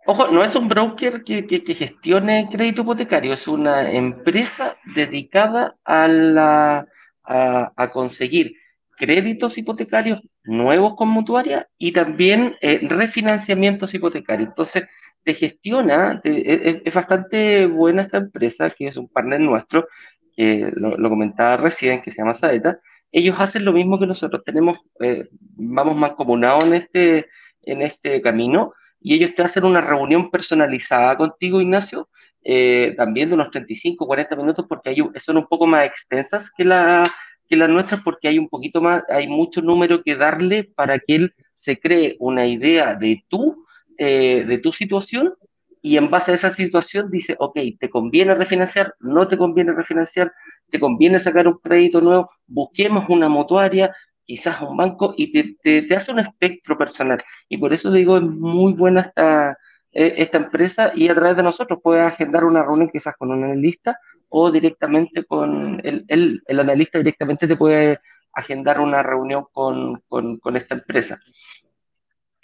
Ojo, 0.09 0.29
no 0.29 0.41
es 0.41 0.55
un 0.55 0.69
broker 0.69 1.21
que, 1.25 1.75
gestione 1.77 2.47
crédito 2.49 2.83
hipotecario, 2.83 3.33
es 3.33 3.45
una 3.45 3.91
empresa 3.91 4.77
dedicada 4.95 5.75
a, 5.83 6.07
la, 6.07 6.87
a, 7.25 7.91
conseguir 7.91 8.55
créditos 8.97 9.57
hipotecarios 9.57 10.21
nuevos 10.43 10.95
con 10.95 11.09
mutuaria 11.09 11.69
y 11.77 11.91
también 11.91 12.57
eh, 12.61 12.79
refinanciamientos 12.81 13.93
hipotecarios. 13.93 14.49
Entonces, 14.49 14.85
te 15.23 15.33
gestiona, 15.33 16.21
es, 16.23 16.93
bastante 16.93 17.65
buena 17.65 18.01
esta 18.01 18.17
empresa, 18.17 18.69
que 18.69 18.87
es 18.87 18.97
un 18.97 19.07
partner 19.09 19.39
nuestro, 19.39 19.87
que 20.35 20.71
lo, 20.73 21.09
comentaba 21.09 21.57
recién, 21.57 22.01
que 22.01 22.11
se 22.11 22.17
llama 22.17 22.33
Saeta. 22.33 22.79
Ellos 23.11 23.35
hacen 23.39 23.65
lo 23.65 23.73
mismo 23.73 23.99
que 23.99 24.07
nosotros, 24.07 24.43
tenemos, 24.45 24.77
eh, 25.01 25.27
vamos 25.31 25.95
mancomunados 25.95 26.65
en 26.65 26.73
este, 26.73 27.27
en 27.63 27.81
este 27.81 28.21
camino 28.21 28.73
y 29.01 29.15
ellos 29.15 29.35
te 29.35 29.43
hacen 29.43 29.65
una 29.65 29.81
reunión 29.81 30.31
personalizada 30.31 31.17
contigo, 31.17 31.61
Ignacio, 31.61 32.09
eh, 32.43 32.93
también 32.95 33.29
de 33.29 33.35
unos 33.35 33.51
35, 33.51 34.07
40 34.07 34.35
minutos, 34.37 34.65
porque 34.67 34.89
hay, 34.89 35.03
son 35.17 35.37
un 35.37 35.47
poco 35.47 35.67
más 35.67 35.85
extensas 35.85 36.49
que, 36.55 36.63
la, 36.63 37.03
que 37.47 37.55
las 37.55 37.69
nuestras, 37.69 38.01
porque 38.01 38.27
hay 38.27 38.39
un 38.39 38.49
poquito 38.49 38.81
más, 38.81 39.03
hay 39.09 39.27
mucho 39.27 39.61
número 39.61 40.01
que 40.01 40.15
darle 40.15 40.63
para 40.63 40.99
que 40.99 41.15
él 41.15 41.33
se 41.53 41.79
cree 41.79 42.15
una 42.19 42.45
idea 42.45 42.95
de 42.95 43.23
tú 43.27 43.65
eh, 43.99 44.45
de 44.45 44.59
tu 44.59 44.71
situación 44.71 45.33
y 45.81 45.97
en 45.97 46.09
base 46.09 46.31
a 46.31 46.35
esa 46.35 46.53
situación 46.53 47.09
dice, 47.09 47.35
ok, 47.39 47.57
¿te 47.79 47.89
conviene 47.89 48.35
refinanciar? 48.35 48.93
¿No 48.99 49.27
te 49.27 49.37
conviene 49.37 49.73
refinanciar? 49.73 50.31
¿Te 50.69 50.79
conviene 50.79 51.17
sacar 51.17 51.47
un 51.47 51.57
crédito 51.57 51.99
nuevo? 52.01 52.29
Busquemos 52.45 53.05
una 53.09 53.27
mutuaria, 53.27 53.95
quizás 54.23 54.61
un 54.61 54.77
banco, 54.77 55.15
y 55.17 55.31
te, 55.31 55.81
te, 55.81 55.95
hace 55.95 56.11
un 56.11 56.19
espectro 56.19 56.77
personal. 56.77 57.23
Y 57.49 57.57
por 57.57 57.73
eso 57.73 57.91
digo, 57.91 58.17
es 58.17 58.23
muy 58.23 58.73
buena 58.73 59.01
esta, 59.01 59.57
e, 59.91 60.21
esta 60.21 60.37
empresa 60.37 60.91
y 60.95 61.09
a 61.09 61.15
través 61.15 61.37
de 61.37 61.43
nosotros 61.43 61.79
puedes 61.81 62.03
agendar 62.03 62.43
una 62.45 62.61
reunión 62.61 62.89
quizás 62.91 63.15
con 63.17 63.31
un 63.31 63.43
analista 63.43 63.97
o 64.29 64.51
directamente 64.51 65.23
con 65.25 65.79
el, 65.83 66.05
el, 66.07 66.41
el 66.45 66.59
analista 66.59 66.97
directamente 66.97 67.47
te 67.47 67.55
puede 67.55 67.99
agendar 68.33 68.79
una 68.79 69.01
reunión 69.01 69.45
con, 69.51 70.01
con, 70.07 70.37
con 70.37 70.57
esta 70.57 70.75
empresa. 70.75 71.19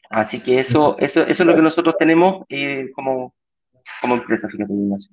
Así 0.09 0.41
que 0.41 0.59
eso, 0.59 0.97
eso, 0.99 1.21
eso 1.21 1.43
es 1.43 1.47
lo 1.47 1.55
que 1.55 1.61
nosotros 1.61 1.95
tenemos 1.97 2.45
eh, 2.49 2.89
como, 2.93 3.33
como 4.01 4.15
empresa, 4.15 4.47
fíjate, 4.47 4.71
Ignacio. 4.71 5.11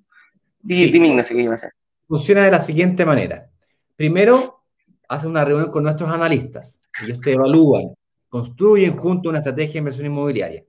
Dime, 0.60 1.08
Ignacio, 1.08 1.36
¿qué 1.36 1.42
iba 1.42 1.52
a 1.52 1.56
hacer? 1.56 1.72
Funciona 2.06 2.44
de 2.44 2.50
la 2.50 2.60
siguiente 2.60 3.04
manera. 3.06 3.48
Primero, 3.96 4.62
hace 5.08 5.26
una 5.26 5.44
reunión 5.44 5.70
con 5.70 5.84
nuestros 5.84 6.10
analistas. 6.10 6.80
Ellos 7.02 7.20
te 7.20 7.32
evalúan, 7.32 7.94
construyen 8.28 8.96
junto 8.96 9.28
una 9.28 9.38
estrategia 9.38 9.74
de 9.74 9.78
inversión 9.78 10.06
inmobiliaria. 10.06 10.64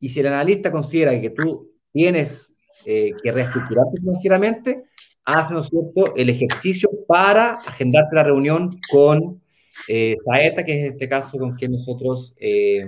Y 0.00 0.08
si 0.08 0.20
el 0.20 0.26
analista 0.28 0.72
considera 0.72 1.20
que 1.20 1.30
tú 1.30 1.70
tienes 1.92 2.54
eh, 2.84 3.12
que 3.22 3.30
reestructurarte 3.30 4.00
financieramente, 4.00 4.84
hace, 5.32 5.54
¿no 5.54 5.60
es 5.60 5.68
cierto?, 5.68 6.14
el 6.16 6.30
ejercicio 6.30 6.90
para 7.06 7.54
agendarte 7.54 8.16
la 8.16 8.22
reunión 8.22 8.70
con 8.90 9.40
eh, 9.88 10.16
Saeta, 10.24 10.64
que 10.64 10.78
es 10.78 10.92
este 10.92 11.08
caso 11.08 11.38
con 11.38 11.54
quien 11.54 11.72
nosotros 11.72 12.34
eh, 12.38 12.86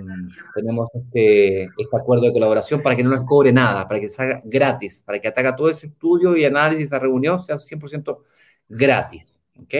tenemos 0.55 0.89
este, 0.93 1.63
este, 1.63 1.97
acuerdo 1.97 2.25
de 2.25 2.33
colaboración 2.33 2.81
para 2.81 2.95
que 2.95 3.03
no 3.03 3.09
nos 3.09 3.23
cobre 3.23 3.51
nada, 3.51 3.87
para 3.87 3.99
que 3.99 4.09
se 4.09 4.21
haga 4.21 4.41
gratis, 4.45 5.03
para 5.05 5.19
que 5.19 5.27
haga 5.27 5.55
todo 5.55 5.69
ese 5.69 5.87
estudio 5.87 6.35
y 6.37 6.45
análisis, 6.45 6.87
esa 6.87 6.99
reunión 6.99 7.43
sea 7.43 7.57
100% 7.57 8.19
gratis. 8.69 9.41
¿Ok? 9.59 9.73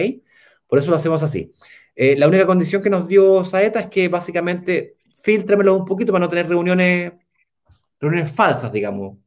Por 0.66 0.78
eso 0.78 0.90
lo 0.90 0.96
hacemos 0.96 1.22
así. 1.22 1.52
Eh, 1.94 2.16
la 2.16 2.26
única 2.26 2.46
condición 2.46 2.82
que 2.82 2.90
nos 2.90 3.06
dio 3.06 3.44
Saeta 3.44 3.80
es 3.80 3.88
que 3.88 4.08
básicamente 4.08 4.96
filtramelo 5.22 5.76
un 5.76 5.84
poquito 5.84 6.12
para 6.12 6.24
no 6.24 6.28
tener 6.28 6.48
reuniones, 6.48 7.12
reuniones 8.00 8.32
falsas, 8.32 8.72
digamos. 8.72 9.18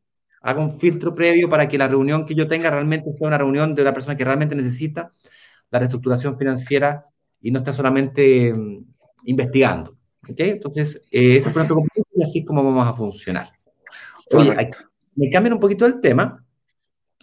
Haga 0.47 0.61
un 0.61 0.71
filtro 0.71 1.13
previo 1.13 1.49
para 1.49 1.67
que 1.67 1.77
la 1.77 1.89
reunión 1.89 2.25
que 2.25 2.33
yo 2.33 2.47
tenga 2.47 2.69
realmente 2.69 3.11
sea 3.17 3.27
una 3.27 3.37
reunión 3.37 3.75
de 3.75 3.81
una 3.81 3.93
persona 3.93 4.15
que 4.15 4.23
realmente 4.23 4.55
necesita 4.55 5.11
la 5.69 5.79
reestructuración 5.79 6.37
financiera 6.37 7.05
y 7.41 7.51
no 7.51 7.59
está 7.59 7.73
solamente 7.73 8.53
mm, 8.53 8.85
investigando. 9.25 9.97
¿okay? 10.29 10.51
Entonces, 10.51 11.01
eh, 11.11 11.35
ese 11.35 11.51
fue 11.51 11.59
nuestro 11.59 11.75
compromiso 11.75 12.09
y 12.15 12.23
así 12.23 12.39
es 12.39 12.45
como 12.45 12.63
vamos 12.63 12.87
a 12.87 12.93
funcionar. 12.93 13.51
Oye, 14.31 14.55
me 15.15 15.29
cambian 15.29 15.53
un 15.53 15.59
poquito 15.59 15.85
el 15.85 15.99
tema. 15.99 16.41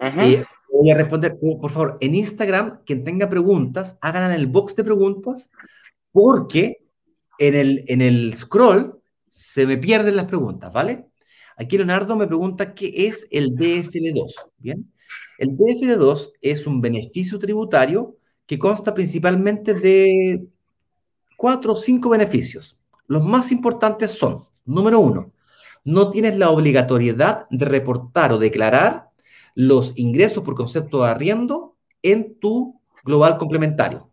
Eh, 0.03 0.45
voy 0.71 0.91
a 0.91 0.95
responder, 0.95 1.39
por 1.39 1.71
favor, 1.71 1.97
en 2.01 2.15
Instagram, 2.15 2.81
quien 2.85 3.05
tenga 3.05 3.31
preguntas, 3.31 3.97
hagan 4.03 4.31
en 4.31 4.39
el 4.39 4.49
box 4.49 4.77
de 4.77 4.85
preguntas, 4.85 5.49
porque 6.13 6.85
en 7.39 7.55
el, 7.55 7.85
en 7.89 8.03
el 8.03 8.35
scroll 8.35 9.01
se 9.31 9.67
me 9.67 9.79
pierden 9.79 10.17
las 10.17 10.27
preguntas, 10.27 10.71
¿vale? 10.73 11.07
Aquí 11.57 11.77
Leonardo 11.77 12.17
me 12.17 12.27
pregunta 12.27 12.75
qué 12.75 13.07
es 13.07 13.27
el 13.31 13.57
DFL2. 13.57 14.33
Bien, 14.59 14.93
el 15.39 15.57
DFL2 15.57 16.33
es 16.41 16.67
un 16.67 16.81
beneficio 16.81 17.39
tributario 17.39 18.17
que 18.47 18.59
consta 18.59 18.95
principalmente 18.95 19.75
de 19.75 20.47
cuatro 21.37 21.73
o 21.73 21.77
cinco 21.77 22.11
beneficios. 22.11 22.77
Los 23.07 23.23
más 23.23 23.53
importantes 23.53 24.13
son, 24.13 24.45
número 24.65 25.01
uno, 25.01 25.33
no 25.85 26.11
tienes 26.11 26.37
la 26.39 26.51
obligatoriedad 26.51 27.47
de 27.51 27.65
reportar 27.67 28.33
o 28.33 28.39
declarar 28.39 29.11
los 29.55 29.93
ingresos 29.97 30.43
por 30.43 30.55
concepto 30.55 31.03
de 31.03 31.11
arriendo 31.11 31.77
en 32.03 32.39
tu 32.39 32.81
global 33.05 33.39
complementario. 33.39 34.09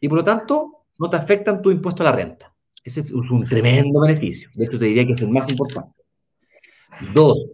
Y 0.00 0.08
por 0.08 0.18
lo 0.18 0.24
tanto, 0.24 0.84
no 0.98 1.10
te 1.10 1.16
afectan 1.16 1.60
tu 1.60 1.70
impuesto 1.70 2.02
a 2.02 2.06
la 2.06 2.12
renta. 2.12 2.54
Ese 2.82 3.00
es 3.00 3.10
un 3.10 3.44
tremendo 3.44 4.00
beneficio. 4.00 4.48
De 4.54 4.64
hecho, 4.64 4.78
te 4.78 4.84
diría 4.86 5.04
que 5.04 5.12
es 5.12 5.22
el 5.22 5.30
más 5.30 5.50
importante. 5.50 5.90
Dos, 7.12 7.52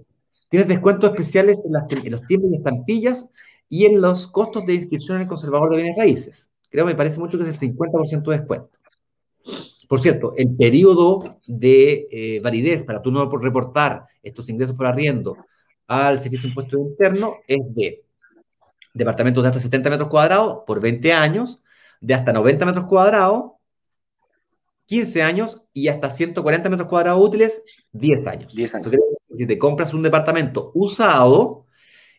tienes 0.48 0.68
descuentos 0.68 1.10
especiales 1.10 1.66
en, 1.66 1.98
en 2.06 2.12
los 2.12 2.22
tiempos 2.26 2.50
y 2.50 2.56
estampillas 2.56 3.28
y 3.68 3.86
en 3.86 4.00
los 4.00 4.26
costos 4.26 4.66
de 4.66 4.74
inscripción 4.74 5.16
en 5.16 5.22
el 5.22 5.28
conservador 5.28 5.70
de 5.70 5.76
bienes 5.76 5.96
raíces. 5.96 6.50
Creo 6.70 6.84
que 6.84 6.92
me 6.92 6.96
parece 6.96 7.18
mucho 7.18 7.38
que 7.38 7.44
es 7.44 7.62
el 7.62 7.74
50% 7.74 8.30
de 8.30 8.36
descuento. 8.36 8.78
Por 9.88 10.00
cierto, 10.00 10.32
el 10.36 10.56
periodo 10.56 11.38
de 11.46 12.08
eh, 12.10 12.40
validez 12.40 12.84
para 12.84 13.02
tú 13.02 13.10
no 13.10 13.30
reportar 13.30 14.06
estos 14.22 14.48
ingresos 14.48 14.74
por 14.74 14.86
arriendo 14.86 15.36
al 15.86 16.18
Servicio 16.18 16.44
de 16.44 16.48
Impuesto 16.48 16.78
Interno 16.78 17.36
es 17.46 17.60
de 17.74 18.02
departamentos 18.94 19.42
de 19.42 19.48
hasta 19.48 19.60
70 19.60 19.90
metros 19.90 20.08
cuadrados 20.08 20.60
por 20.66 20.80
20 20.80 21.12
años, 21.12 21.62
de 22.00 22.14
hasta 22.14 22.32
90 22.32 22.64
metros 22.64 22.86
cuadrados, 22.86 23.52
15 24.86 25.22
años 25.22 25.62
y 25.72 25.88
hasta 25.88 26.10
140 26.10 26.70
metros 26.70 26.88
cuadrados 26.88 27.22
útiles, 27.22 27.62
10 27.92 28.26
años. 28.26 28.54
10 28.54 28.74
años. 28.74 28.90
Si 29.36 29.46
te 29.46 29.58
compras 29.58 29.94
un 29.94 30.02
departamento 30.02 30.70
usado, 30.74 31.66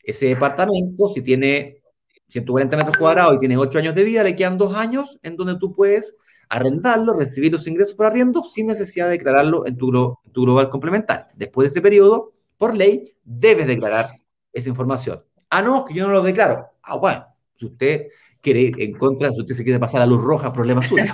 ese 0.03 0.27
departamento, 0.27 1.09
si 1.09 1.21
tiene 1.21 1.81
140 2.27 2.77
metros 2.77 2.97
cuadrados 2.97 3.35
y 3.35 3.39
tiene 3.39 3.57
8 3.57 3.79
años 3.79 3.95
de 3.95 4.03
vida, 4.03 4.23
le 4.23 4.35
quedan 4.35 4.57
2 4.57 4.75
años 4.75 5.17
en 5.23 5.35
donde 5.37 5.57
tú 5.57 5.73
puedes 5.73 6.13
arrendarlo, 6.49 7.13
recibir 7.13 7.51
los 7.51 7.67
ingresos 7.67 7.93
por 7.93 8.05
arriendo 8.05 8.43
sin 8.43 8.67
necesidad 8.67 9.05
de 9.05 9.13
declararlo 9.13 9.65
en 9.65 9.77
tu, 9.77 9.91
global 10.33 10.69
complementario. 10.69 11.25
Después 11.35 11.65
de 11.65 11.69
ese 11.69 11.81
periodo, 11.81 12.33
por 12.57 12.75
ley, 12.75 13.13
debes 13.23 13.67
declarar 13.67 14.09
esa 14.51 14.69
información. 14.69 15.23
Ah, 15.49 15.61
no, 15.61 15.85
que 15.85 15.93
yo 15.93 16.07
no 16.07 16.13
lo 16.13 16.21
declaro. 16.21 16.67
Ah, 16.83 16.97
bueno, 16.97 17.25
si 17.57 17.65
usted 17.65 18.07
quiere 18.41 18.71
en 18.77 18.93
contra, 18.93 19.31
si 19.31 19.39
usted 19.39 19.55
se 19.55 19.63
quiere 19.63 19.79
pasar 19.79 20.01
a 20.01 20.05
luz 20.05 20.21
roja, 20.21 20.51
problema 20.51 20.83
suyo. 20.83 21.11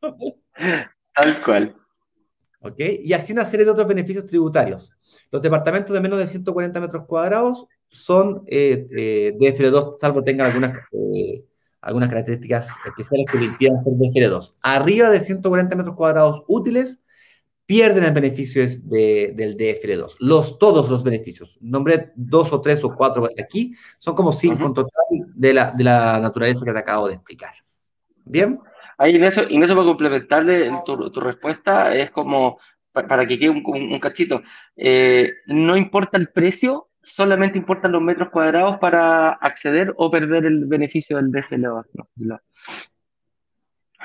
Tal 1.14 1.42
cual. 1.42 1.74
Y 2.76 3.12
así 3.12 3.32
una 3.32 3.44
serie 3.44 3.64
de 3.64 3.72
otros 3.72 3.86
beneficios 3.86 4.26
tributarios. 4.26 4.92
Los 5.30 5.42
departamentos 5.42 5.94
de 5.94 6.00
menos 6.00 6.18
de 6.18 6.28
140 6.28 6.80
metros 6.80 7.04
cuadrados 7.06 7.66
son 7.88 8.42
eh, 8.46 8.86
eh 8.96 9.36
DFL2, 9.38 9.96
salvo 10.00 10.22
tengan 10.22 10.48
algunas, 10.48 10.78
eh, 10.92 11.44
algunas 11.80 12.08
características 12.08 12.68
especiales 12.86 13.26
que 13.30 13.38
le 13.38 13.44
impidan 13.46 13.80
ser 13.80 13.94
DFL2. 13.94 14.54
Arriba 14.62 15.10
de 15.10 15.20
140 15.20 15.76
metros 15.76 15.96
cuadrados 15.96 16.42
útiles, 16.46 17.00
pierden 17.66 18.04
el 18.04 18.12
beneficio 18.12 18.62
de, 18.62 19.32
del 19.34 19.56
DFL2. 19.56 20.16
Los, 20.20 20.58
todos 20.58 20.88
los 20.88 21.02
beneficios. 21.02 21.58
Nombré 21.60 22.12
dos 22.14 22.52
o 22.52 22.60
tres 22.60 22.82
o 22.84 22.94
cuatro 22.94 23.28
aquí, 23.38 23.74
son 23.98 24.14
como 24.14 24.32
cinco 24.32 24.66
en 24.66 24.74
total 24.74 25.04
de 25.34 25.52
la, 25.52 25.72
de 25.72 25.84
la 25.84 26.20
naturaleza 26.20 26.64
que 26.64 26.72
te 26.72 26.78
acabo 26.78 27.08
de 27.08 27.14
explicar. 27.14 27.52
¿Bien? 28.24 28.60
Ahí, 28.98 29.14
Ignacio, 29.14 29.44
Ignacio, 29.48 29.74
para 29.74 29.86
complementarle 29.86 30.72
tu, 30.84 31.10
tu, 31.10 31.20
respuesta, 31.20 31.94
es 31.94 32.10
como 32.10 32.58
para 32.92 33.26
que 33.26 33.38
quede 33.38 33.50
un, 33.50 34.00
cachito, 34.00 34.42
eh, 34.74 35.30
no 35.46 35.76
importa 35.76 36.16
el 36.16 36.28
precio, 36.28 36.88
solamente 37.02 37.58
importan 37.58 37.92
los 37.92 38.02
metros 38.02 38.30
cuadrados 38.30 38.78
para 38.78 39.32
acceder 39.32 39.92
o 39.98 40.10
perder 40.10 40.46
el 40.46 40.64
beneficio 40.64 41.16
del 41.16 41.30
DGLO. 41.30 41.84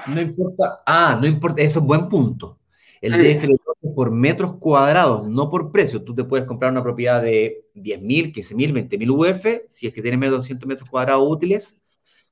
No, 0.08 0.22
importa, 0.22 0.84
ah, 0.86 1.18
no 1.20 1.28
importa, 1.28 1.62
eso 1.62 1.80
es 1.80 1.86
buen 1.86 2.10
punto. 2.10 2.60
El 3.00 3.14
DGLO 3.14 3.56
es 3.82 3.94
por 3.96 4.12
metros 4.12 4.58
cuadrados, 4.58 5.28
no 5.28 5.50
por 5.50 5.72
precio. 5.72 6.04
Tú 6.04 6.14
te 6.14 6.24
puedes 6.24 6.46
comprar 6.46 6.72
una 6.72 6.84
propiedad 6.84 7.22
de 7.22 7.66
10.000, 7.74 8.34
15.000, 8.34 8.90
20.000 8.90 9.10
UF, 9.10 9.46
si 9.70 9.88
es 9.88 9.94
que 9.94 10.02
tiene 10.02 10.18
menos 10.18 10.34
de 10.34 10.38
200 10.38 10.68
metros 10.68 10.90
cuadrados 10.90 11.28
útiles 11.28 11.78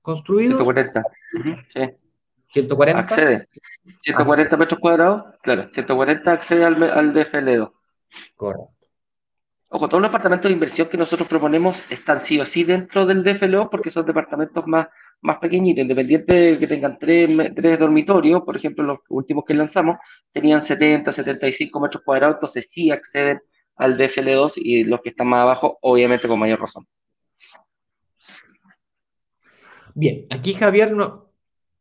construidos. 0.01 0.57
140. 0.57 1.03
Sí. 1.73 1.79
140. 2.51 2.99
Accede. 2.99 3.47
140 4.01 4.57
metros 4.57 4.79
cuadrados, 4.79 5.23
claro, 5.41 5.69
140 5.71 6.31
accede 6.31 6.65
al, 6.65 6.83
al 6.83 7.13
DFL2. 7.13 7.71
Correcto. 8.35 8.79
Ojo, 9.71 9.87
todos 9.87 10.01
los 10.01 10.09
departamentos 10.09 10.49
de 10.49 10.53
inversión 10.53 10.87
que 10.87 10.97
nosotros 10.97 11.27
proponemos 11.27 11.83
están 11.91 12.21
sí 12.21 12.39
o 12.39 12.45
sí 12.45 12.63
dentro 12.63 13.05
del 13.05 13.23
DFLO 13.23 13.69
porque 13.69 13.91
son 13.91 14.03
departamentos 14.03 14.65
más, 14.65 14.87
más 15.21 15.37
pequeñitos, 15.37 15.83
independiente 15.83 16.33
de 16.33 16.59
que 16.59 16.65
tengan 16.65 16.97
tres, 16.97 17.29
tres 17.55 17.77
dormitorios, 17.77 18.41
por 18.41 18.57
ejemplo, 18.57 18.83
los 18.83 18.97
últimos 19.09 19.45
que 19.45 19.53
lanzamos 19.53 19.97
tenían 20.31 20.63
70, 20.63 21.11
75 21.11 21.79
metros 21.79 22.03
cuadrados, 22.03 22.37
entonces 22.37 22.67
sí 22.71 22.89
acceden 22.89 23.41
al 23.75 23.95
DFL2 23.95 24.53
y 24.55 24.85
los 24.85 25.01
que 25.01 25.09
están 25.09 25.27
más 25.27 25.41
abajo, 25.41 25.77
obviamente 25.81 26.27
con 26.27 26.39
mayor 26.39 26.59
razón. 26.59 26.87
Bien, 29.93 30.25
aquí 30.31 30.53
Javier 30.53 30.93
no, 30.93 31.28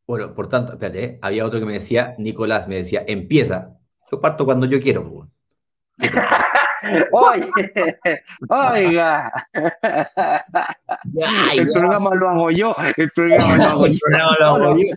bueno, 0.09 0.35
por 0.35 0.49
tanto, 0.49 0.73
espérate, 0.73 1.05
¿eh? 1.05 1.19
había 1.21 1.45
otro 1.45 1.61
que 1.61 1.67
me 1.67 1.75
decía, 1.75 2.15
Nicolás, 2.17 2.67
me 2.67 2.77
decía, 2.77 3.05
empieza. 3.07 3.77
Yo 4.11 4.19
parto 4.23 4.47
cuando 4.47 4.65
yo 4.65 4.81
quiero. 4.81 5.29
Oye, 7.13 7.51
oiga. 8.49 9.31
el 11.53 11.73
programa 11.75 12.15
lo 12.15 12.31
hago 12.31 12.51
yo. 12.51 12.75
El 12.97 13.11
programa 13.11 13.57
lo 13.57 13.63
hago 13.65 13.87
yo. 13.87 13.93
El 13.93 13.99
programa 14.01 14.37
lo 14.39 14.47
hago 14.47 14.77
yo. 14.77 14.95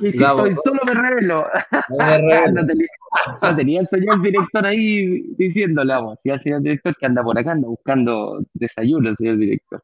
Y 0.00 0.12
si 0.12 0.24
estoy 0.24 0.56
solo 0.64 0.80
me 0.84 0.94
revelo. 0.94 1.46
No, 1.90 2.66
tenía, 2.66 2.96
no 3.42 3.56
tenía 3.56 3.80
el 3.80 3.86
señor 3.86 4.20
director 4.22 4.66
ahí 4.66 5.22
diciéndole, 5.36 5.92
vamos. 5.92 6.18
Si 6.22 6.30
al 6.30 6.40
señor 6.40 6.62
director 6.62 6.96
que 6.96 7.06
anda 7.06 7.22
por 7.22 7.38
acá, 7.38 7.52
anda 7.52 7.68
buscando 7.68 8.40
desayuno, 8.54 9.10
el 9.10 9.16
señor 9.16 9.36
director. 9.36 9.82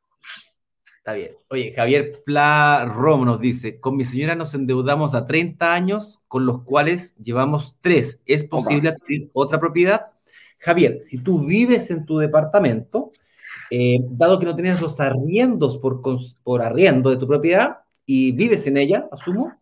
Está 1.07 1.15
bien. 1.15 1.37
Oye, 1.51 1.73
Javier 1.73 2.25
Pla 2.25 2.85
Rom 2.93 3.27
nos 3.27 3.39
dice, 3.39 3.79
con 3.79 3.97
mi 3.97 4.05
señora 4.05 4.35
nos 4.35 4.55
endeudamos 4.55 5.15
a 5.15 5.25
30 5.25 5.73
años, 5.73 6.19
con 6.27 6.47
los 6.47 6.65
cuales 6.65 7.15
llevamos 7.23 7.77
3. 7.81 8.23
¿Es 8.27 8.43
posible 8.43 8.89
adquirir 8.89 9.31
otra 9.33 9.61
propiedad? 9.61 10.09
Javier, 10.59 10.99
si 11.03 11.19
tú 11.19 11.47
vives 11.47 11.93
en 11.93 12.07
tu 12.07 12.19
departamento, 12.19 13.13
eh, 13.71 14.01
dado 14.11 14.41
que 14.41 14.47
no 14.47 14.57
tienes 14.57 14.81
los 14.81 14.99
arriendos 14.99 15.79
por, 15.79 16.03
por 16.43 16.63
arriendo 16.63 17.11
de 17.11 17.19
tu 17.19 17.29
propiedad 17.29 17.83
y 18.05 18.33
vives 18.33 18.67
en 18.67 18.77
ella, 18.77 19.09
asumo, 19.13 19.53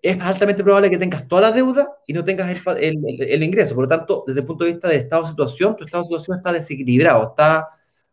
es 0.00 0.20
altamente 0.20 0.62
probable 0.62 0.88
que 0.88 0.98
tengas 0.98 1.26
toda 1.26 1.42
la 1.42 1.50
deuda 1.50 1.96
y 2.06 2.12
no 2.12 2.22
tengas 2.22 2.48
el, 2.48 3.04
el, 3.18 3.42
ingreso. 3.42 3.74
Por 3.74 3.86
lo 3.86 3.88
tanto, 3.88 4.22
desde 4.24 4.38
el 4.38 4.46
punto 4.46 4.62
de 4.62 4.70
vista 4.70 4.86
de 4.86 4.98
estado 4.98 5.24
de 5.24 5.30
situación, 5.30 5.74
tu 5.74 5.84
estado 5.84 6.04
de 6.04 6.10
situación 6.10 6.38
está 6.38 6.52
desequilibrado, 6.52 7.30
está, 7.30 7.70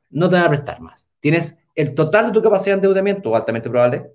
no 0.10 0.28
te 0.28 0.38
van 0.38 0.46
a 0.46 0.50
prestar 0.50 0.82
más. 0.82 1.06
Tienes 1.20 1.56
el 1.78 1.94
total 1.94 2.28
de 2.28 2.32
tu 2.34 2.42
capacidad 2.42 2.74
de 2.74 2.80
endeudamiento, 2.80 3.36
altamente 3.36 3.70
probable, 3.70 4.08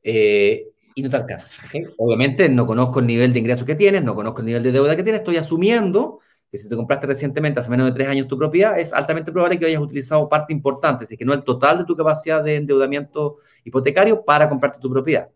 eh, 0.00 0.68
y 0.94 1.02
no 1.02 1.10
te 1.10 1.16
alcanza. 1.16 1.56
Obviamente 1.98 2.48
no 2.48 2.66
conozco 2.66 3.00
el 3.00 3.06
nivel 3.06 3.32
de 3.32 3.40
ingresos 3.40 3.66
que 3.66 3.74
tienes, 3.74 4.04
no 4.04 4.14
conozco 4.14 4.40
el 4.40 4.46
nivel 4.46 4.62
de 4.62 4.70
deuda 4.70 4.94
que 4.94 5.02
tienes, 5.02 5.20
estoy 5.20 5.36
asumiendo 5.38 6.20
que 6.50 6.56
si 6.56 6.68
te 6.68 6.76
compraste 6.76 7.08
recientemente, 7.08 7.60
hace 7.60 7.68
menos 7.68 7.86
de 7.86 7.92
tres 7.92 8.08
años 8.08 8.28
tu 8.28 8.38
propiedad, 8.38 8.78
es 8.78 8.92
altamente 8.92 9.32
probable 9.32 9.58
que 9.58 9.66
hayas 9.66 9.82
utilizado 9.82 10.28
parte 10.28 10.52
importante, 10.52 11.04
si 11.04 11.16
que 11.16 11.24
no 11.24 11.34
el 11.34 11.42
total 11.42 11.78
de 11.78 11.84
tu 11.84 11.96
capacidad 11.96 12.42
de 12.42 12.56
endeudamiento 12.56 13.38
hipotecario 13.64 14.24
para 14.24 14.48
comprarte 14.48 14.78
tu 14.78 14.90
propiedad. 14.90 15.28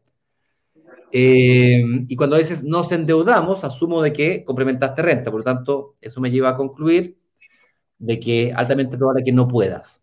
Eh, 1.10 1.84
y 2.08 2.16
cuando 2.16 2.36
dices 2.36 2.62
nos 2.62 2.90
endeudamos, 2.92 3.64
asumo 3.64 4.00
de 4.00 4.12
que 4.12 4.44
complementaste 4.44 5.02
renta, 5.02 5.30
por 5.30 5.40
lo 5.40 5.44
tanto, 5.44 5.96
eso 6.00 6.20
me 6.20 6.30
lleva 6.30 6.50
a 6.50 6.56
concluir 6.56 7.18
de 7.98 8.18
que 8.20 8.52
altamente 8.54 8.96
probable 8.96 9.24
que 9.24 9.32
no 9.32 9.48
puedas. 9.48 10.01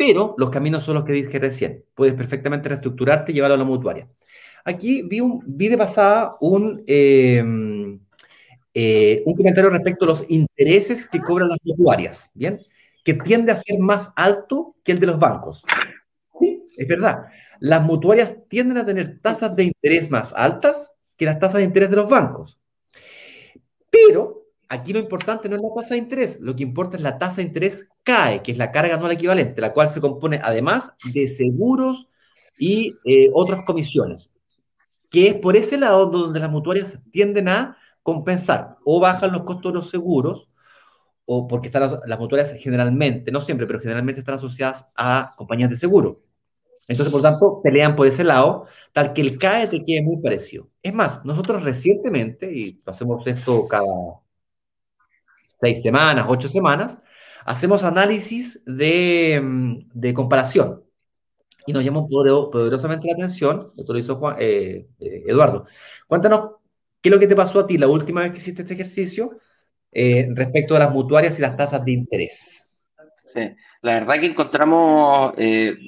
Pero 0.00 0.34
los 0.38 0.48
caminos 0.48 0.82
son 0.82 0.94
los 0.94 1.04
que 1.04 1.12
dije 1.12 1.38
recién. 1.38 1.84
Puedes 1.94 2.14
perfectamente 2.14 2.70
reestructurarte 2.70 3.32
y 3.32 3.34
llevarlo 3.34 3.56
a 3.56 3.58
la 3.58 3.64
mutuaria. 3.64 4.08
Aquí 4.64 5.02
vi, 5.02 5.20
un, 5.20 5.42
vi 5.46 5.68
de 5.68 5.76
pasada 5.76 6.38
un, 6.40 6.82
em, 6.86 8.00
eh, 8.72 9.22
un 9.26 9.34
comentario 9.34 9.68
respecto 9.68 10.06
a 10.06 10.08
los 10.08 10.24
intereses 10.30 11.06
que 11.06 11.20
cobran 11.20 11.50
las 11.50 11.58
mutuarias, 11.62 12.30
¿bien? 12.32 12.62
Que 13.04 13.12
tiende 13.12 13.52
a 13.52 13.56
ser 13.56 13.78
más 13.78 14.10
alto 14.16 14.74
que 14.82 14.92
el 14.92 15.00
de 15.00 15.06
los 15.06 15.18
bancos. 15.18 15.62
Sí, 16.40 16.64
es 16.78 16.88
verdad. 16.88 17.26
Las 17.58 17.82
mutuarias 17.82 18.34
tienden 18.48 18.78
a 18.78 18.86
tener 18.86 19.20
tasas 19.20 19.54
de 19.54 19.64
interés 19.64 20.10
más 20.10 20.32
altas 20.34 20.92
que 21.18 21.26
las 21.26 21.38
tasas 21.38 21.56
de 21.56 21.64
interés 21.64 21.90
de 21.90 21.96
los 21.96 22.08
bancos. 22.08 22.58
Pero 23.90 24.40
Aquí 24.70 24.92
lo 24.92 25.00
importante 25.00 25.48
no 25.48 25.56
es 25.56 25.62
la 25.62 25.74
tasa 25.74 25.94
de 25.94 25.98
interés, 25.98 26.38
lo 26.40 26.54
que 26.54 26.62
importa 26.62 26.96
es 26.96 27.02
la 27.02 27.18
tasa 27.18 27.36
de 27.36 27.42
interés 27.42 27.88
CAE, 28.10 28.42
que 28.42 28.52
es 28.52 28.58
la 28.58 28.72
carga 28.72 28.94
anual 28.94 29.12
equivalente, 29.12 29.60
la 29.60 29.72
cual 29.72 29.88
se 29.88 30.00
compone 30.00 30.40
además 30.42 30.92
de 31.04 31.28
seguros 31.28 32.08
y 32.58 32.94
eh, 33.04 33.30
otras 33.32 33.62
comisiones, 33.62 34.30
que 35.10 35.28
es 35.28 35.34
por 35.34 35.56
ese 35.56 35.78
lado 35.78 36.06
donde 36.06 36.40
las 36.40 36.50
mutuarias 36.50 36.98
tienden 37.12 37.48
a 37.48 37.76
compensar 38.02 38.76
o 38.84 39.00
bajan 39.00 39.32
los 39.32 39.44
costos 39.44 39.72
de 39.72 39.78
los 39.78 39.90
seguros, 39.90 40.48
o 41.24 41.46
porque 41.46 41.68
están 41.68 42.00
las, 42.04 42.18
mutuarias 42.18 42.52
generalmente, 42.58 43.30
no 43.30 43.40
siempre, 43.40 43.66
pero 43.66 43.78
generalmente 43.78 44.20
están 44.20 44.34
asociadas 44.34 44.86
a 44.96 45.34
compañías 45.36 45.70
de 45.70 45.76
seguro. 45.76 46.16
Entonces, 46.88 47.12
por 47.12 47.22
tanto, 47.22 47.60
pelean 47.62 47.94
por 47.94 48.08
ese 48.08 48.24
lado, 48.24 48.66
tal 48.92 49.12
que 49.12 49.20
el 49.20 49.38
CAE 49.38 49.68
te 49.68 49.84
quede 49.84 50.02
muy 50.02 50.16
parecido. 50.20 50.68
Es 50.82 50.92
más, 50.92 51.24
nosotros 51.24 51.62
recientemente, 51.62 52.52
y 52.52 52.82
hacemos 52.84 53.24
esto 53.28 53.68
cada, 53.68 53.84
seis 55.60 55.82
semanas, 55.82 56.26
ocho 56.28 56.48
semanas, 56.48 56.98
hacemos 57.44 57.84
análisis 57.84 58.62
de, 58.66 59.40
mm, 59.42 59.78
de 59.92 60.14
comparación. 60.14 60.82
Y 61.66 61.72
nos 61.72 61.84
llamó 61.84 62.08
poderosamente 62.08 63.06
la 63.06 63.14
atención, 63.14 63.72
esto 63.76 63.92
lo 63.92 63.98
hizo 63.98 64.16
Juan, 64.16 64.36
eh, 64.38 64.86
eh, 64.98 65.24
Eduardo. 65.26 65.66
Cuéntanos, 66.06 66.52
¿qué 67.00 67.10
es 67.10 67.14
lo 67.14 67.20
que 67.20 67.26
te 67.26 67.36
pasó 67.36 67.60
a 67.60 67.66
ti 67.66 67.78
la 67.78 67.86
última 67.86 68.22
vez 68.22 68.32
que 68.32 68.38
hiciste 68.38 68.62
este 68.62 68.74
ejercicio 68.74 69.38
eh, 69.92 70.28
respecto 70.34 70.74
a 70.74 70.78
las 70.78 70.92
mutuarias 70.92 71.38
y 71.38 71.42
las 71.42 71.56
tasas 71.56 71.84
de 71.84 71.92
interés? 71.92 72.68
La 73.82 73.94
verdad 73.94 74.18
que 74.18 74.26
encontramos, 74.26 75.34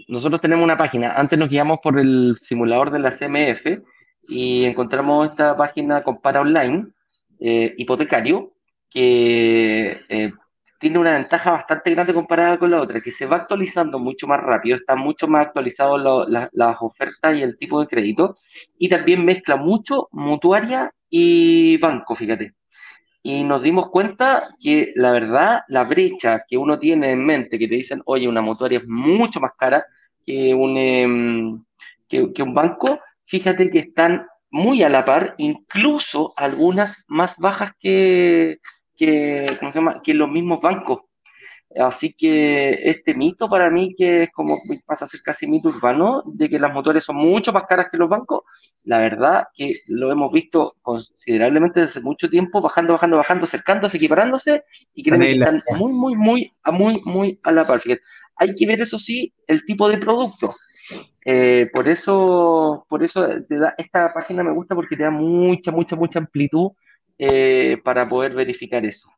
nosotros 0.06 0.40
tenemos 0.40 0.62
una 0.62 0.78
página, 0.78 1.10
antes 1.10 1.36
nos 1.36 1.48
guiamos 1.48 1.80
por 1.82 1.98
el 1.98 2.36
simulador 2.40 2.92
de 2.92 3.00
la 3.00 3.10
CMF 3.10 3.82
y 4.28 4.64
encontramos 4.64 5.30
esta 5.30 5.56
página 5.56 6.04
Compara 6.04 6.42
Online, 6.42 6.86
hipotecario, 7.40 8.52
que 8.88 9.98
tiene 10.82 10.98
una 10.98 11.12
ventaja 11.12 11.52
bastante 11.52 11.92
grande 11.92 12.12
comparada 12.12 12.58
con 12.58 12.72
la 12.72 12.80
otra, 12.80 13.00
que 13.00 13.12
se 13.12 13.24
va 13.24 13.36
actualizando 13.36 14.00
mucho 14.00 14.26
más 14.26 14.40
rápido, 14.40 14.76
está 14.76 14.96
mucho 14.96 15.28
más 15.28 15.46
actualizado 15.46 16.26
las 16.26 16.76
ofertas 16.80 17.36
y 17.36 17.42
el 17.42 17.56
tipo 17.56 17.80
de 17.80 17.86
crédito, 17.86 18.36
y 18.78 18.88
también 18.88 19.24
mezcla 19.24 19.54
mucho 19.54 20.08
mutuaria 20.10 20.92
y 21.08 21.76
banco, 21.78 22.16
fíjate. 22.16 22.54
Y 23.22 23.44
nos 23.44 23.62
dimos 23.62 23.90
cuenta 23.90 24.42
que 24.60 24.92
la 24.96 25.12
verdad, 25.12 25.62
la 25.68 25.84
brecha 25.84 26.44
que 26.48 26.58
uno 26.58 26.80
tiene 26.80 27.12
en 27.12 27.24
mente, 27.24 27.60
que 27.60 27.68
te 27.68 27.76
dicen, 27.76 28.02
oye, 28.06 28.26
una 28.28 28.42
mutuaria 28.42 28.78
es 28.78 28.88
mucho 28.88 29.38
más 29.38 29.52
cara 29.56 29.84
que 30.26 30.52
un, 30.52 30.76
em, 30.76 31.64
que 32.08 32.42
un 32.42 32.54
banco, 32.54 32.98
fíjate 33.26 33.70
que 33.70 33.78
están 33.78 34.26
muy 34.50 34.82
a 34.82 34.88
la 34.88 35.04
par, 35.04 35.34
incluso 35.38 36.32
algunas 36.36 37.04
más 37.06 37.36
bajas 37.38 37.70
que, 37.78 38.58
que, 39.02 39.56
¿cómo 39.58 39.72
se 39.72 39.78
llama? 39.80 40.00
que 40.02 40.14
los 40.14 40.30
mismos 40.30 40.60
bancos. 40.60 41.00
Así 41.74 42.12
que 42.12 42.78
este 42.84 43.14
mito 43.14 43.48
para 43.48 43.70
mí, 43.70 43.94
que 43.96 44.24
es 44.24 44.30
como 44.30 44.58
pasa 44.86 45.06
a 45.06 45.08
ser 45.08 45.22
casi 45.22 45.46
mito 45.46 45.70
urbano, 45.70 46.22
de 46.26 46.48
que 46.48 46.58
las 46.58 46.72
motores 46.72 47.02
son 47.02 47.16
mucho 47.16 47.52
más 47.52 47.64
caras 47.66 47.86
que 47.90 47.96
los 47.96 48.10
bancos, 48.10 48.42
la 48.84 48.98
verdad 48.98 49.44
que 49.54 49.72
lo 49.88 50.12
hemos 50.12 50.30
visto 50.30 50.74
considerablemente 50.82 51.80
desde 51.80 52.02
mucho 52.02 52.28
tiempo, 52.28 52.60
bajando, 52.60 52.92
bajando, 52.92 53.16
bajando, 53.16 53.44
acercándose, 53.44 53.96
equiparándose, 53.96 54.64
y 54.94 55.02
creo 55.02 55.18
que 55.18 55.32
están 55.32 55.62
muy, 55.76 55.92
muy, 55.92 56.14
muy, 56.14 56.52
muy, 56.70 57.00
muy 57.04 57.40
a 57.42 57.52
la 57.52 57.64
par. 57.64 57.80
Hay 58.36 58.54
que 58.54 58.66
ver, 58.66 58.82
eso 58.82 58.98
sí, 58.98 59.32
el 59.46 59.64
tipo 59.64 59.88
de 59.88 59.98
producto. 59.98 60.54
Eh, 61.24 61.70
por 61.72 61.88
eso, 61.88 62.84
por 62.88 63.02
eso 63.02 63.26
esta 63.78 64.12
página 64.12 64.42
me 64.42 64.52
gusta 64.52 64.74
porque 64.74 64.96
te 64.96 65.04
da 65.04 65.10
mucha, 65.10 65.72
mucha, 65.72 65.96
mucha 65.96 66.18
amplitud 66.18 66.72
eh, 67.22 67.78
para 67.84 68.08
poder 68.08 68.34
verificar 68.34 68.84
eso. 68.84 69.08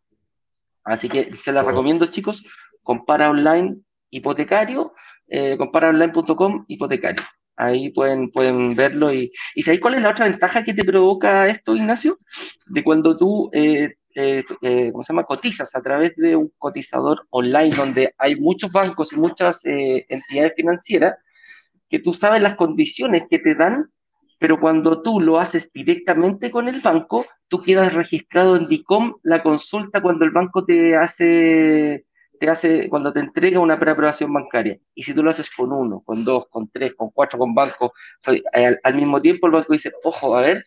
Así 0.84 1.08
que 1.08 1.34
se 1.34 1.52
la 1.52 1.62
recomiendo, 1.62 2.06
chicos. 2.06 2.44
Compara 2.82 3.30
online 3.30 3.76
hipotecario, 4.10 4.92
eh, 5.28 5.56
comparaonline.com 5.56 6.64
hipotecario. 6.68 7.22
Ahí 7.56 7.90
pueden, 7.90 8.30
pueden 8.30 8.74
verlo. 8.74 9.12
Y, 9.12 9.30
¿Y 9.54 9.62
sabéis 9.62 9.80
cuál 9.80 9.94
es 9.94 10.02
la 10.02 10.10
otra 10.10 10.26
ventaja 10.26 10.64
que 10.64 10.74
te 10.74 10.84
provoca 10.84 11.48
esto, 11.48 11.74
Ignacio? 11.74 12.18
De 12.66 12.82
cuando 12.82 13.16
tú 13.16 13.48
eh, 13.52 13.94
eh, 14.14 14.44
eh, 14.62 14.92
¿cómo 14.92 15.02
se 15.02 15.12
llama? 15.12 15.24
Cotizas 15.24 15.74
a 15.74 15.82
través 15.82 16.14
de 16.16 16.36
un 16.36 16.52
cotizador 16.58 17.26
online 17.30 17.74
donde 17.74 18.14
hay 18.18 18.36
muchos 18.36 18.70
bancos 18.70 19.12
y 19.12 19.16
muchas 19.16 19.64
eh, 19.64 20.06
entidades 20.08 20.52
financieras 20.54 21.16
que 21.88 21.98
tú 21.98 22.14
sabes 22.14 22.40
las 22.40 22.56
condiciones 22.56 23.24
que 23.28 23.40
te 23.40 23.54
dan, 23.54 23.90
pero 24.44 24.60
cuando 24.60 25.00
tú 25.00 25.22
lo 25.22 25.40
haces 25.40 25.72
directamente 25.72 26.50
con 26.50 26.68
el 26.68 26.82
banco, 26.82 27.24
tú 27.48 27.62
quedas 27.62 27.94
registrado 27.94 28.56
en 28.56 28.68
DICOM 28.68 29.14
la 29.22 29.42
consulta 29.42 30.02
cuando 30.02 30.26
el 30.26 30.32
banco 30.32 30.66
te 30.66 30.98
hace, 30.98 32.04
te 32.38 32.50
hace, 32.50 32.90
cuando 32.90 33.10
te 33.10 33.20
entrega 33.20 33.58
una 33.58 33.80
preaprobación 33.80 34.30
bancaria. 34.30 34.78
Y 34.94 35.02
si 35.02 35.14
tú 35.14 35.22
lo 35.22 35.30
haces 35.30 35.48
con 35.48 35.72
uno, 35.72 36.02
con 36.04 36.26
dos, 36.26 36.44
con 36.50 36.68
tres, 36.68 36.92
con 36.94 37.08
cuatro, 37.08 37.38
con 37.38 37.54
banco, 37.54 37.94
al, 38.52 38.78
al 38.82 38.94
mismo 38.94 39.18
tiempo 39.22 39.46
el 39.46 39.54
banco 39.54 39.72
dice, 39.72 39.94
ojo, 40.04 40.36
a 40.36 40.42
ver, 40.42 40.62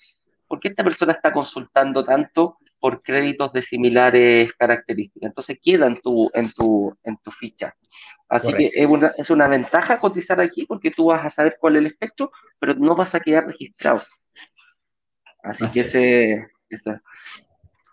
¿por 0.48 0.60
qué 0.60 0.70
esta 0.70 0.84
persona 0.84 1.14
está 1.14 1.32
consultando 1.32 2.04
tanto 2.04 2.58
por 2.80 3.04
créditos 3.04 3.54
de 3.54 3.62
similares 3.62 4.54
características? 4.54 5.28
Entonces 5.28 5.60
queda 5.62 5.86
en 5.86 6.02
tu, 6.02 6.32
en 6.34 6.52
tu, 6.52 6.98
en 7.04 7.18
tu 7.18 7.30
ficha. 7.30 7.76
Así 8.28 8.52
que 8.54 8.72
es 8.74 8.88
una, 8.88 9.12
es 9.18 9.30
una 9.30 9.48
ventaja 9.48 10.00
cotizar 10.00 10.42
aquí 10.42 10.66
porque 10.66 10.90
tú 10.90 11.06
vas 11.06 11.24
a 11.24 11.30
saber 11.30 11.58
cuál 11.60 11.76
es 11.76 11.80
el 11.82 11.88
efecto, 11.88 12.32
pero 12.60 12.74
no 12.76 12.96
vas 12.96 13.16
a 13.16 13.20
quedar 13.20 13.46
registrado. 13.46 14.02
Así, 15.44 15.66
que 15.74 15.82
ese, 15.82 16.48
eso. 16.70 17.00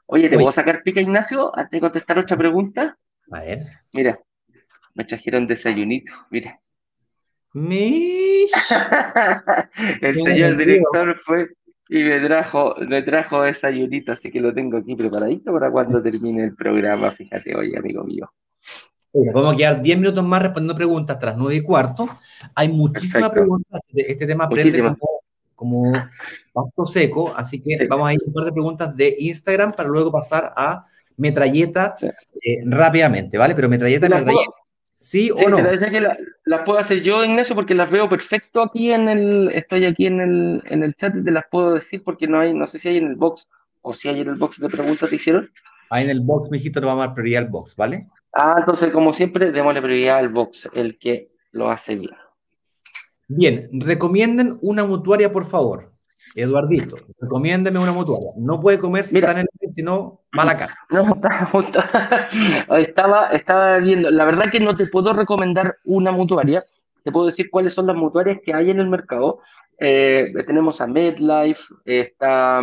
Oye, 0.06 0.28
¿te 0.28 0.36
puedo 0.36 0.52
sacar 0.52 0.82
pica, 0.82 1.00
Ignacio, 1.00 1.56
antes 1.56 1.72
de 1.72 1.80
contestar 1.80 2.18
otra 2.18 2.36
pregunta? 2.36 2.98
A 3.30 3.40
ver. 3.40 3.66
Mira, 3.92 4.20
me 4.94 5.04
trajeron 5.04 5.46
desayunito, 5.46 6.12
mira. 6.30 6.58
Mish. 7.52 8.50
el 10.02 10.20
señor 10.22 10.56
director 10.56 11.18
fue 11.20 11.48
y 11.88 12.02
me 12.02 12.18
trajo, 12.20 12.74
me 12.88 13.02
trajo 13.02 13.42
desayunito, 13.42 14.12
así 14.12 14.30
que 14.30 14.40
lo 14.40 14.54
tengo 14.54 14.78
aquí 14.78 14.96
preparadito 14.96 15.52
para 15.52 15.70
cuando 15.70 16.02
termine 16.02 16.44
el 16.44 16.54
programa, 16.54 17.10
fíjate 17.10 17.54
hoy, 17.54 17.76
amigo 17.76 18.02
mío. 18.04 18.32
Vamos 19.32 19.54
a 19.54 19.56
quedar 19.56 19.80
10 19.80 19.98
minutos 19.98 20.24
más 20.24 20.42
respondiendo 20.42 20.74
preguntas 20.74 21.18
tras 21.18 21.36
9 21.36 21.54
y 21.54 21.60
cuarto. 21.62 22.08
Hay 22.54 22.68
muchísimas 22.68 23.30
preguntas. 23.30 23.80
Este 23.94 24.26
tema 24.26 24.48
prende 24.48 24.82
como, 25.54 25.92
como 26.52 26.84
seco, 26.84 27.32
así 27.34 27.62
que 27.62 27.86
vamos 27.86 28.08
a 28.08 28.14
ir 28.14 28.20
a 28.20 28.26
un 28.26 28.34
par 28.34 28.44
de 28.44 28.52
preguntas 28.52 28.96
de 28.96 29.14
Instagram 29.18 29.72
para 29.72 29.88
luego 29.88 30.10
pasar 30.10 30.52
a 30.56 30.84
metralleta 31.16 31.94
eh, 32.02 32.58
rápidamente, 32.66 33.38
¿vale? 33.38 33.54
Pero 33.54 33.68
metralleta, 33.68 34.08
metralleta. 34.08 34.50
¿Sí, 34.96 35.30
o 35.30 35.48
no? 35.48 35.58
Que 35.58 36.00
las 36.44 36.60
puedo 36.64 36.78
hacer 36.78 37.02
yo, 37.02 37.24
Ignacio, 37.24 37.54
porque 37.54 37.74
las 37.74 37.90
veo 37.90 38.08
perfecto 38.08 38.62
aquí 38.62 38.92
en 38.92 39.08
el. 39.08 39.48
Estoy 39.52 39.84
aquí 39.86 40.06
en 40.06 40.20
el, 40.20 40.62
en 40.66 40.82
el 40.82 40.94
chat 40.94 41.14
y 41.14 41.24
te 41.24 41.30
las 41.30 41.44
puedo 41.50 41.74
decir 41.74 42.02
porque 42.04 42.26
no 42.26 42.40
hay, 42.40 42.54
no 42.54 42.66
sé 42.66 42.78
si 42.78 42.88
hay 42.88 42.96
en 42.98 43.08
el 43.08 43.16
box 43.16 43.46
o 43.82 43.94
si 43.94 44.08
hay 44.08 44.20
en 44.20 44.28
el 44.28 44.36
box 44.36 44.60
de 44.60 44.68
preguntas 44.68 45.10
te 45.10 45.16
hicieron. 45.16 45.50
Ahí 45.90 46.04
en 46.04 46.10
el 46.10 46.20
box, 46.20 46.50
mijito, 46.50 46.80
le 46.80 46.86
vamos 46.86 47.04
a 47.04 47.06
dar 47.06 47.14
prioridad 47.14 47.44
al 47.44 47.50
box, 47.50 47.76
¿vale? 47.76 48.08
Ah, 48.34 48.56
entonces, 48.58 48.90
como 48.90 49.12
siempre, 49.12 49.52
démosle 49.52 49.80
prioridad 49.80 50.18
al 50.18 50.28
box, 50.28 50.68
el 50.74 50.98
que 50.98 51.30
lo 51.52 51.70
hace 51.70 51.94
bien. 51.94 52.16
Bien, 53.28 53.68
recomienden 53.72 54.58
una 54.60 54.84
mutuaria, 54.84 55.32
por 55.32 55.46
favor. 55.46 55.92
Eduardito, 56.34 56.96
recomiéndeme 57.20 57.78
una 57.78 57.92
mutuaria. 57.92 58.30
No 58.36 58.60
puede 58.60 58.78
comer 58.78 59.04
si 59.04 59.18
está 59.18 59.32
en 59.32 59.38
el 59.38 59.46
sino 59.74 60.22
mala 60.32 60.56
cara. 60.58 60.74
No, 60.90 61.20
estaba, 62.76 63.28
estaba 63.28 63.78
viendo. 63.78 64.10
La 64.10 64.24
verdad 64.24 64.50
que 64.50 64.60
no 64.60 64.76
te 64.76 64.86
puedo 64.86 65.12
recomendar 65.12 65.76
una 65.84 66.10
mutuaria. 66.10 66.64
Te 67.04 67.12
puedo 67.12 67.26
decir 67.26 67.50
cuáles 67.50 67.74
son 67.74 67.86
las 67.86 67.96
mutuarias 67.96 68.38
que 68.44 68.52
hay 68.52 68.70
en 68.70 68.80
el 68.80 68.88
mercado. 68.88 69.40
Eh, 69.78 70.24
tenemos 70.46 70.80
a 70.80 70.86
MedLife, 70.86 71.62
está 71.84 72.60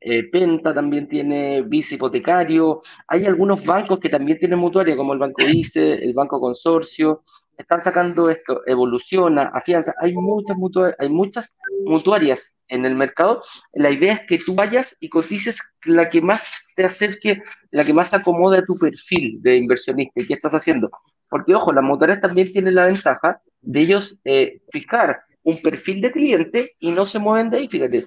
eh, 0.00 0.24
Penta 0.30 0.72
también 0.72 1.08
tiene 1.08 1.62
vice 1.62 1.96
hipotecario, 1.96 2.82
hay 3.06 3.26
algunos 3.26 3.64
bancos 3.64 3.98
que 3.98 4.08
también 4.08 4.38
tienen 4.38 4.58
mutuaria, 4.58 4.96
como 4.96 5.12
el 5.12 5.18
Banco 5.18 5.42
ICE, 5.42 6.04
el 6.04 6.14
Banco 6.14 6.40
Consorcio, 6.40 7.22
están 7.58 7.82
sacando 7.82 8.30
esto, 8.30 8.62
evoluciona, 8.66 9.50
afianza, 9.52 9.92
hay 10.00 10.14
muchas, 10.14 10.56
mutuarias, 10.56 10.96
hay 11.00 11.08
muchas 11.08 11.54
mutuarias 11.84 12.54
en 12.68 12.84
el 12.84 12.94
mercado. 12.94 13.42
La 13.72 13.90
idea 13.90 14.14
es 14.14 14.20
que 14.28 14.38
tú 14.38 14.54
vayas 14.54 14.96
y 15.00 15.08
cotices 15.08 15.58
la 15.84 16.08
que 16.08 16.20
más 16.20 16.52
te 16.76 16.84
acerque, 16.84 17.42
la 17.72 17.84
que 17.84 17.92
más 17.92 18.14
acomode 18.14 18.58
a 18.58 18.64
tu 18.64 18.74
perfil 18.78 19.42
de 19.42 19.56
inversionista 19.56 20.22
y 20.22 20.26
qué 20.26 20.34
estás 20.34 20.54
haciendo. 20.54 20.88
Porque, 21.28 21.54
ojo, 21.54 21.72
las 21.72 21.82
mutuarias 21.84 22.20
también 22.20 22.50
tienen 22.52 22.76
la 22.76 22.86
ventaja 22.86 23.40
de 23.60 23.80
ellos 23.80 24.18
eh, 24.24 24.60
fijar 24.70 25.22
un 25.42 25.60
perfil 25.60 26.00
de 26.00 26.12
cliente 26.12 26.70
y 26.78 26.92
no 26.92 27.06
se 27.06 27.18
mueven 27.18 27.50
de 27.50 27.58
ahí, 27.58 27.68
fíjate. 27.68 28.04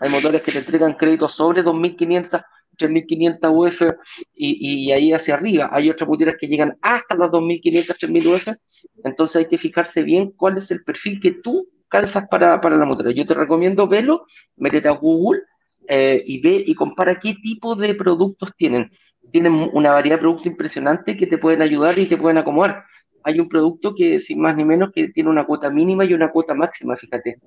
Hay 0.00 0.10
motores 0.10 0.42
que 0.42 0.52
te 0.52 0.58
entregan 0.58 0.94
créditos 0.94 1.34
sobre 1.34 1.64
2.500, 1.64 2.42
3.500 2.78 3.50
UF 3.52 3.82
y, 4.34 4.90
ahí 4.90 5.12
hacia 5.12 5.34
arriba. 5.34 5.70
Hay 5.72 5.90
otras 5.90 6.08
motores 6.08 6.36
que 6.38 6.48
llegan 6.48 6.76
hasta 6.82 7.14
las 7.14 7.30
2.500, 7.30 7.96
3.000 7.98 8.34
UF. 8.34 8.48
Entonces 9.04 9.36
hay 9.36 9.46
que 9.46 9.58
fijarse 9.58 10.02
bien 10.02 10.32
cuál 10.32 10.58
es 10.58 10.70
el 10.70 10.82
perfil 10.82 11.20
que 11.20 11.32
tú 11.32 11.68
calzas 11.88 12.26
para, 12.28 12.60
para 12.60 12.76
la 12.76 12.84
motora. 12.84 13.12
Yo 13.12 13.26
te 13.26 13.34
recomiendo 13.34 13.86
verlo, 13.86 14.26
métete 14.56 14.88
a 14.88 14.92
Google 14.92 15.42
eh, 15.88 16.22
y 16.26 16.40
ve 16.40 16.64
y 16.66 16.74
compara 16.74 17.18
qué 17.20 17.34
tipo 17.34 17.76
de 17.76 17.94
productos 17.94 18.50
tienen. 18.56 18.90
Tienen 19.30 19.52
una 19.72 19.92
variedad 19.92 20.16
de 20.16 20.20
productos 20.20 20.46
impresionante 20.46 21.16
que 21.16 21.26
te 21.26 21.38
pueden 21.38 21.62
ayudar 21.62 21.98
y 21.98 22.06
te 22.06 22.16
pueden 22.16 22.38
acomodar 22.38 22.84
hay 23.24 23.40
un 23.40 23.48
producto 23.48 23.94
que, 23.94 24.20
sin 24.20 24.40
más 24.40 24.56
ni 24.56 24.64
menos, 24.64 24.90
que 24.92 25.08
tiene 25.08 25.30
una 25.30 25.46
cuota 25.46 25.70
mínima 25.70 26.04
y 26.04 26.14
una 26.14 26.30
cuota 26.30 26.54
máxima, 26.54 26.96
fíjate. 26.96 27.38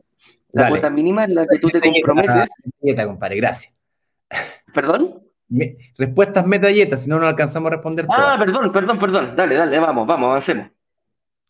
La 0.52 0.70
cuota 0.70 0.90
mínima 0.90 1.26
es 1.26 1.32
la 1.32 1.46
que 1.46 1.60
tú 1.60 1.70
te 1.70 1.82
comprometes. 1.82 2.50
compadre, 3.06 3.36
gracias. 3.38 3.74
¿Perdón? 4.74 5.22
respuestas 5.98 6.46
metralletas, 6.48 7.04
si 7.04 7.10
no, 7.10 7.20
no 7.20 7.28
alcanzamos 7.28 7.72
a 7.72 7.76
responder. 7.76 8.06
Ah, 8.10 8.36
perdón, 8.40 8.72
perdón, 8.72 9.00
perdón. 9.00 9.36
Dale, 9.36 9.56
dale, 9.56 9.80
vamos, 9.80 10.08
vamos, 10.08 10.30
avancemos. 10.30 10.68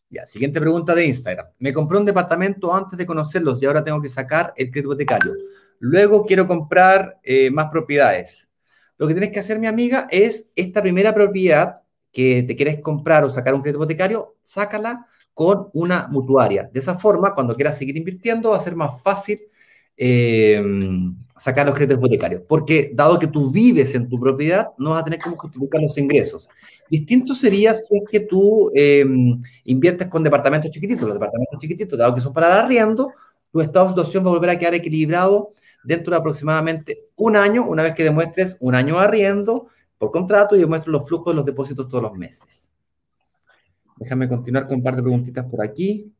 Ya, 0.09 0.25
siguiente 0.25 0.59
pregunta 0.59 0.93
de 0.93 1.05
Instagram. 1.05 1.47
Me 1.59 1.73
compré 1.73 1.97
un 1.97 2.05
departamento 2.05 2.73
antes 2.73 2.97
de 2.97 3.05
conocerlos 3.05 3.61
y 3.61 3.65
ahora 3.65 3.83
tengo 3.83 4.01
que 4.01 4.09
sacar 4.09 4.53
el 4.55 4.69
crédito 4.69 4.89
hipotecario. 4.89 5.33
Luego 5.79 6.25
quiero 6.25 6.47
comprar 6.47 7.19
eh, 7.23 7.49
más 7.51 7.69
propiedades. 7.69 8.49
Lo 8.97 9.07
que 9.07 9.13
tienes 9.13 9.31
que 9.31 9.39
hacer, 9.39 9.59
mi 9.59 9.67
amiga, 9.67 10.07
es 10.09 10.51
esta 10.55 10.81
primera 10.81 11.13
propiedad 11.13 11.81
que 12.15 12.43
te 12.43 12.55
quieres 12.55 12.79
comprar 12.79 13.25
o 13.25 13.29
sacar 13.29 13.53
un 13.53 13.61
crédito 13.61 13.79
hipotecario, 13.79 14.37
sácala 14.41 15.05
con 15.33 15.67
una 15.73 16.07
mutuaria. 16.09 16.69
De 16.71 16.79
esa 16.79 16.97
forma, 16.97 17.35
cuando 17.35 17.53
quieras 17.55 17.77
seguir 17.77 17.97
invirtiendo, 17.97 18.51
va 18.51 18.57
a 18.57 18.61
ser 18.61 18.73
más 18.73 19.01
fácil 19.01 19.41
eh, 19.97 20.63
sacar 21.37 21.65
los 21.65 21.75
créditos 21.75 21.97
hipotecarios. 21.97 22.43
Porque 22.47 22.89
dado 22.93 23.19
que 23.19 23.27
tú 23.27 23.51
vives 23.51 23.93
en 23.95 24.07
tu 24.07 24.17
propiedad, 24.17 24.69
no 24.77 24.91
vas 24.91 25.01
a 25.01 25.03
tener 25.03 25.19
cómo 25.19 25.35
justificar 25.35 25.81
los 25.81 25.97
ingresos. 25.97 26.47
Distinto 26.89 27.35
sería 27.35 27.75
si 27.75 27.97
es 27.97 28.03
que 28.09 28.21
tú 28.21 28.71
eh, 28.73 29.05
inviertes 29.65 30.07
con 30.07 30.23
departamentos 30.23 30.71
chiquititos. 30.71 31.03
Los 31.03 31.15
departamentos 31.15 31.59
chiquititos, 31.59 31.99
dado 31.99 32.15
que 32.15 32.21
son 32.21 32.31
para 32.31 32.47
el 32.47 32.63
arriendo, 32.63 33.11
tu 33.51 33.59
estado 33.59 33.87
de 33.87 33.91
situación 33.91 34.23
va 34.23 34.29
a 34.29 34.33
volver 34.35 34.51
a 34.51 34.57
quedar 34.57 34.73
equilibrado 34.73 35.51
dentro 35.83 36.11
de 36.11 36.17
aproximadamente 36.17 37.09
un 37.17 37.35
año, 37.35 37.67
una 37.67 37.83
vez 37.83 37.93
que 37.93 38.05
demuestres 38.05 38.55
un 38.61 38.73
año 38.73 38.99
arriendo, 38.99 39.67
por 40.05 40.11
contrato 40.11 40.55
y 40.55 40.59
demuestro 40.59 40.91
los 40.91 41.07
flujos 41.07 41.33
de 41.33 41.37
los 41.37 41.45
depósitos 41.45 41.87
todos 41.87 42.03
los 42.03 42.13
meses. 42.13 42.69
Déjame 43.97 44.27
continuar 44.27 44.67
con 44.67 44.77
un 44.77 44.83
par 44.83 44.95
de 44.95 45.01
preguntitas 45.01 45.45
por 45.45 45.65
aquí. 45.65 46.11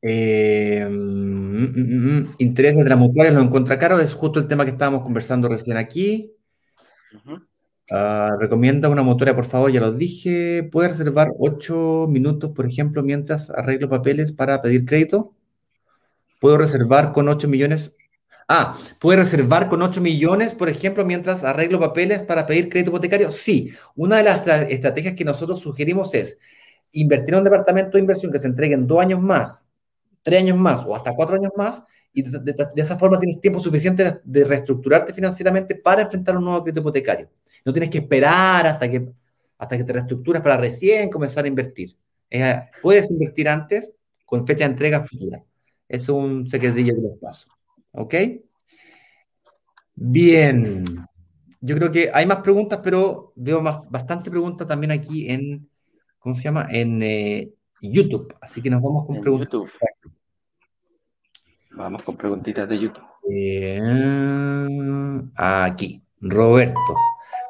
Eh, 0.00 0.86
mm, 0.88 1.64
mm, 1.64 2.18
mm, 2.18 2.34
intereses 2.38 2.82
de 2.82 2.88
las 2.88 2.98
mutuarias 2.98 3.34
lo 3.34 3.42
encuentra 3.42 3.78
caro, 3.78 4.00
es 4.00 4.14
justo 4.14 4.40
el 4.40 4.48
tema 4.48 4.64
que 4.64 4.70
estábamos 4.70 5.02
conversando 5.02 5.48
recién 5.48 5.76
aquí. 5.76 6.32
Ah, 7.90 8.30
recomienda 8.40 8.88
una 8.88 9.02
mutuaria, 9.02 9.36
por 9.36 9.44
favor, 9.44 9.70
ya 9.70 9.80
lo 9.80 9.92
dije. 9.92 10.66
¿Puede 10.72 10.88
reservar 10.88 11.28
ocho 11.38 12.06
minutos, 12.08 12.52
por 12.52 12.64
ejemplo, 12.64 13.02
mientras 13.02 13.50
arreglo 13.50 13.90
papeles 13.90 14.32
para 14.32 14.62
pedir 14.62 14.86
crédito? 14.86 15.34
¿Puedo 16.40 16.56
reservar 16.56 17.12
con 17.12 17.28
8 17.28 17.48
millones 17.48 17.92
Ah, 18.48 18.76
¿puede 18.98 19.18
reservar 19.18 19.68
con 19.68 19.82
8 19.82 20.00
millones, 20.00 20.54
por 20.54 20.68
ejemplo, 20.68 21.04
mientras 21.04 21.44
arreglo 21.44 21.80
papeles 21.80 22.20
para 22.20 22.46
pedir 22.46 22.68
crédito 22.68 22.90
hipotecario? 22.90 23.32
Sí. 23.32 23.72
Una 23.94 24.18
de 24.18 24.24
las 24.24 24.46
estrategias 24.70 25.14
que 25.14 25.24
nosotros 25.24 25.60
sugerimos 25.60 26.14
es 26.14 26.38
invertir 26.92 27.34
en 27.34 27.38
un 27.38 27.44
departamento 27.44 27.92
de 27.92 28.00
inversión 28.00 28.30
que 28.32 28.38
se 28.38 28.48
entregue 28.48 28.74
en 28.74 28.86
dos 28.86 29.00
años 29.00 29.20
más, 29.20 29.66
tres 30.22 30.42
años 30.42 30.58
más 30.58 30.84
o 30.86 30.94
hasta 30.94 31.14
cuatro 31.14 31.36
años 31.36 31.52
más, 31.56 31.82
y 32.12 32.22
de, 32.22 32.54
esa 32.76 32.98
forma 32.98 33.18
tienes 33.18 33.40
tiempo 33.40 33.60
suficiente 33.60 34.20
de 34.22 34.44
reestructurarte 34.44 35.14
financieramente 35.14 35.76
para 35.76 36.02
enfrentar 36.02 36.36
un 36.36 36.44
nuevo 36.44 36.62
crédito 36.62 36.80
hipotecario. 36.80 37.30
No 37.64 37.72
tienes 37.72 37.90
que 37.90 37.98
esperar 37.98 38.66
hasta 38.66 38.90
que, 38.90 39.08
hasta 39.56 39.78
que 39.78 39.84
te 39.84 39.92
reestructuras 39.92 40.42
para 40.42 40.56
recién 40.56 41.08
comenzar 41.08 41.44
a 41.44 41.48
invertir. 41.48 41.96
Puedes 42.82 43.10
invertir 43.10 43.48
antes 43.48 43.92
con 44.26 44.46
fecha 44.46 44.64
de 44.64 44.72
entrega 44.72 45.04
futura. 45.04 45.42
Es 45.88 46.08
un 46.08 46.48
secretillo 46.48 46.94
que 46.94 47.02
les 47.02 47.18
paso. 47.18 47.48
¿Ok? 47.92 48.14
Bien. 49.94 51.06
Yo 51.60 51.76
creo 51.76 51.90
que 51.90 52.10
hay 52.12 52.26
más 52.26 52.38
preguntas, 52.38 52.80
pero 52.82 53.32
veo 53.36 53.62
más, 53.62 53.88
bastante 53.88 54.30
preguntas 54.30 54.66
también 54.66 54.90
aquí 54.90 55.30
en, 55.30 55.68
¿cómo 56.18 56.34
se 56.34 56.42
llama? 56.42 56.66
En 56.70 57.02
eh, 57.02 57.52
YouTube. 57.80 58.34
Así 58.40 58.60
que 58.60 58.70
nos 58.70 58.82
vamos 58.82 59.06
con 59.06 59.20
preguntas. 59.20 59.60
Vamos 61.72 62.02
con 62.02 62.16
preguntitas 62.16 62.68
de 62.68 62.78
YouTube. 62.78 63.04
Eh, 63.30 63.80
aquí, 65.36 66.02
Roberto. 66.20 66.94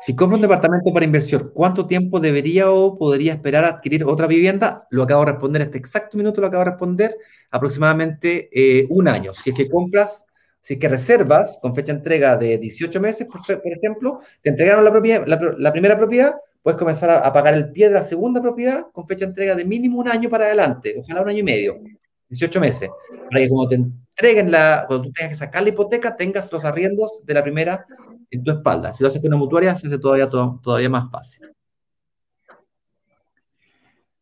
Si 0.00 0.16
compro 0.16 0.36
un 0.36 0.42
departamento 0.42 0.92
para 0.92 1.06
inversión, 1.06 1.52
¿cuánto 1.54 1.86
tiempo 1.86 2.18
debería 2.18 2.70
o 2.72 2.98
podría 2.98 3.34
esperar 3.34 3.64
a 3.64 3.68
adquirir 3.68 4.04
otra 4.04 4.26
vivienda? 4.26 4.86
Lo 4.90 5.04
acabo 5.04 5.24
de 5.24 5.30
responder, 5.30 5.62
este 5.62 5.78
exacto 5.78 6.18
minuto 6.18 6.40
lo 6.40 6.48
acabo 6.48 6.64
de 6.64 6.70
responder, 6.70 7.16
aproximadamente 7.50 8.50
eh, 8.52 8.84
un 8.90 9.06
año. 9.06 9.32
Si 9.32 9.50
es 9.50 9.56
que 9.56 9.68
compras, 9.68 10.24
si 10.62 10.74
es 10.74 10.80
que 10.80 10.88
reservas 10.88 11.58
con 11.60 11.74
fecha 11.74 11.92
de 11.92 11.98
entrega 11.98 12.36
de 12.36 12.56
18 12.56 13.00
meses, 13.00 13.26
por, 13.26 13.42
ejemplo, 13.72 14.20
te 14.40 14.50
entregaron 14.50 14.84
la, 14.84 14.92
propiedad, 14.92 15.26
la, 15.26 15.72
primera 15.72 15.98
propiedad, 15.98 16.36
puedes 16.62 16.78
comenzar 16.78 17.10
a, 17.10 17.32
pagar 17.32 17.54
el 17.54 17.72
pie 17.72 17.88
de 17.88 17.94
la 17.94 18.04
segunda 18.04 18.40
propiedad 18.40 18.86
con 18.92 19.06
fecha 19.06 19.26
de 19.26 19.30
entrega 19.30 19.54
de 19.56 19.64
mínimo 19.64 19.98
un 19.98 20.08
año 20.08 20.30
para 20.30 20.46
adelante, 20.46 20.94
ojalá 20.96 21.22
un 21.22 21.30
año 21.30 21.40
y 21.40 21.42
medio, 21.42 21.80
18 22.28 22.60
meses, 22.60 22.90
para 23.28 23.42
que 23.42 23.48
cuando 23.48 23.68
te 23.68 23.74
entreguen 23.74 24.52
la, 24.52 24.84
cuando 24.86 25.08
tú 25.08 25.12
tengas 25.12 25.30
que 25.30 25.38
sacar 25.38 25.64
la 25.64 25.70
hipoteca, 25.70 26.16
tengas 26.16 26.50
los 26.52 26.64
arriendos 26.64 27.22
de 27.24 27.34
la 27.34 27.42
primera 27.42 27.84
en 28.30 28.44
tu 28.44 28.52
espalda. 28.52 28.92
Si 28.92 29.02
lo 29.02 29.08
haces 29.08 29.20
con 29.20 29.28
una 29.28 29.38
mutuaria, 29.38 29.74
se 29.74 29.88
hace 29.88 29.98
todavía, 29.98 30.28
todavía 30.28 30.88
más 30.88 31.10
fácil. 31.10 31.50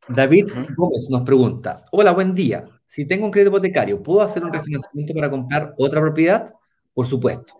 David 0.09 0.49
Gómez 0.75 1.09
nos 1.11 1.21
pregunta, 1.21 1.85
hola, 1.93 2.13
buen 2.13 2.35
día. 2.35 2.65
Si 2.91 3.05
tengo 3.05 3.25
un 3.25 3.31
crédito 3.31 3.51
hipotecario, 3.51 4.03
¿puedo 4.03 4.21
hacer 4.21 4.45
un 4.45 4.53
refinanciamiento 4.53 5.15
para 5.15 5.31
comprar 5.31 5.75
otra 5.79 6.01
propiedad? 6.01 6.53
Por 6.93 7.07
supuesto, 7.07 7.55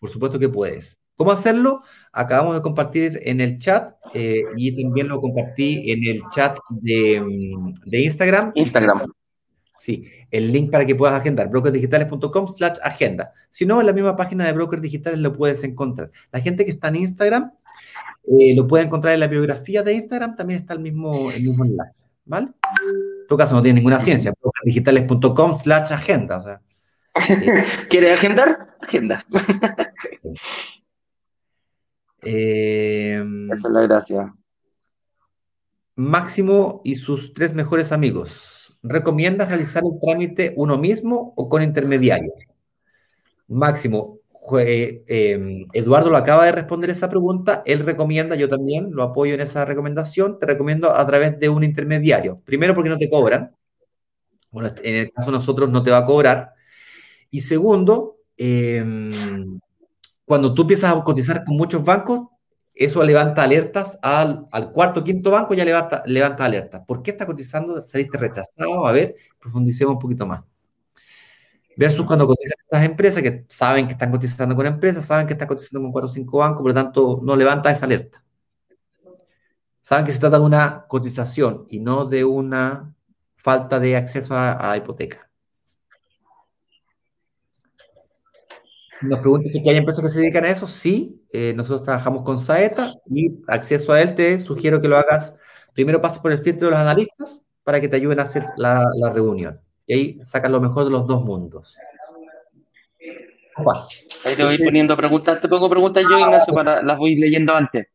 por 0.00 0.08
supuesto 0.08 0.38
que 0.38 0.48
puedes. 0.48 0.96
¿Cómo 1.16 1.32
hacerlo? 1.32 1.80
Acabamos 2.10 2.54
de 2.54 2.62
compartir 2.62 3.20
en 3.24 3.42
el 3.42 3.58
chat 3.58 3.94
eh, 4.14 4.42
y 4.56 4.82
también 4.82 5.08
lo 5.08 5.20
compartí 5.20 5.90
en 5.90 6.06
el 6.06 6.22
chat 6.34 6.58
de, 6.70 7.20
mm, 7.20 7.74
de 7.84 8.00
Instagram. 8.04 8.52
Instagram. 8.54 9.02
Sí, 9.76 10.04
el 10.30 10.50
link 10.50 10.70
para 10.70 10.86
que 10.86 10.94
puedas 10.94 11.20
agendar, 11.20 11.50
brokersdigitales.com 11.50 12.48
slash 12.48 12.78
agenda. 12.82 13.32
Si 13.50 13.66
no, 13.66 13.80
en 13.80 13.86
la 13.86 13.92
misma 13.92 14.16
página 14.16 14.46
de 14.46 14.54
Brokers 14.54 14.80
Digitales 14.80 15.20
lo 15.20 15.34
puedes 15.34 15.62
encontrar. 15.62 16.10
La 16.32 16.40
gente 16.40 16.64
que 16.64 16.70
está 16.70 16.88
en 16.88 16.96
Instagram 16.96 17.52
eh, 18.38 18.54
lo 18.56 18.66
puede 18.66 18.84
encontrar 18.84 19.12
en 19.12 19.20
la 19.20 19.26
biografía 19.26 19.82
de 19.82 19.92
Instagram, 19.92 20.36
también 20.36 20.60
está 20.60 20.72
el 20.72 20.80
mismo, 20.80 21.30
el 21.30 21.42
mismo 21.42 21.66
enlace, 21.66 22.06
¿vale? 22.24 22.48
En 22.48 23.26
todo 23.28 23.38
caso, 23.38 23.54
no 23.54 23.62
tiene 23.62 23.76
ninguna 23.76 24.00
ciencia, 24.00 24.32
brokersdigitales.com 24.40 25.58
slash 25.60 25.92
agenda. 25.92 26.60
eh, 27.16 27.64
¿Quiere 27.88 28.12
agendar? 28.12 28.76
Agenda. 28.80 29.24
eh, 32.22 33.24
Esa 33.52 33.68
es 33.68 33.72
la 33.72 33.80
gracia. 33.82 34.34
Máximo 35.96 36.80
y 36.84 36.96
sus 36.96 37.32
tres 37.34 37.54
mejores 37.54 37.92
amigos. 37.92 38.76
¿Recomiendas 38.82 39.48
realizar 39.48 39.82
el 39.84 39.98
trámite 40.00 40.52
uno 40.56 40.76
mismo 40.76 41.32
o 41.36 41.48
con 41.48 41.62
intermediarios? 41.62 42.34
Máximo, 43.46 44.18
em, 44.58 45.66
Eduardo 45.72 46.10
lo 46.10 46.16
acaba 46.16 46.44
de 46.44 46.52
responder 46.52 46.90
esa 46.90 47.08
pregunta, 47.08 47.62
él 47.66 47.80
recomienda, 47.80 48.36
yo 48.36 48.48
también 48.48 48.90
lo 48.92 49.02
apoyo 49.02 49.34
en 49.34 49.40
esa 49.40 49.64
recomendación, 49.64 50.38
te 50.38 50.46
recomiendo 50.46 50.94
a 50.94 51.06
través 51.06 51.38
de 51.38 51.48
un 51.48 51.64
intermediario. 51.64 52.40
Primero 52.44 52.74
porque 52.74 52.90
no 52.90 52.98
te 52.98 53.08
cobran, 53.10 53.54
bueno, 54.50 54.70
en 54.82 54.94
el 54.94 55.12
caso 55.12 55.30
de 55.30 55.38
nosotros 55.38 55.70
no 55.70 55.82
te 55.82 55.90
va 55.90 55.98
a 55.98 56.06
cobrar. 56.06 56.52
Y 57.30 57.40
segundo, 57.40 58.18
em, 58.36 59.58
cuando 60.24 60.54
tú 60.54 60.62
empiezas 60.62 60.94
a 60.94 61.04
cotizar 61.04 61.44
con 61.44 61.56
muchos 61.56 61.84
bancos, 61.84 62.28
eso 62.74 63.02
levanta 63.04 63.44
alertas 63.44 63.98
al, 64.02 64.46
al 64.52 64.72
cuarto 64.72 65.04
quinto 65.04 65.30
banco, 65.30 65.54
ya 65.54 65.64
levanta, 65.64 66.02
levanta 66.06 66.44
alertas. 66.44 66.82
¿Por 66.86 67.02
qué 67.02 67.12
está 67.12 67.26
cotizando? 67.26 67.82
¿Saliste 67.84 68.18
rechazado? 68.18 68.86
A 68.86 68.92
ver, 68.92 69.16
profundicemos 69.40 69.94
un 69.94 70.00
poquito 70.00 70.26
más. 70.26 70.42
Versus 71.76 72.06
cuando 72.06 72.26
cotizan 72.26 72.56
estas 72.62 72.84
empresas 72.84 73.22
que 73.22 73.46
saben 73.48 73.86
que 73.86 73.92
están 73.92 74.10
cotizando 74.10 74.54
con 74.54 74.66
empresas, 74.66 75.04
saben 75.04 75.26
que 75.26 75.32
están 75.32 75.48
cotizando 75.48 75.80
con 75.82 75.92
cuatro 75.92 76.08
o 76.08 76.12
cinco 76.12 76.38
bancos, 76.38 76.62
por 76.62 76.70
lo 76.70 76.74
tanto 76.74 77.20
no 77.22 77.36
levanta 77.36 77.70
esa 77.70 77.86
alerta. 77.86 78.22
Saben 79.82 80.06
que 80.06 80.12
se 80.12 80.20
trata 80.20 80.38
de 80.38 80.44
una 80.44 80.86
cotización 80.88 81.66
y 81.68 81.78
no 81.80 82.06
de 82.06 82.24
una 82.24 82.94
falta 83.36 83.78
de 83.78 83.96
acceso 83.96 84.34
a, 84.34 84.76
hipoteca. 84.76 85.30
Nos 89.02 89.18
pregunta 89.18 89.48
si 89.48 89.68
hay 89.68 89.76
empresas 89.76 90.02
que 90.02 90.08
se 90.08 90.20
dedican 90.20 90.44
a 90.46 90.48
eso. 90.48 90.66
Sí, 90.66 91.22
eh, 91.30 91.52
nosotros 91.54 91.82
trabajamos 91.82 92.22
con 92.22 92.38
Saeta 92.38 92.94
y 93.10 93.42
acceso 93.48 93.92
a 93.92 94.00
él 94.00 94.14
te 94.14 94.40
sugiero 94.40 94.80
que 94.80 94.88
lo 94.88 94.96
hagas. 94.96 95.34
Primero 95.74 96.00
pases 96.00 96.20
por 96.20 96.32
el 96.32 96.38
filtro 96.38 96.68
de 96.68 96.70
los 96.70 96.80
analistas 96.80 97.42
para 97.62 97.80
que 97.80 97.88
te 97.88 97.96
ayuden 97.96 98.20
a 98.20 98.22
hacer 98.22 98.44
la, 98.56 98.86
reunión. 99.12 99.60
Y 99.86 99.94
ahí 99.94 100.18
sacas 100.24 100.50
lo 100.50 100.60
mejor 100.60 100.84
de 100.84 100.90
los 100.90 101.06
dos 101.06 101.22
mundos. 101.22 101.76
Ahí 104.24 104.34
te 104.34 104.44
voy 104.44 104.58
poniendo 104.58 104.96
preguntas. 104.96 105.40
Te 105.40 105.48
pongo 105.48 105.70
preguntas 105.70 106.04
yo, 106.08 106.18
Ignacio, 106.18 106.52
para 106.52 106.82
las 106.82 106.98
voy 106.98 107.16
leyendo 107.16 107.54
antes. 107.54 107.88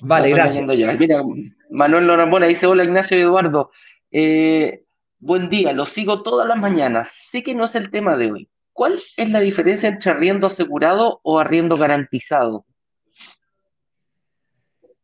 Vale, 0.00 0.30
gracias. 0.30 0.66
Mira, 0.98 1.22
Manuel 1.70 2.06
Norambona 2.06 2.46
dice: 2.46 2.66
Hola, 2.66 2.84
Ignacio 2.84 3.16
y 3.16 3.20
Eduardo. 3.20 3.70
Eh, 4.10 4.84
buen 5.18 5.48
día, 5.48 5.72
lo 5.72 5.86
sigo 5.86 6.22
todas 6.22 6.48
las 6.48 6.58
mañanas. 6.58 7.10
Sé 7.30 7.42
que 7.42 7.54
no 7.54 7.66
es 7.66 7.74
el 7.74 7.90
tema 7.90 8.16
de 8.16 8.32
hoy, 8.32 8.48
¿Cuál 8.72 8.94
es 9.16 9.30
la 9.30 9.40
diferencia 9.40 9.88
entre 9.88 10.10
arriendo 10.10 10.48
asegurado 10.48 11.20
o 11.22 11.38
arriendo 11.38 11.76
garantizado? 11.76 12.66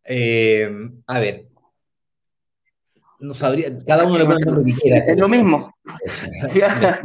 Eh, 0.03 0.69
a 1.07 1.21
ver, 1.21 1.47
no 3.21 3.35
sabría, 3.35 3.77
cada 3.87 4.05
uno 4.05 4.19
le 4.19 4.25
pone 4.25 4.45
lo 4.45 4.65
que 4.65 4.73
quiera. 4.73 4.99
Es 4.99 5.19
lo 5.19 5.29
mismo. 5.29 5.75
es 6.07 6.23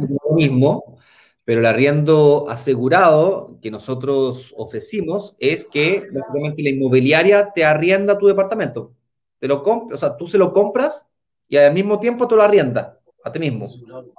lo 0.00 0.34
mismo, 0.34 0.98
pero 1.44 1.60
el 1.60 1.66
arriendo 1.66 2.46
asegurado 2.48 3.58
que 3.60 3.70
nosotros 3.70 4.54
ofrecimos 4.56 5.36
es 5.38 5.66
que 5.66 6.08
básicamente 6.12 6.62
la 6.62 6.70
inmobiliaria 6.70 7.50
te 7.54 7.64
arrienda 7.64 8.18
tu 8.18 8.26
departamento. 8.26 8.94
Te 9.38 9.48
lo 9.48 9.62
o 9.62 9.98
sea, 9.98 10.16
tú 10.16 10.26
se 10.26 10.38
lo 10.38 10.52
compras 10.52 11.06
y 11.48 11.56
al 11.56 11.74
mismo 11.74 12.00
tiempo 12.00 12.26
te 12.26 12.34
lo 12.34 12.42
arriendas 12.42 13.00
a 13.22 13.32
ti 13.32 13.38
mismo, 13.38 13.68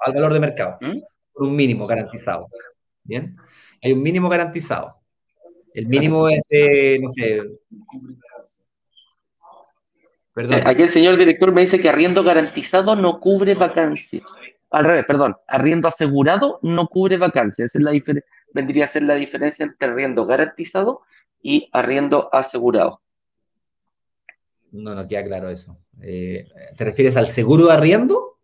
al 0.06 0.14
valor 0.14 0.34
de 0.34 0.39
mercado. 0.39 0.78
¿Mm? 0.82 1.00
un 1.38 1.56
mínimo 1.56 1.86
garantizado. 1.88 2.50
¿Bien? 3.04 3.36
Hay 3.82 3.93
un 3.93 4.02
mínimo 4.02 4.30
garantizado. 4.30 4.95
El 5.74 5.88
mínimo 5.88 6.28
es 6.28 6.41
de, 6.50 7.00
no 7.02 7.10
sé. 7.10 7.41
Perdón. 10.38 10.62
Aquí 10.68 10.84
el 10.84 10.92
señor 10.92 11.18
director 11.18 11.52
me 11.52 11.62
dice 11.62 11.82
que 11.82 11.90
arriendo 11.90 12.24
garantizado 12.24 12.96
no 12.96 13.20
cubre 13.20 13.56
vacancia. 13.56 14.22
Al 14.70 14.86
revés, 14.86 15.04
perdón. 15.08 15.36
Arriendo 15.48 15.88
asegurado 15.88 16.60
no 16.62 16.88
cubre 16.90 17.18
vacancia. 17.18 17.66
Esa 17.66 17.80
es 17.80 17.84
la 17.84 17.92
vendría 18.54 18.84
a 18.84 18.88
ser 18.88 19.02
la 19.02 19.16
diferencia 19.16 19.66
entre 19.66 19.88
arriendo 19.90 20.28
garantizado 20.28 21.02
y 21.42 21.72
arriendo 21.74 22.30
asegurado. 22.32 23.02
No, 24.72 24.94
no 24.94 25.08
queda 25.08 25.24
claro 25.24 25.50
eso. 25.50 25.76
Eh, 26.04 26.48
¿Te 26.78 26.86
refieres 26.86 27.18
al 27.18 27.26
seguro 27.26 27.66
de 27.66 27.74
arriendo? 27.74 28.38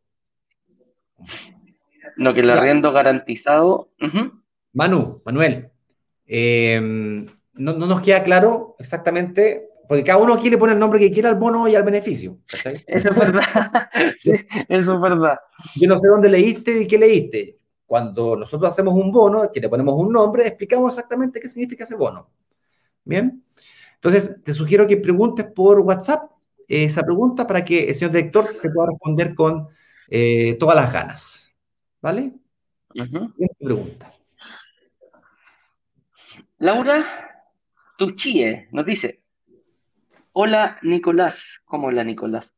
No, 2.17 2.33
que 2.33 2.39
el 2.39 2.49
arriendo 2.49 2.91
garantizado. 2.91 3.91
Manu, 4.73 5.21
Manuel, 5.23 5.69
em, 6.25 7.27
no, 7.53 7.73
nos 7.73 8.01
queda 8.01 8.23
claro 8.23 8.75
exactamente, 8.79 9.69
porque 9.87 10.03
cada 10.03 10.19
uno 10.19 10.33
aquí 10.33 10.49
le 10.49 10.57
pone 10.57 10.73
el 10.73 10.79
nombre 10.79 10.99
que 10.99 11.11
quiera 11.11 11.29
al 11.29 11.35
bono 11.35 11.67
y 11.67 11.75
al 11.75 11.83
beneficio. 11.83 12.39
Eso 12.87 13.09
es 13.09 13.15
verdad. 13.15 13.89
eso 14.69 14.93
es 14.93 15.01
verdad. 15.01 15.39
Yo 15.75 15.87
no 15.87 15.97
sé 15.97 16.07
dónde 16.07 16.29
leíste 16.29 16.81
y 16.81 16.87
qué 16.87 16.97
leíste. 16.97 17.59
Cuando 17.85 18.35
nosotros 18.35 18.69
hacemos 18.69 18.93
un 18.93 19.11
bono, 19.11 19.51
que 19.51 19.59
le 19.59 19.69
ponemos 19.69 19.95
un 19.99 20.11
nombre, 20.11 20.47
explicamos 20.47 20.93
exactamente 20.93 21.39
qué 21.39 21.49
significa 21.49 21.83
ese 21.83 21.95
bono. 21.95 22.29
Bien. 23.03 23.43
Entonces, 23.95 24.41
te 24.43 24.53
sugiero 24.53 24.87
que 24.87 24.97
preguntes 24.97 25.45
por 25.45 25.79
WhatsApp 25.79 26.31
esa 26.67 27.03
pregunta 27.03 27.45
para 27.45 27.63
que 27.63 27.89
el 27.89 27.95
señor 27.95 28.11
director 28.11 28.47
te 28.61 28.69
pueda 28.69 28.89
responder 28.89 29.35
con 29.35 29.67
eh, 30.09 30.55
todas 30.55 30.75
las 30.75 30.91
ganas. 30.91 31.53
¿Vale? 32.01 32.33
pregunta. 33.59 34.13
Laura 36.59 37.03
Tuchie 37.97 38.67
nos 38.71 38.85
dice: 38.85 39.22
Hola 40.35 40.79
Nicolás. 40.81 41.59
¿Cómo 41.63 41.87
hola 41.87 42.03
Nicolás? 42.03 42.51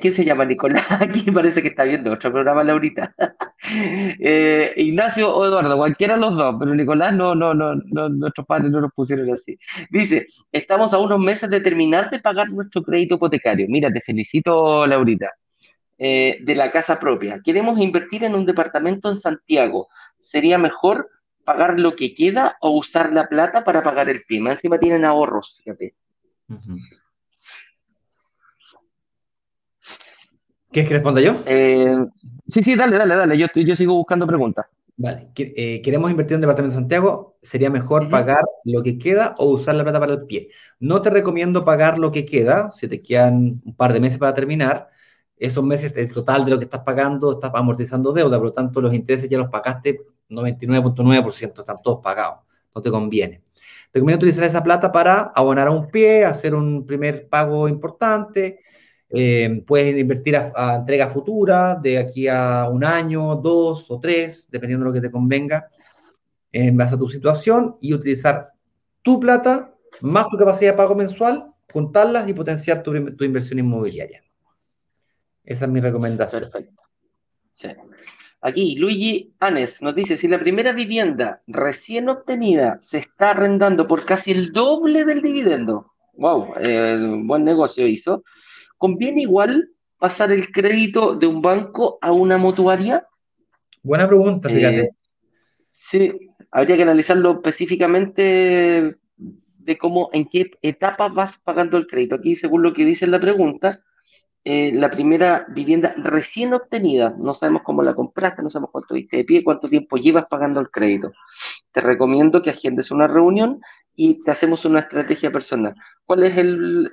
¿Quién 0.00 0.12
se 0.12 0.24
llama 0.24 0.44
Nicolás? 0.44 0.84
Aquí 1.00 1.30
parece 1.30 1.62
que 1.62 1.68
está 1.68 1.84
viendo 1.84 2.12
otro 2.12 2.32
programa, 2.32 2.64
Laurita. 2.64 3.14
Eh, 3.72 4.72
Ignacio 4.78 5.32
o 5.32 5.46
Eduardo, 5.46 5.76
cualquiera 5.76 6.14
de 6.14 6.20
los 6.20 6.34
dos, 6.34 6.56
pero 6.58 6.74
Nicolás 6.74 7.14
no, 7.14 7.36
no, 7.36 7.54
no, 7.54 7.76
no, 7.76 8.08
nuestros 8.08 8.44
padres 8.44 8.70
no 8.72 8.80
nos 8.80 8.92
pusieron 8.92 9.32
así. 9.32 9.56
Dice, 9.90 10.26
estamos 10.50 10.92
a 10.92 10.98
unos 10.98 11.20
meses 11.20 11.48
de 11.48 11.60
terminar 11.60 12.10
de 12.10 12.18
pagar 12.18 12.48
nuestro 12.48 12.82
crédito 12.82 13.14
hipotecario. 13.14 13.66
Mira, 13.68 13.92
te 13.92 14.00
felicito, 14.00 14.86
Laurita. 14.88 15.30
Eh, 15.98 16.38
de 16.40 16.56
la 16.56 16.72
casa 16.72 16.98
propia. 16.98 17.40
Queremos 17.44 17.78
invertir 17.78 18.24
en 18.24 18.34
un 18.34 18.44
departamento 18.44 19.08
en 19.08 19.16
Santiago. 19.16 19.88
¿Sería 20.18 20.58
mejor 20.58 21.08
pagar 21.44 21.78
lo 21.78 21.94
que 21.94 22.12
queda 22.14 22.56
o 22.60 22.70
usar 22.70 23.12
la 23.12 23.28
plata 23.28 23.62
para 23.62 23.82
pagar 23.82 24.08
el 24.08 24.22
pie? 24.26 24.38
encima 24.38 24.80
tienen 24.80 25.04
ahorros, 25.04 25.60
fíjate. 25.62 25.94
¿Quieres 30.70 30.88
que 30.88 30.94
responda 30.94 31.20
yo? 31.20 31.42
Eh, 31.46 31.96
sí, 32.48 32.62
sí, 32.62 32.76
dale, 32.76 32.96
dale, 32.96 33.16
dale. 33.16 33.38
Yo, 33.38 33.46
yo 33.54 33.76
sigo 33.76 33.94
buscando 33.94 34.26
preguntas. 34.26 34.66
Vale, 35.02 35.30
eh, 35.34 35.80
queremos 35.82 36.10
invertir 36.10 36.34
en 36.34 36.36
el 36.36 36.40
departamento 36.42 36.74
de 36.74 36.80
Santiago, 36.82 37.38
sería 37.40 37.70
mejor 37.70 38.10
pagar 38.10 38.44
lo 38.64 38.82
que 38.82 38.98
queda 38.98 39.34
o 39.38 39.46
usar 39.46 39.74
la 39.74 39.82
plata 39.82 39.98
para 39.98 40.12
el 40.12 40.26
pie. 40.26 40.50
No 40.78 41.00
te 41.00 41.08
recomiendo 41.08 41.64
pagar 41.64 41.98
lo 41.98 42.12
que 42.12 42.26
queda, 42.26 42.70
si 42.70 42.86
te 42.86 43.00
quedan 43.00 43.62
un 43.64 43.74
par 43.74 43.94
de 43.94 44.00
meses 44.00 44.18
para 44.18 44.34
terminar, 44.34 44.90
esos 45.38 45.64
meses, 45.64 45.96
el 45.96 46.12
total 46.12 46.44
de 46.44 46.50
lo 46.50 46.58
que 46.58 46.64
estás 46.64 46.82
pagando, 46.82 47.32
estás 47.32 47.50
amortizando 47.54 48.12
deuda, 48.12 48.36
por 48.36 48.48
lo 48.48 48.52
tanto 48.52 48.82
los 48.82 48.92
intereses 48.92 49.30
ya 49.30 49.38
los 49.38 49.48
pagaste 49.48 50.02
99.9%, 50.28 51.60
están 51.62 51.80
todos 51.82 52.00
pagados, 52.02 52.40
no 52.74 52.82
te 52.82 52.90
conviene. 52.90 53.42
Te 53.90 53.98
conviene 53.98 54.18
utilizar 54.18 54.44
esa 54.44 54.62
plata 54.62 54.92
para 54.92 55.32
abonar 55.34 55.68
a 55.68 55.72
un 55.72 55.88
pie, 55.88 56.24
hacer 56.24 56.54
un 56.54 56.86
primer 56.86 57.28
pago 57.28 57.68
importante, 57.68 58.60
eh, 59.08 59.64
puedes 59.66 59.98
invertir 59.98 60.36
a, 60.36 60.76
entrega 60.76 61.08
futura 61.08 61.74
de 61.74 61.98
aquí 61.98 62.28
a 62.28 62.68
un 62.70 62.84
año, 62.84 63.34
dos 63.36 63.90
o 63.90 63.98
tres, 63.98 64.46
dependiendo 64.50 64.84
de 64.84 64.90
lo 64.90 64.94
que 64.94 65.00
te 65.00 65.10
convenga 65.10 65.68
en 66.52 66.76
base 66.76 66.94
a 66.94 66.98
tu 66.98 67.08
situación 67.08 67.76
y 67.80 67.92
utilizar 67.92 68.52
tu 69.02 69.18
plata 69.18 69.74
más 70.00 70.28
tu 70.28 70.36
capacidad 70.36 70.72
de 70.72 70.76
pago 70.76 70.94
mensual, 70.94 71.52
juntarlas 71.72 72.28
y 72.28 72.32
potenciar 72.32 72.82
tu, 72.82 73.16
tu 73.16 73.24
inversión 73.24 73.58
inmobiliaria. 73.58 74.22
Esa 75.44 75.64
es 75.64 75.70
mi 75.70 75.80
recomendación. 75.80 76.42
Perfecto. 76.42 76.82
Aquí, 78.42 78.76
Luigi 78.76 79.34
Anes 79.38 79.82
nos 79.82 79.94
dice, 79.94 80.16
si 80.16 80.26
la 80.26 80.38
primera 80.38 80.72
vivienda 80.72 81.42
recién 81.46 82.08
obtenida 82.08 82.80
se 82.82 82.98
está 82.98 83.30
arrendando 83.30 83.86
por 83.86 84.06
casi 84.06 84.30
el 84.30 84.52
doble 84.52 85.04
del 85.04 85.20
dividendo, 85.20 85.92
wow, 86.14 86.54
eh, 86.58 86.98
buen 87.24 87.44
negocio 87.44 87.86
hizo, 87.86 88.24
¿conviene 88.78 89.22
igual 89.22 89.68
pasar 89.98 90.32
el 90.32 90.50
crédito 90.50 91.14
de 91.14 91.26
un 91.26 91.42
banco 91.42 91.98
a 92.00 92.12
una 92.12 92.38
mutuaria? 92.38 93.06
Buena 93.82 94.08
pregunta, 94.08 94.50
eh, 94.50 94.54
fíjate. 94.54 94.90
sí, 95.70 96.30
habría 96.50 96.76
que 96.76 96.82
analizarlo 96.82 97.32
específicamente 97.32 98.96
de 99.16 99.78
cómo, 99.78 100.08
en 100.14 100.24
qué 100.24 100.50
etapa 100.62 101.08
vas 101.08 101.38
pagando 101.38 101.76
el 101.76 101.86
crédito. 101.86 102.14
Aquí, 102.14 102.36
según 102.36 102.62
lo 102.62 102.72
que 102.72 102.86
dice 102.86 103.06
la 103.06 103.20
pregunta, 103.20 103.80
eh, 104.42 104.72
la 104.72 104.90
primera 104.90 105.46
vivienda 105.50 105.94
recién 105.98 106.54
obtenida, 106.54 107.14
no 107.18 107.34
sabemos 107.34 107.62
cómo 107.62 107.82
la 107.82 107.94
compraste, 107.94 108.42
no 108.42 108.48
sabemos 108.48 108.70
cuánto 108.72 108.94
viste 108.94 109.18
de 109.18 109.24
pie, 109.24 109.44
cuánto 109.44 109.68
tiempo 109.68 109.96
llevas 109.96 110.26
pagando 110.30 110.60
el 110.60 110.70
crédito. 110.70 111.12
Te 111.72 111.80
recomiendo 111.82 112.40
que 112.42 112.50
agendes 112.50 112.90
una 112.90 113.06
reunión 113.06 113.60
y 113.94 114.22
te 114.22 114.30
hacemos 114.30 114.64
una 114.64 114.80
estrategia 114.80 115.30
personal. 115.30 115.74
¿Cuál 116.06 116.24
es 116.24 116.38
el, 116.38 116.88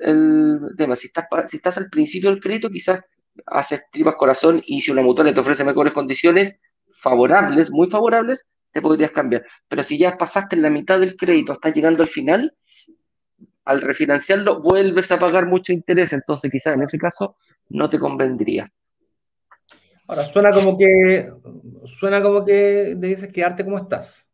tema? 0.76 0.94
Si 0.94 1.06
estás, 1.06 1.26
si 1.50 1.56
estás 1.56 1.78
al 1.78 1.88
principio 1.88 2.28
del 2.28 2.40
crédito, 2.40 2.68
quizás 2.68 3.00
haces 3.46 3.82
tripas 3.92 4.16
corazón 4.16 4.62
y 4.66 4.82
si 4.82 4.90
una 4.90 5.00
mutual 5.00 5.32
te 5.32 5.40
ofrece 5.40 5.64
mejores 5.64 5.94
condiciones 5.94 6.58
favorables, 7.00 7.70
muy 7.70 7.88
favorables, 7.88 8.46
te 8.72 8.82
podrías 8.82 9.12
cambiar. 9.12 9.46
Pero 9.68 9.84
si 9.84 9.96
ya 9.96 10.18
pasaste 10.18 10.56
la 10.56 10.68
mitad 10.68 11.00
del 11.00 11.16
crédito, 11.16 11.54
estás 11.54 11.72
llegando 11.72 12.02
al 12.02 12.08
final, 12.08 12.54
al 13.68 13.82
refinanciarlo 13.82 14.62
vuelves 14.62 15.12
a 15.12 15.18
pagar 15.18 15.44
mucho 15.44 15.74
interés, 15.74 16.14
entonces 16.14 16.50
quizás 16.50 16.74
en 16.74 16.82
ese 16.82 16.96
caso 16.96 17.36
no 17.68 17.90
te 17.90 17.98
convendría. 17.98 18.72
Ahora, 20.08 20.22
suena 20.22 20.52
como 20.52 20.76
que, 20.78 21.28
suena 21.84 22.22
como 22.22 22.42
que 22.46 22.94
dices 22.96 23.30
quedarte 23.30 23.64
como 23.64 23.76
estás. 23.76 24.26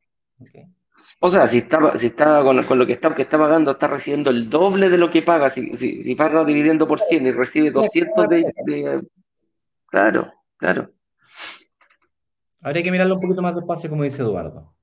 O 1.19 1.29
sea, 1.29 1.49
si 1.49 1.59
está, 1.59 1.99
si 1.99 2.07
está 2.07 2.45
con, 2.45 2.79
lo 2.79 2.87
que 2.87 2.93
está, 2.93 3.13
que 3.13 3.23
está 3.23 3.37
pagando, 3.37 3.73
está 3.73 3.89
recibiendo 3.89 4.31
el 4.31 4.49
doble 4.49 4.89
de 4.89 4.99
lo 4.99 5.11
que 5.11 5.23
paga. 5.23 5.51
Si, 5.51 5.77
si, 5.77 6.15
paga 6.15 6.45
dividiendo 6.45 6.87
por 6.87 7.01
100 7.01 7.27
y 7.27 7.33
recibe 7.33 7.73
200 7.73 8.29
de, 8.29 9.03
Claro, 9.87 10.33
claro. 10.57 10.93
Habría 12.61 12.85
que 12.85 12.93
mirarlo 12.93 13.17
un 13.17 13.21
poquito 13.21 13.43
más 13.43 13.57
despacio, 13.57 13.91
como 13.91 14.05
dice 14.05 14.23
Eduardo. 14.23 14.75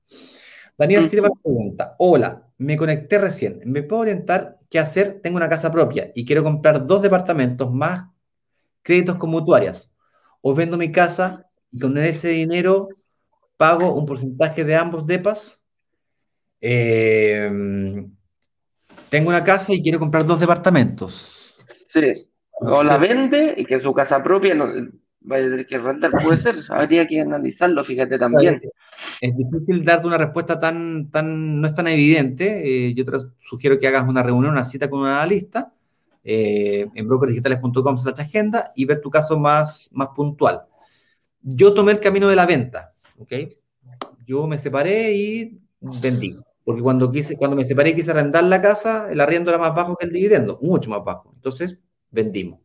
Daniel 0.76 1.08
Silva 1.08 1.30
pregunta, 1.42 1.94
hola, 1.98 2.51
me 2.62 2.76
conecté 2.76 3.18
recién, 3.18 3.60
¿me 3.64 3.82
puedo 3.82 4.02
orientar 4.02 4.58
qué 4.70 4.78
hacer? 4.78 5.20
Tengo 5.20 5.36
una 5.36 5.48
casa 5.48 5.70
propia 5.72 6.12
y 6.14 6.24
quiero 6.24 6.42
comprar 6.42 6.86
dos 6.86 7.02
departamentos 7.02 7.72
más 7.72 8.04
créditos 8.82 9.16
con 9.16 9.30
mutuarias. 9.30 9.90
O 10.40 10.54
vendo 10.54 10.76
mi 10.76 10.90
casa 10.90 11.46
y 11.70 11.78
con 11.78 11.96
ese 11.98 12.28
dinero 12.28 12.88
pago 13.56 13.94
un 13.94 14.06
porcentaje 14.06 14.64
de 14.64 14.76
ambos 14.76 15.06
depas. 15.06 15.60
Em, 16.60 18.12
tengo 19.08 19.28
una 19.28 19.44
casa 19.44 19.72
y 19.72 19.82
quiero 19.82 19.98
comprar 19.98 20.24
dos 20.24 20.40
departamentos. 20.40 21.56
Sí. 21.88 22.12
O 22.60 22.82
la 22.82 22.96
vende 22.96 23.54
y 23.56 23.64
que 23.64 23.80
su 23.80 23.92
casa 23.92 24.22
propia 24.22 24.54
no, 24.54 24.66
vaya 25.24 25.46
a 25.46 25.50
tener 25.50 25.66
que 25.66 25.78
rentar. 25.78 26.10
Puede 26.22 26.36
ser, 26.36 26.56
habría 26.68 27.06
que 27.06 27.20
analizarlo, 27.20 27.84
fíjate 27.84 28.18
también. 28.18 28.60
Es 29.20 29.36
difícil 29.36 29.84
darte 29.84 30.06
una 30.06 30.18
respuesta 30.18 30.58
tan, 30.58 31.10
tan 31.10 31.60
no 31.60 31.66
es 31.66 31.74
tan 31.74 31.88
evidente. 31.88 32.88
Eh, 32.88 32.94
yo 32.94 33.04
te 33.04 33.12
sugiero 33.40 33.78
que 33.78 33.88
hagas 33.88 34.08
una 34.08 34.22
reunión, 34.22 34.52
una 34.52 34.64
cita 34.64 34.88
con 34.88 35.00
una 35.00 35.16
analista 35.16 35.72
eh, 36.24 36.86
en 36.94 37.08
brokerdigitales.com 37.08 37.98
slash 37.98 38.20
agenda 38.20 38.72
y 38.76 38.84
ver 38.84 39.00
tu 39.00 39.10
caso 39.10 39.38
más, 39.38 39.88
más 39.92 40.08
puntual. 40.14 40.62
Yo 41.40 41.74
tomé 41.74 41.92
el 41.92 42.00
camino 42.00 42.28
de 42.28 42.36
la 42.36 42.46
venta, 42.46 42.94
¿ok? 43.18 43.32
Yo 44.24 44.46
me 44.46 44.58
separé 44.58 45.12
y 45.14 45.60
vendí. 45.80 46.36
Porque 46.64 46.80
cuando, 46.80 47.10
quise, 47.10 47.36
cuando 47.36 47.56
me 47.56 47.64
separé 47.64 47.90
y 47.90 47.96
quise 47.96 48.12
arrendar 48.12 48.44
la 48.44 48.62
casa, 48.62 49.10
el 49.10 49.20
arriendo 49.20 49.50
era 49.50 49.58
más 49.58 49.74
bajo 49.74 49.96
que 49.96 50.06
el 50.06 50.12
dividendo, 50.12 50.60
mucho 50.62 50.90
más 50.90 51.02
bajo. 51.04 51.32
Entonces, 51.34 51.76
vendimos. 52.10 52.61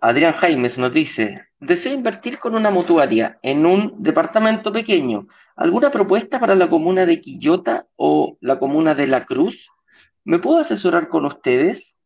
Adrián 0.00 0.34
Jaimes 0.34 0.78
nos 0.78 0.92
dice, 0.92 1.46
deseo 1.58 1.92
invertir 1.92 2.38
con 2.38 2.54
una 2.54 2.70
mutuaria 2.70 3.38
en 3.42 3.66
un 3.66 4.02
departamento 4.02 4.72
pequeño. 4.72 5.26
¿Alguna 5.56 5.90
propuesta 5.90 6.38
para 6.38 6.54
la 6.54 6.68
comuna 6.68 7.06
de 7.06 7.20
Quillota 7.20 7.86
o 7.96 8.36
la 8.40 8.58
comuna 8.58 8.94
de 8.94 9.06
La 9.06 9.24
Cruz? 9.24 9.68
¿Me 10.24 10.38
puedo 10.38 10.58
asesorar 10.58 11.08
con 11.08 11.24
ustedes? 11.24 11.96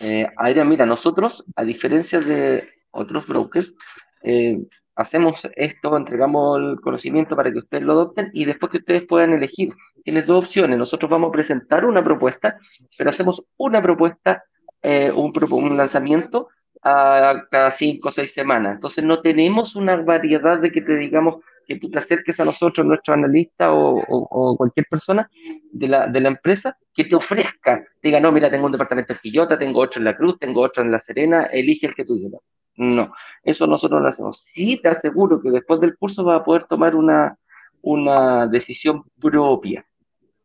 Eh, 0.00 0.26
Adrián, 0.36 0.68
mira, 0.68 0.84
nosotros, 0.84 1.44
a 1.54 1.64
diferencia 1.64 2.20
de 2.20 2.66
otros 2.90 3.26
brokers, 3.28 3.74
eh, 4.22 4.58
hacemos 4.96 5.46
esto, 5.54 5.96
entregamos 5.96 6.58
el 6.58 6.80
conocimiento 6.80 7.36
para 7.36 7.52
que 7.52 7.58
ustedes 7.58 7.84
lo 7.84 7.92
adopten 7.92 8.30
y 8.32 8.44
después 8.44 8.72
que 8.72 8.78
ustedes 8.78 9.06
puedan 9.06 9.32
elegir. 9.32 9.72
Tienes 10.06 10.24
dos 10.24 10.44
opciones. 10.44 10.78
Nosotros 10.78 11.10
vamos 11.10 11.30
a 11.30 11.32
presentar 11.32 11.84
una 11.84 12.04
propuesta, 12.04 12.60
pero 12.96 13.10
hacemos 13.10 13.42
una 13.56 13.82
propuesta, 13.82 14.44
eh, 14.80 15.10
un, 15.10 15.76
lanzamiento 15.76 16.46
a 16.80 17.42
cada 17.50 17.72
cinco 17.72 18.10
o 18.10 18.12
seis 18.12 18.32
semanas. 18.32 18.76
Entonces 18.76 19.02
no 19.02 19.20
tenemos 19.20 19.74
una 19.74 19.96
variedad 19.96 20.60
de 20.60 20.70
que 20.70 20.80
te 20.80 20.94
digamos 20.94 21.42
que 21.66 21.80
tú 21.80 21.90
te 21.90 21.98
acerques 21.98 22.38
a 22.38 22.44
nosotros, 22.44 22.86
nuestro 22.86 23.14
analista 23.14 23.72
o, 23.72 24.56
cualquier 24.56 24.86
persona 24.88 25.28
de 25.72 25.88
la, 25.88 26.28
empresa 26.28 26.78
que 26.94 27.06
te 27.06 27.16
ofrezca, 27.16 27.84
diga, 28.00 28.20
no, 28.20 28.30
mira, 28.30 28.48
tengo 28.48 28.66
un 28.66 28.72
departamento 28.72 29.12
en 29.12 29.18
Quillota, 29.18 29.58
tengo 29.58 29.80
otro 29.80 29.98
en 29.98 30.04
La 30.04 30.16
Cruz, 30.16 30.38
tengo 30.38 30.60
otro 30.60 30.84
en 30.84 30.92
La 30.92 31.00
Serena, 31.00 31.46
elige 31.46 31.88
el 31.88 31.96
que 31.96 32.04
tú 32.04 32.14
digas. 32.14 32.40
No, 32.76 33.12
eso 33.42 33.66
nosotros 33.66 33.98
no 33.98 34.04
lo 34.04 34.10
hacemos. 34.10 34.40
Sí 34.40 34.78
te 34.80 34.88
aseguro 34.88 35.42
que 35.42 35.50
después 35.50 35.80
del 35.80 35.96
curso 35.96 36.22
vas 36.22 36.42
a 36.42 36.44
poder 36.44 36.66
tomar 36.66 36.94
una, 36.94 37.36
una 37.82 38.46
decisión 38.46 39.02
propia, 39.20 39.84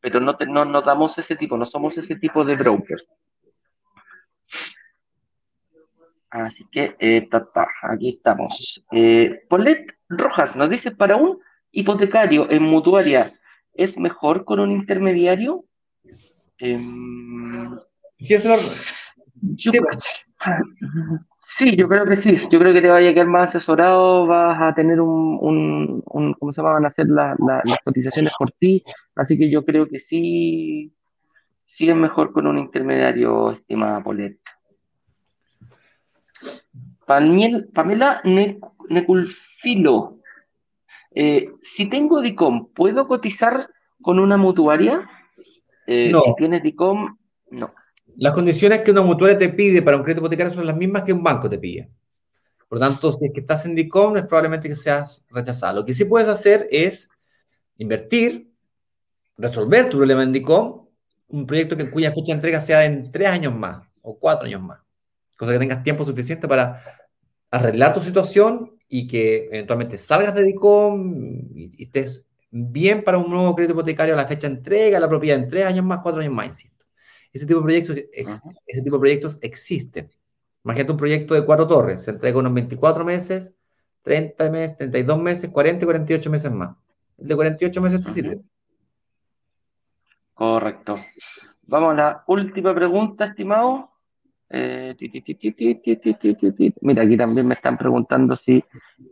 pero 0.02 0.20
no, 0.20 0.36
te, 0.36 0.46
no, 0.46 0.66
no 0.66 0.82
damos 0.82 1.18
ese 1.18 1.36
tipo, 1.36 1.58
no 1.58 1.66
somos 1.66 1.98
ese 1.98 2.16
tipo 2.16 2.44
de 2.44 2.56
brokers. 2.56 3.10
Así 6.30 6.66
que, 6.72 6.96
eh, 7.00 7.30
aquí 7.84 8.10
estamos. 8.10 8.84
Eh, 8.92 9.42
Polet 9.50 9.98
Rojas 10.10 10.56
nos 10.56 10.70
dice, 10.70 10.92
para 10.92 11.18
un 11.18 11.40
hipotecario 11.72 12.50
en 12.50 12.64
mutuaria, 12.64 13.32
¿es 13.74 13.98
mejor 13.98 14.46
con 14.46 14.60
un 14.60 14.72
intermediario? 14.72 15.66
Em, 16.58 17.78
sí, 18.18 18.34
eso 18.34 18.56
Sí, 19.58 19.72
yo 21.76 21.88
creo 21.88 22.06
que 22.06 22.18
sí. 22.18 22.38
Yo 22.50 22.60
creo 22.60 22.74
que 22.74 22.82
te 22.82 22.90
vaya 22.90 23.10
a 23.10 23.14
quedar 23.14 23.28
más 23.28 23.50
asesorado, 23.50 24.26
vas 24.26 24.58
a 24.62 24.74
tener 24.74 25.02
un, 25.02 26.02
un, 26.06 26.34
¿cómo 26.34 26.54
se 26.54 26.62
van 26.62 26.84
a 26.84 26.88
hacer 26.88 27.08
las 27.08 27.38
cotizaciones 27.84 28.34
por 28.38 28.52
ti. 28.52 28.84
Así 29.16 29.38
que 29.38 29.50
yo 29.50 29.66
creo 29.66 29.88
que 29.88 30.00
sí, 30.00 30.94
sí 31.66 31.90
es 31.90 31.96
mejor 31.96 32.32
con 32.32 32.48
un 32.48 32.58
intermediario, 32.58 33.52
estimada 33.52 34.02
Polet. 34.04 34.40
Pamela 37.06 38.22
Neculfilo. 38.90 40.18
Eh, 41.14 41.52
si 41.62 41.90
tengo 41.90 42.22
DICOM, 42.22 42.72
¿puedo 42.74 43.08
cotizar 43.08 43.68
con 44.02 44.18
una 44.20 44.38
mutuaria? 44.38 45.10
Eh, 45.86 46.10
no. 46.10 46.22
Si 46.22 46.36
tienes 46.36 46.64
DICOM, 46.64 47.18
no. 47.50 47.74
Las 48.18 48.34
condiciones 48.34 48.82
que 48.82 48.92
una 48.92 49.02
mutuaria 49.02 49.38
te 49.38 49.50
pide 49.50 49.82
para 49.82 49.98
un 49.98 50.04
crédito 50.04 50.22
hipotecario 50.22 50.54
son 50.54 50.66
las 50.66 50.76
mismas 50.76 51.04
que 51.04 51.14
un 51.14 51.24
banco 51.24 51.50
te 51.50 51.58
pide. 51.58 51.90
Por 52.68 52.80
lo 52.80 52.88
tanto, 52.88 53.12
si 53.12 53.26
es 53.26 53.32
que 53.34 53.42
estás 53.42 53.66
en 53.66 53.76
DICOM, 53.76 54.16
es 54.18 54.26
probablemente 54.26 54.70
que 54.70 54.78
seas 54.78 55.24
rechazado. 55.30 55.82
Lo 55.82 55.86
que 55.86 55.94
sí 55.94 56.06
puedes 56.06 56.30
hacer 56.30 56.68
es 56.72 57.10
invertir, 57.78 58.54
resolver 59.38 59.90
tu 59.90 59.98
problema 59.98 60.24
en 60.24 60.32
DICOM, 60.32 60.88
un 61.28 61.46
proyecto 61.46 61.76
que, 61.76 61.90
cuya 61.90 62.12
fecha 62.12 62.28
de 62.28 62.32
entrega 62.34 62.62
sea 62.62 62.86
en 62.86 63.12
tres 63.12 63.30
años 63.30 63.54
más 63.54 63.88
o 64.02 64.18
cuatro 64.18 64.46
años 64.46 64.62
más. 64.62 64.80
Cosa 65.38 65.54
que 65.54 65.60
tengas 65.60 65.84
tiempo 65.84 66.06
suficiente 66.06 66.48
para 66.48 66.82
arreglar 67.50 67.94
tu 67.94 68.02
situación 68.02 68.72
y 68.88 69.08
que 69.08 69.48
eventualmente 69.48 69.98
salgas 69.98 70.36
de 70.36 70.44
DICOM 70.44 71.50
y, 71.54 71.84
estés 71.84 72.26
bien 72.50 73.04
para 73.04 73.18
un 73.18 73.30
nuevo 73.30 73.56
crédito 73.56 73.74
hipotecario 73.74 74.14
a 74.14 74.18
la 74.18 74.28
fecha 74.28 74.48
de 74.48 74.56
entrega, 74.56 75.00
la 75.00 75.10
propiedad 75.10 75.40
en 75.40 75.50
tres 75.50 75.66
años 75.66 75.86
más, 75.86 76.00
cuatro 76.02 76.22
años 76.22 76.34
más. 76.34 76.64
Ese 77.34 77.46
tipo 77.46 77.60
de 77.60 77.64
proyectos, 77.64 77.96
ese 77.98 78.82
tipo 78.84 78.96
de 78.98 79.00
proyectos 79.00 79.40
existen. 79.42 80.10
Imagínate 80.64 80.92
un 80.92 80.98
proyecto 80.98 81.34
de 81.34 81.46
cuatro 81.46 81.68
torres, 81.68 82.04
se 82.04 82.12
entrega 82.12 82.38
unos 82.38 82.54
24 82.54 83.04
meses, 83.04 83.56
30 84.04 84.50
meses, 84.50 84.78
32 84.78 85.20
meses, 85.22 85.50
40 85.50 85.84
y 85.84 85.86
48 85.86 86.30
meses 86.30 86.52
más. 86.52 86.76
El 87.18 87.28
de 87.28 87.36
48 87.36 87.82
meses 87.82 88.02
te 88.06 88.12
sirve. 88.12 88.42
Correcto. 90.34 90.96
Vamos 91.68 91.94
a 91.94 91.96
la 91.96 92.24
última 92.28 92.74
pregunta, 92.74 93.26
estimado. 93.26 93.92
mira, 96.82 97.04
aquí 97.04 97.16
también 97.16 97.48
me 97.48 97.54
están 97.54 97.78
preguntando 97.78 98.36
si 98.36 98.64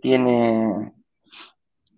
tiene. 0.01 0.91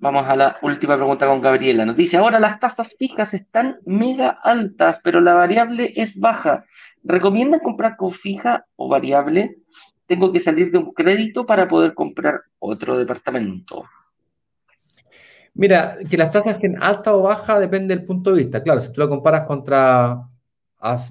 Vamos 0.02 0.28
a 0.28 0.36
la 0.36 0.58
última 0.64 0.95
pregunta 0.95 1.28
con 1.28 1.41
Gabriela. 1.41 1.86
Nos 1.86 1.95
dice: 1.95 2.18
Ahora 2.18 2.39
las 2.39 2.60
tasas 2.60 2.95
fijas 2.97 3.36
están 3.36 3.78
mega 3.86 4.30
altas, 4.30 4.97
pero 5.04 5.22
la 5.22 5.36
variable 5.36 5.93
es 5.95 6.20
baja. 6.20 6.66
¿Recomiendan 7.04 7.60
comprar 7.60 7.97
con 7.97 8.12
fija 8.12 8.66
o 8.78 8.89
variable? 8.89 9.58
Tengo 10.08 10.32
que 10.32 10.39
salir 10.39 10.72
de 10.72 10.80
un 10.80 10.91
crédito 10.91 11.45
para 11.45 11.68
poder 11.68 11.93
comprar 11.93 12.41
otro 12.58 12.97
departamento. 12.97 13.86
Mira, 15.54 15.97
que 16.10 16.18
las 16.18 16.32
tasas 16.32 16.56
estén 16.56 16.82
altas 16.82 17.14
o 17.14 17.22
bajas 17.22 17.60
depende 17.60 17.95
del 17.95 18.04
punto 18.04 18.32
de 18.32 18.38
vista. 18.38 18.64
Claro, 18.64 18.82
si 18.82 18.91
tú 18.91 19.02
lo 19.02 19.10
comparas 19.10 19.43
contra 19.43 20.20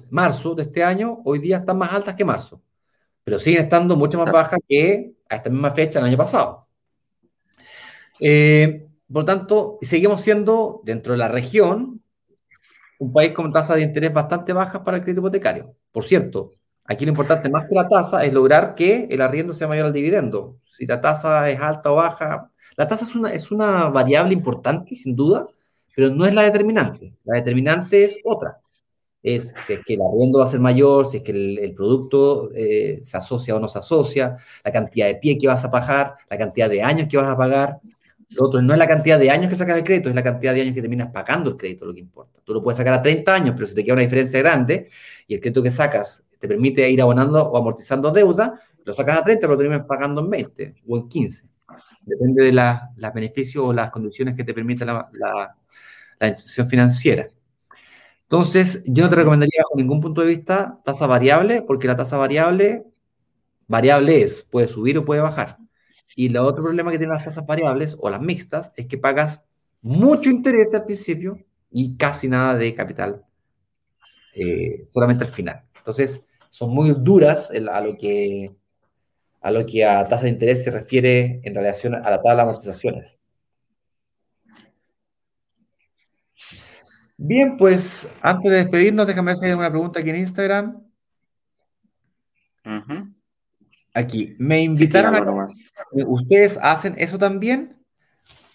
marzo 0.09 0.53
de 0.53 0.63
este 0.63 0.83
año, 0.83 1.19
hoy 1.23 1.39
día 1.39 1.59
están 1.59 1.77
más 1.77 1.93
altas 1.93 2.13
que 2.13 2.25
marzo, 2.25 2.61
pero 3.23 3.39
siguen 3.39 3.63
estando 3.63 3.95
mucho 3.95 4.17
más 4.19 4.29
bajas 4.29 4.59
que 4.67 5.13
a 5.29 5.37
esta 5.37 5.49
misma 5.49 5.71
fecha 5.71 5.99
del 5.99 6.09
año 6.09 6.17
pasado. 6.17 6.60
Eh, 8.21 8.87
por 9.11 9.25
tanto, 9.25 9.77
seguimos 9.81 10.21
siendo, 10.21 10.81
dentro 10.85 11.13
de 11.13 11.17
la 11.17 11.27
región, 11.27 12.01
un 12.99 13.11
país 13.11 13.31
con 13.33 13.51
tasas 13.51 13.77
de 13.77 13.83
interés 13.83 14.13
bastante 14.13 14.53
bajas 14.53 14.81
para 14.81 14.97
el 14.97 15.03
crédito 15.03 15.21
hipotecario. 15.21 15.75
Por 15.91 16.05
cierto, 16.05 16.51
aquí 16.85 17.03
lo 17.03 17.09
importante 17.09 17.49
más 17.49 17.67
que 17.67 17.75
la 17.75 17.89
tasa 17.89 18.23
es 18.23 18.31
lograr 18.31 18.75
que 18.75 19.07
el 19.09 19.21
arriendo 19.21 19.53
sea 19.53 19.67
mayor 19.67 19.87
al 19.87 19.93
dividendo. 19.93 20.59
Si 20.65 20.85
la 20.85 21.01
tasa 21.01 21.49
es 21.49 21.59
alta 21.59 21.91
o 21.91 21.95
baja, 21.95 22.51
la 22.77 22.87
tasa 22.87 23.03
es 23.05 23.15
una, 23.15 23.33
es 23.33 23.51
una 23.51 23.89
variable 23.89 24.33
importante, 24.33 24.95
sin 24.95 25.15
duda, 25.15 25.47
pero 25.95 26.09
no 26.09 26.25
es 26.25 26.33
la 26.33 26.43
determinante. 26.43 27.15
La 27.23 27.35
determinante 27.35 28.05
es 28.05 28.19
otra. 28.23 28.59
Es 29.23 29.53
si 29.65 29.73
es 29.73 29.79
que 29.85 29.93
el 29.95 30.01
arriendo 30.01 30.39
va 30.39 30.45
a 30.45 30.47
ser 30.47 30.59
mayor, 30.59 31.07
si 31.09 31.17
es 31.17 31.23
que 31.23 31.31
el, 31.31 31.73
producto 31.75 32.51
eh, 32.55 33.01
se 33.03 33.17
asocia 33.17 33.55
o 33.55 33.59
no 33.59 33.67
se 33.67 33.79
asocia, 33.79 34.37
la 34.63 34.71
cantidad 34.71 35.07
de 35.07 35.15
pie 35.15 35.37
que 35.37 35.47
vas 35.47 35.63
a 35.63 35.69
pagar, 35.69 36.15
la 36.29 36.37
cantidad 36.37 36.69
de 36.69 36.81
años 36.81 37.07
que 37.07 37.17
vas 37.17 37.27
a 37.29 37.37
pagar. 37.37 37.79
Lo 38.31 38.45
otro 38.45 38.61
no 38.61 38.73
es 38.73 38.79
la 38.79 38.87
cantidad 38.87 39.19
de 39.19 39.29
años 39.29 39.49
que 39.49 39.55
sacas 39.55 39.77
el 39.77 39.83
crédito, 39.83 40.09
es 40.09 40.15
la 40.15 40.23
cantidad 40.23 40.53
de 40.53 40.61
años 40.61 40.73
que 40.73 40.81
terminas 40.81 41.11
pagando 41.11 41.49
el 41.49 41.57
crédito, 41.57 41.85
lo 41.85 41.93
que 41.93 41.99
importa. 41.99 42.39
Tú 42.43 42.53
lo 42.53 42.63
puedes 42.63 42.77
sacar 42.77 42.93
a 42.93 43.01
30 43.01 43.33
años, 43.33 43.53
pero 43.55 43.67
si 43.67 43.75
te 43.75 43.83
queda 43.83 43.93
una 43.93 44.03
diferencia 44.03 44.39
grande 44.39 44.89
y 45.27 45.35
el 45.35 45.41
crédito 45.41 45.61
que 45.61 45.71
sacas 45.71 46.23
te 46.39 46.47
permite 46.47 46.89
ir 46.89 47.01
abonando 47.01 47.43
o 47.43 47.57
amortizando 47.57 48.11
deuda, 48.11 48.59
lo 48.83 48.93
sacas 48.93 49.17
a 49.17 49.23
30, 49.23 49.41
pero 49.41 49.53
lo 49.53 49.57
terminas 49.57 49.85
pagando 49.85 50.21
en 50.21 50.29
20 50.29 50.75
o 50.87 50.97
en 50.97 51.07
15. 51.07 51.45
Depende 52.03 52.45
de 52.45 52.51
los 52.53 53.13
beneficios 53.13 53.63
o 53.63 53.73
las 53.73 53.91
condiciones 53.91 54.35
que 54.35 54.43
te 54.43 54.53
permite 54.53 54.85
la, 54.85 55.55
institución 56.21 56.69
financiera. 56.69 57.27
Entonces, 58.23 58.81
yo 58.85 59.03
no 59.03 59.09
te 59.09 59.17
recomendaría 59.17 59.61
bajo 59.63 59.75
ningún 59.75 59.99
punto 59.99 60.21
de 60.21 60.27
vista 60.27 60.79
tasa 60.85 61.05
variable, 61.05 61.61
porque 61.61 61.87
la 61.87 61.95
tasa 61.95 62.17
variable, 62.17 62.85
variable 63.67 64.21
es, 64.21 64.43
puede 64.49 64.67
subir 64.67 64.97
o 64.97 65.05
puede 65.05 65.21
bajar. 65.21 65.57
Y 66.15 66.27
el 66.27 66.37
otro 66.37 66.63
problema 66.63 66.91
que 66.91 66.97
tienen 66.97 67.15
las 67.15 67.25
tasas 67.25 67.45
variables 67.45 67.97
o 67.99 68.09
las 68.09 68.21
mixtas 68.21 68.71
es 68.75 68.87
que 68.87 68.97
pagas 68.97 69.41
mucho 69.81 70.29
interés 70.29 70.73
al 70.73 70.85
principio 70.85 71.39
y 71.71 71.95
casi 71.95 72.27
nada 72.27 72.55
de 72.57 72.73
capital 72.73 73.25
eh, 74.33 74.83
solamente 74.87 75.23
al 75.23 75.29
final. 75.29 75.63
Entonces, 75.77 76.25
son 76.49 76.71
muy 76.71 76.93
duras 76.97 77.49
a 77.51 77.81
lo 77.81 77.97
que 77.97 78.51
a 79.41 79.51
lo 79.51 79.65
que 79.65 79.83
a 79.83 80.07
tasa 80.07 80.23
de 80.23 80.29
interés 80.29 80.63
se 80.63 80.69
refiere 80.69 81.41
en 81.43 81.55
relación 81.55 81.95
a 81.95 82.09
la 82.09 82.21
tabla 82.21 82.43
de 82.43 82.49
amortizaciones. 82.49 83.25
Bien, 87.17 87.55
pues 87.57 88.07
antes 88.21 88.51
de 88.51 88.57
despedirnos, 88.57 89.07
déjame 89.07 89.31
hay 89.31 89.49
alguna 89.49 89.69
pregunta 89.69 89.99
aquí 89.99 90.09
en 90.09 90.17
Instagram. 90.17 90.83
Aquí, 93.93 94.35
me 94.39 94.61
invitaron 94.61 95.15
a... 95.15 95.47
¿Ustedes 96.05 96.57
hacen 96.61 96.95
eso 96.97 97.17
también? 97.17 97.77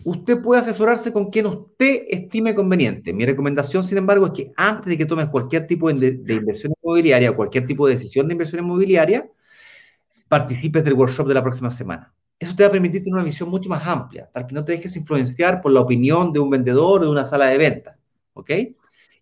Usted 0.05 0.41
puede 0.41 0.61
asesorarse 0.61 1.13
con 1.13 1.31
quien 1.31 1.47
usted 1.47 2.05
estime 2.09 2.55
conveniente. 2.55 3.13
Mi 3.13 3.27
recomendación, 3.27 3.85
sin 3.85 3.99
embargo, 3.99 4.27
es 4.27 4.33
que 4.33 4.53
antes 4.57 4.87
de 4.87 4.97
que 4.97 5.07
tomes 5.07 5.29
cualquier 5.29 5.67
tipo 5.67 5.93
de, 5.93 6.13
de 6.13 6.35
inversión 6.35 6.73
inmobiliaria 6.83 7.31
o 7.31 7.37
cualquier 7.37 7.67
tipo 7.67 7.87
de 7.87 7.95
decisión 7.95 8.29
de 8.29 8.33
inversión 8.33 8.65
inmobiliaria, 8.65 9.29
participes 10.29 10.85
del 10.85 10.95
workshop 10.95 11.29
de 11.29 11.35
la 11.35 11.43
próxima 11.43 11.71
semana. 11.71 12.13
Eso 12.39 12.55
te 12.55 12.63
va 12.63 12.69
a 12.69 12.73
permitir 12.73 13.03
tener 13.03 13.15
una 13.15 13.25
visión 13.25 13.49
mucho 13.49 13.69
más 13.69 13.87
amplia, 13.87 14.29
para 14.31 14.47
que 14.47 14.55
no 14.55 14.65
te 14.65 14.73
dejes 14.73 14.95
influenciar 14.97 15.63
por 15.63 15.73
la 15.73 15.81
opinión 15.81 16.33
de 16.33 16.39
un 16.39 16.51
vendedor 16.51 17.01
o 17.01 17.05
de 17.05 17.11
una 17.11 17.25
sala 17.25 17.47
de 17.47 17.57
venta, 17.57 17.99
¿ok? 18.35 18.51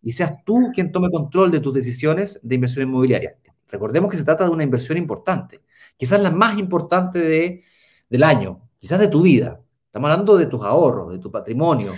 Y 0.02 0.12
seas 0.12 0.44
tú 0.44 0.70
quien 0.74 0.90
tome 0.90 1.10
control 1.10 1.50
de 1.50 1.60
tus 1.60 1.74
decisiones 1.74 2.40
de 2.42 2.54
inversión 2.56 2.88
inmobiliaria. 2.88 3.36
Recordemos 3.68 4.10
que 4.10 4.16
se 4.16 4.24
trata 4.24 4.44
de 4.44 4.50
una 4.50 4.64
inversión 4.64 4.98
importante, 4.98 5.60
quizás 5.96 6.20
la 6.20 6.30
más 6.30 6.58
importante 6.58 7.18
de, 7.18 7.64
del 8.08 8.22
año, 8.22 8.68
quizás 8.78 9.00
de 9.00 9.08
tu 9.08 9.22
vida. 9.22 9.60
Estamos 9.86 10.10
hablando 10.10 10.36
de 10.36 10.46
tus 10.46 10.62
ahorros, 10.62 11.12
de 11.12 11.18
tu 11.18 11.30
patrimonio, 11.30 11.92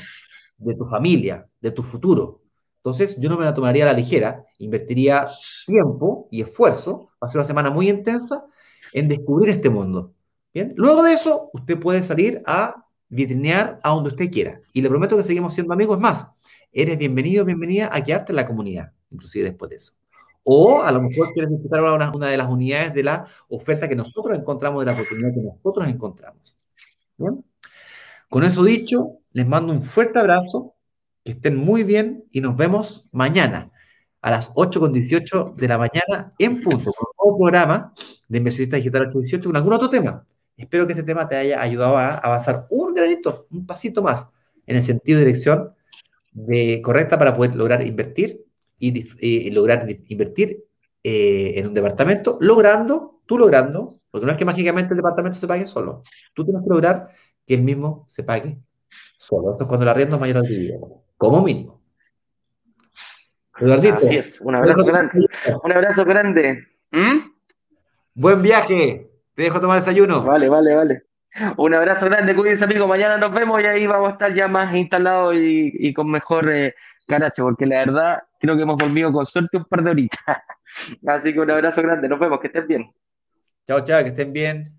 de 0.59 0.75
tu 0.75 0.85
familia, 0.87 1.49
de 1.61 1.71
tu 1.71 1.83
futuro. 1.83 2.43
Entonces, 2.79 3.17
yo 3.19 3.29
no 3.29 3.37
me 3.37 3.45
la 3.45 3.55
tomaría 3.55 3.85
a 3.85 3.93
la 3.93 3.99
ligera, 3.99 4.45
invertiría 4.59 5.27
tiempo 5.67 6.29
y 6.31 6.43
esfuerzo, 6.43 7.11
va 7.23 7.27
a 7.27 7.29
ser 7.29 7.39
una 7.39 7.47
semana 7.47 7.71
muy 7.71 7.91
intensa, 7.91 8.47
en 8.93 9.09
descubrir 9.09 9.51
este 9.51 9.71
mundo. 9.71 10.15
¿Bien? 10.55 10.73
Luego 10.77 11.03
de 11.03 11.13
eso, 11.13 11.51
usted 11.53 11.79
puede 11.79 12.03
salir 12.03 12.43
a 12.47 12.87
vitrinear 13.09 13.81
a 13.83 13.91
donde 13.91 14.11
usted 14.11 14.31
quiera. 14.31 14.59
Y 14.73 14.83
le 14.83 14.89
prometo 14.89 15.17
que 15.17 15.23
seguimos 15.23 15.55
siendo 15.55 15.73
amigos. 15.73 15.99
más, 15.99 16.27
eres 16.73 16.97
bienvenido, 16.99 17.45
bienvenida 17.45 17.91
a 17.93 18.03
quedarte 18.03 18.33
en 18.33 18.37
la 18.37 18.47
comunidad, 18.47 18.93
inclusive 19.11 19.47
después 19.47 19.71
de 19.71 19.77
eso. 19.77 19.93
O 20.49 20.81
a 20.83 20.93
lo 20.93 21.01
mejor 21.01 21.33
quieres 21.33 21.51
disfrutar 21.51 21.83
una, 21.83 22.13
una 22.13 22.29
de 22.29 22.37
las 22.37 22.49
unidades 22.49 22.95
de 22.95 23.03
la 23.03 23.27
oferta 23.49 23.89
que 23.89 23.97
nosotros 23.97 24.39
encontramos, 24.39 24.81
de 24.81 24.87
la 24.87 24.93
oportunidad 24.93 25.35
que 25.35 25.41
nosotros 25.41 25.89
encontramos. 25.89 26.57
¿Bien? 27.19 27.45
Con 28.29 28.45
eso 28.45 28.63
dicho, 28.63 29.19
les 29.33 29.47
mando 29.47 29.73
un 29.73 29.83
fuerte 29.83 30.21
abrazo, 30.21 30.75
que 31.25 31.33
estén 31.33 31.57
muy 31.57 31.83
bien 31.83 32.25
y 32.31 32.41
nos 32.41 32.57
vemos 32.57 33.09
mañana 33.11 33.73
a 34.23 34.31
las 34.31 34.53
8.18 34.55 35.57
de 35.57 35.69
la 35.69 35.79
mañana 35.79 36.33
en 36.39 36.63
punto, 36.63 36.93
con 36.93 37.09
un 37.11 37.17
nuevo 37.19 37.39
programa 37.39 37.93
de 38.29 38.39
Inversionista 38.39 38.77
Digital 38.77 39.03
818 39.09 39.49
con 39.49 39.57
algún 39.57 39.73
otro 39.73 39.89
tema. 39.89 40.25
Espero 40.57 40.87
que 40.87 40.93
este 40.93 41.03
tema 41.03 41.29
te 41.29 41.37
haya 41.37 41.61
ayudado 41.61 41.97
a 41.97 42.15
avanzar 42.19 42.67
un 42.71 42.95
granito, 42.95 43.49
un 43.51 43.67
pasito 43.67 44.01
más 44.01 44.29
en 44.65 44.77
el 44.77 44.83
sentido 44.83 45.19
de 45.19 45.25
dirección 45.25 45.75
de, 46.33 46.81
correcta 46.83 47.19
para 47.19 47.37
poder 47.37 47.57
lograr 47.57 47.85
invertir 47.85 48.46
y, 48.79 49.51
lograr 49.51 49.87
invertir 50.09 50.65
eh, 51.03 51.55
en 51.57 51.69
un 51.69 51.75
departamento, 51.75 52.39
logrando, 52.41 53.21
tú 53.27 53.39
logrando, 53.39 53.95
porque 54.11 54.27
no 54.27 54.33
es 54.33 54.39
que 54.39 54.45
mágicamente 54.45 54.93
el 54.93 54.99
departamento 54.99 55.39
se 55.39 55.47
pague 55.47 55.67
solo, 55.67 56.03
tú 56.35 56.45
tienes 56.45 56.63
que 56.63 56.71
lograr 56.71 57.09
que 57.47 57.55
el 57.55 57.63
mismo 57.63 58.05
se 58.09 58.23
pague 58.23 58.59
solo. 59.17 59.53
Eso 59.53 59.63
es 59.63 59.69
cuando 59.69 59.85
la 59.85 59.93
arriendo 59.93 60.17
es 60.17 60.21
mayor 60.21 60.39
al 60.39 60.47
dividendo, 60.47 61.05
como 61.17 61.43
mínimo. 61.43 61.81
Eduardito. 63.59 63.97
Así 63.97 64.17
es, 64.17 64.41
un 64.41 64.55
abrazo 64.55 64.85
grande. 64.85 65.27
Un 65.63 65.73
abrazo 65.73 66.05
grande. 66.05 66.67
¿Mm? 66.91 67.19
Buen 68.15 68.43
viaje. 68.43 69.11
Te 69.35 69.43
dejo 69.43 69.61
tomar 69.61 69.79
desayuno. 69.79 70.25
Vale, 70.25 70.49
vale, 70.49 70.75
vale. 70.75 71.03
Un 71.57 71.75
abrazo 71.75 72.07
grande, 72.07 72.35
cuídense 72.35 72.65
amigo. 72.65 72.87
Mañana 72.87 73.19
nos 73.19 73.33
vemos 73.33 73.61
y 73.61 73.67
ahí 73.67 73.87
vamos 73.87 74.09
a 74.09 74.13
estar 74.13 74.35
ya 74.35 74.49
más 74.49 74.75
instalados 74.75 75.35
y, 75.37 75.93
con 75.93 76.11
mejor 76.11 76.51
eh, 76.51 76.75
porque 77.37 77.67
la 77.67 77.79
verdad 77.79 78.23
creo 78.39 78.57
que 78.57 78.63
hemos 78.63 78.79
dormido 78.79 79.13
con 79.13 79.27
suerte 79.27 79.57
un 79.57 79.65
par 79.65 79.83
de 79.83 79.91
horitas. 79.91 80.21
Así 81.07 81.33
que 81.33 81.41
un 81.41 81.51
abrazo 81.51 81.83
grande, 81.83 82.09
nos 82.09 82.19
vemos, 82.19 82.41
que 82.41 82.49
estén 82.49 82.67
bien. 82.67 82.87
Chao, 83.67 83.83
chao, 83.85 84.03
que 84.03 84.11
estén 84.11 84.33
bien. 84.33 84.76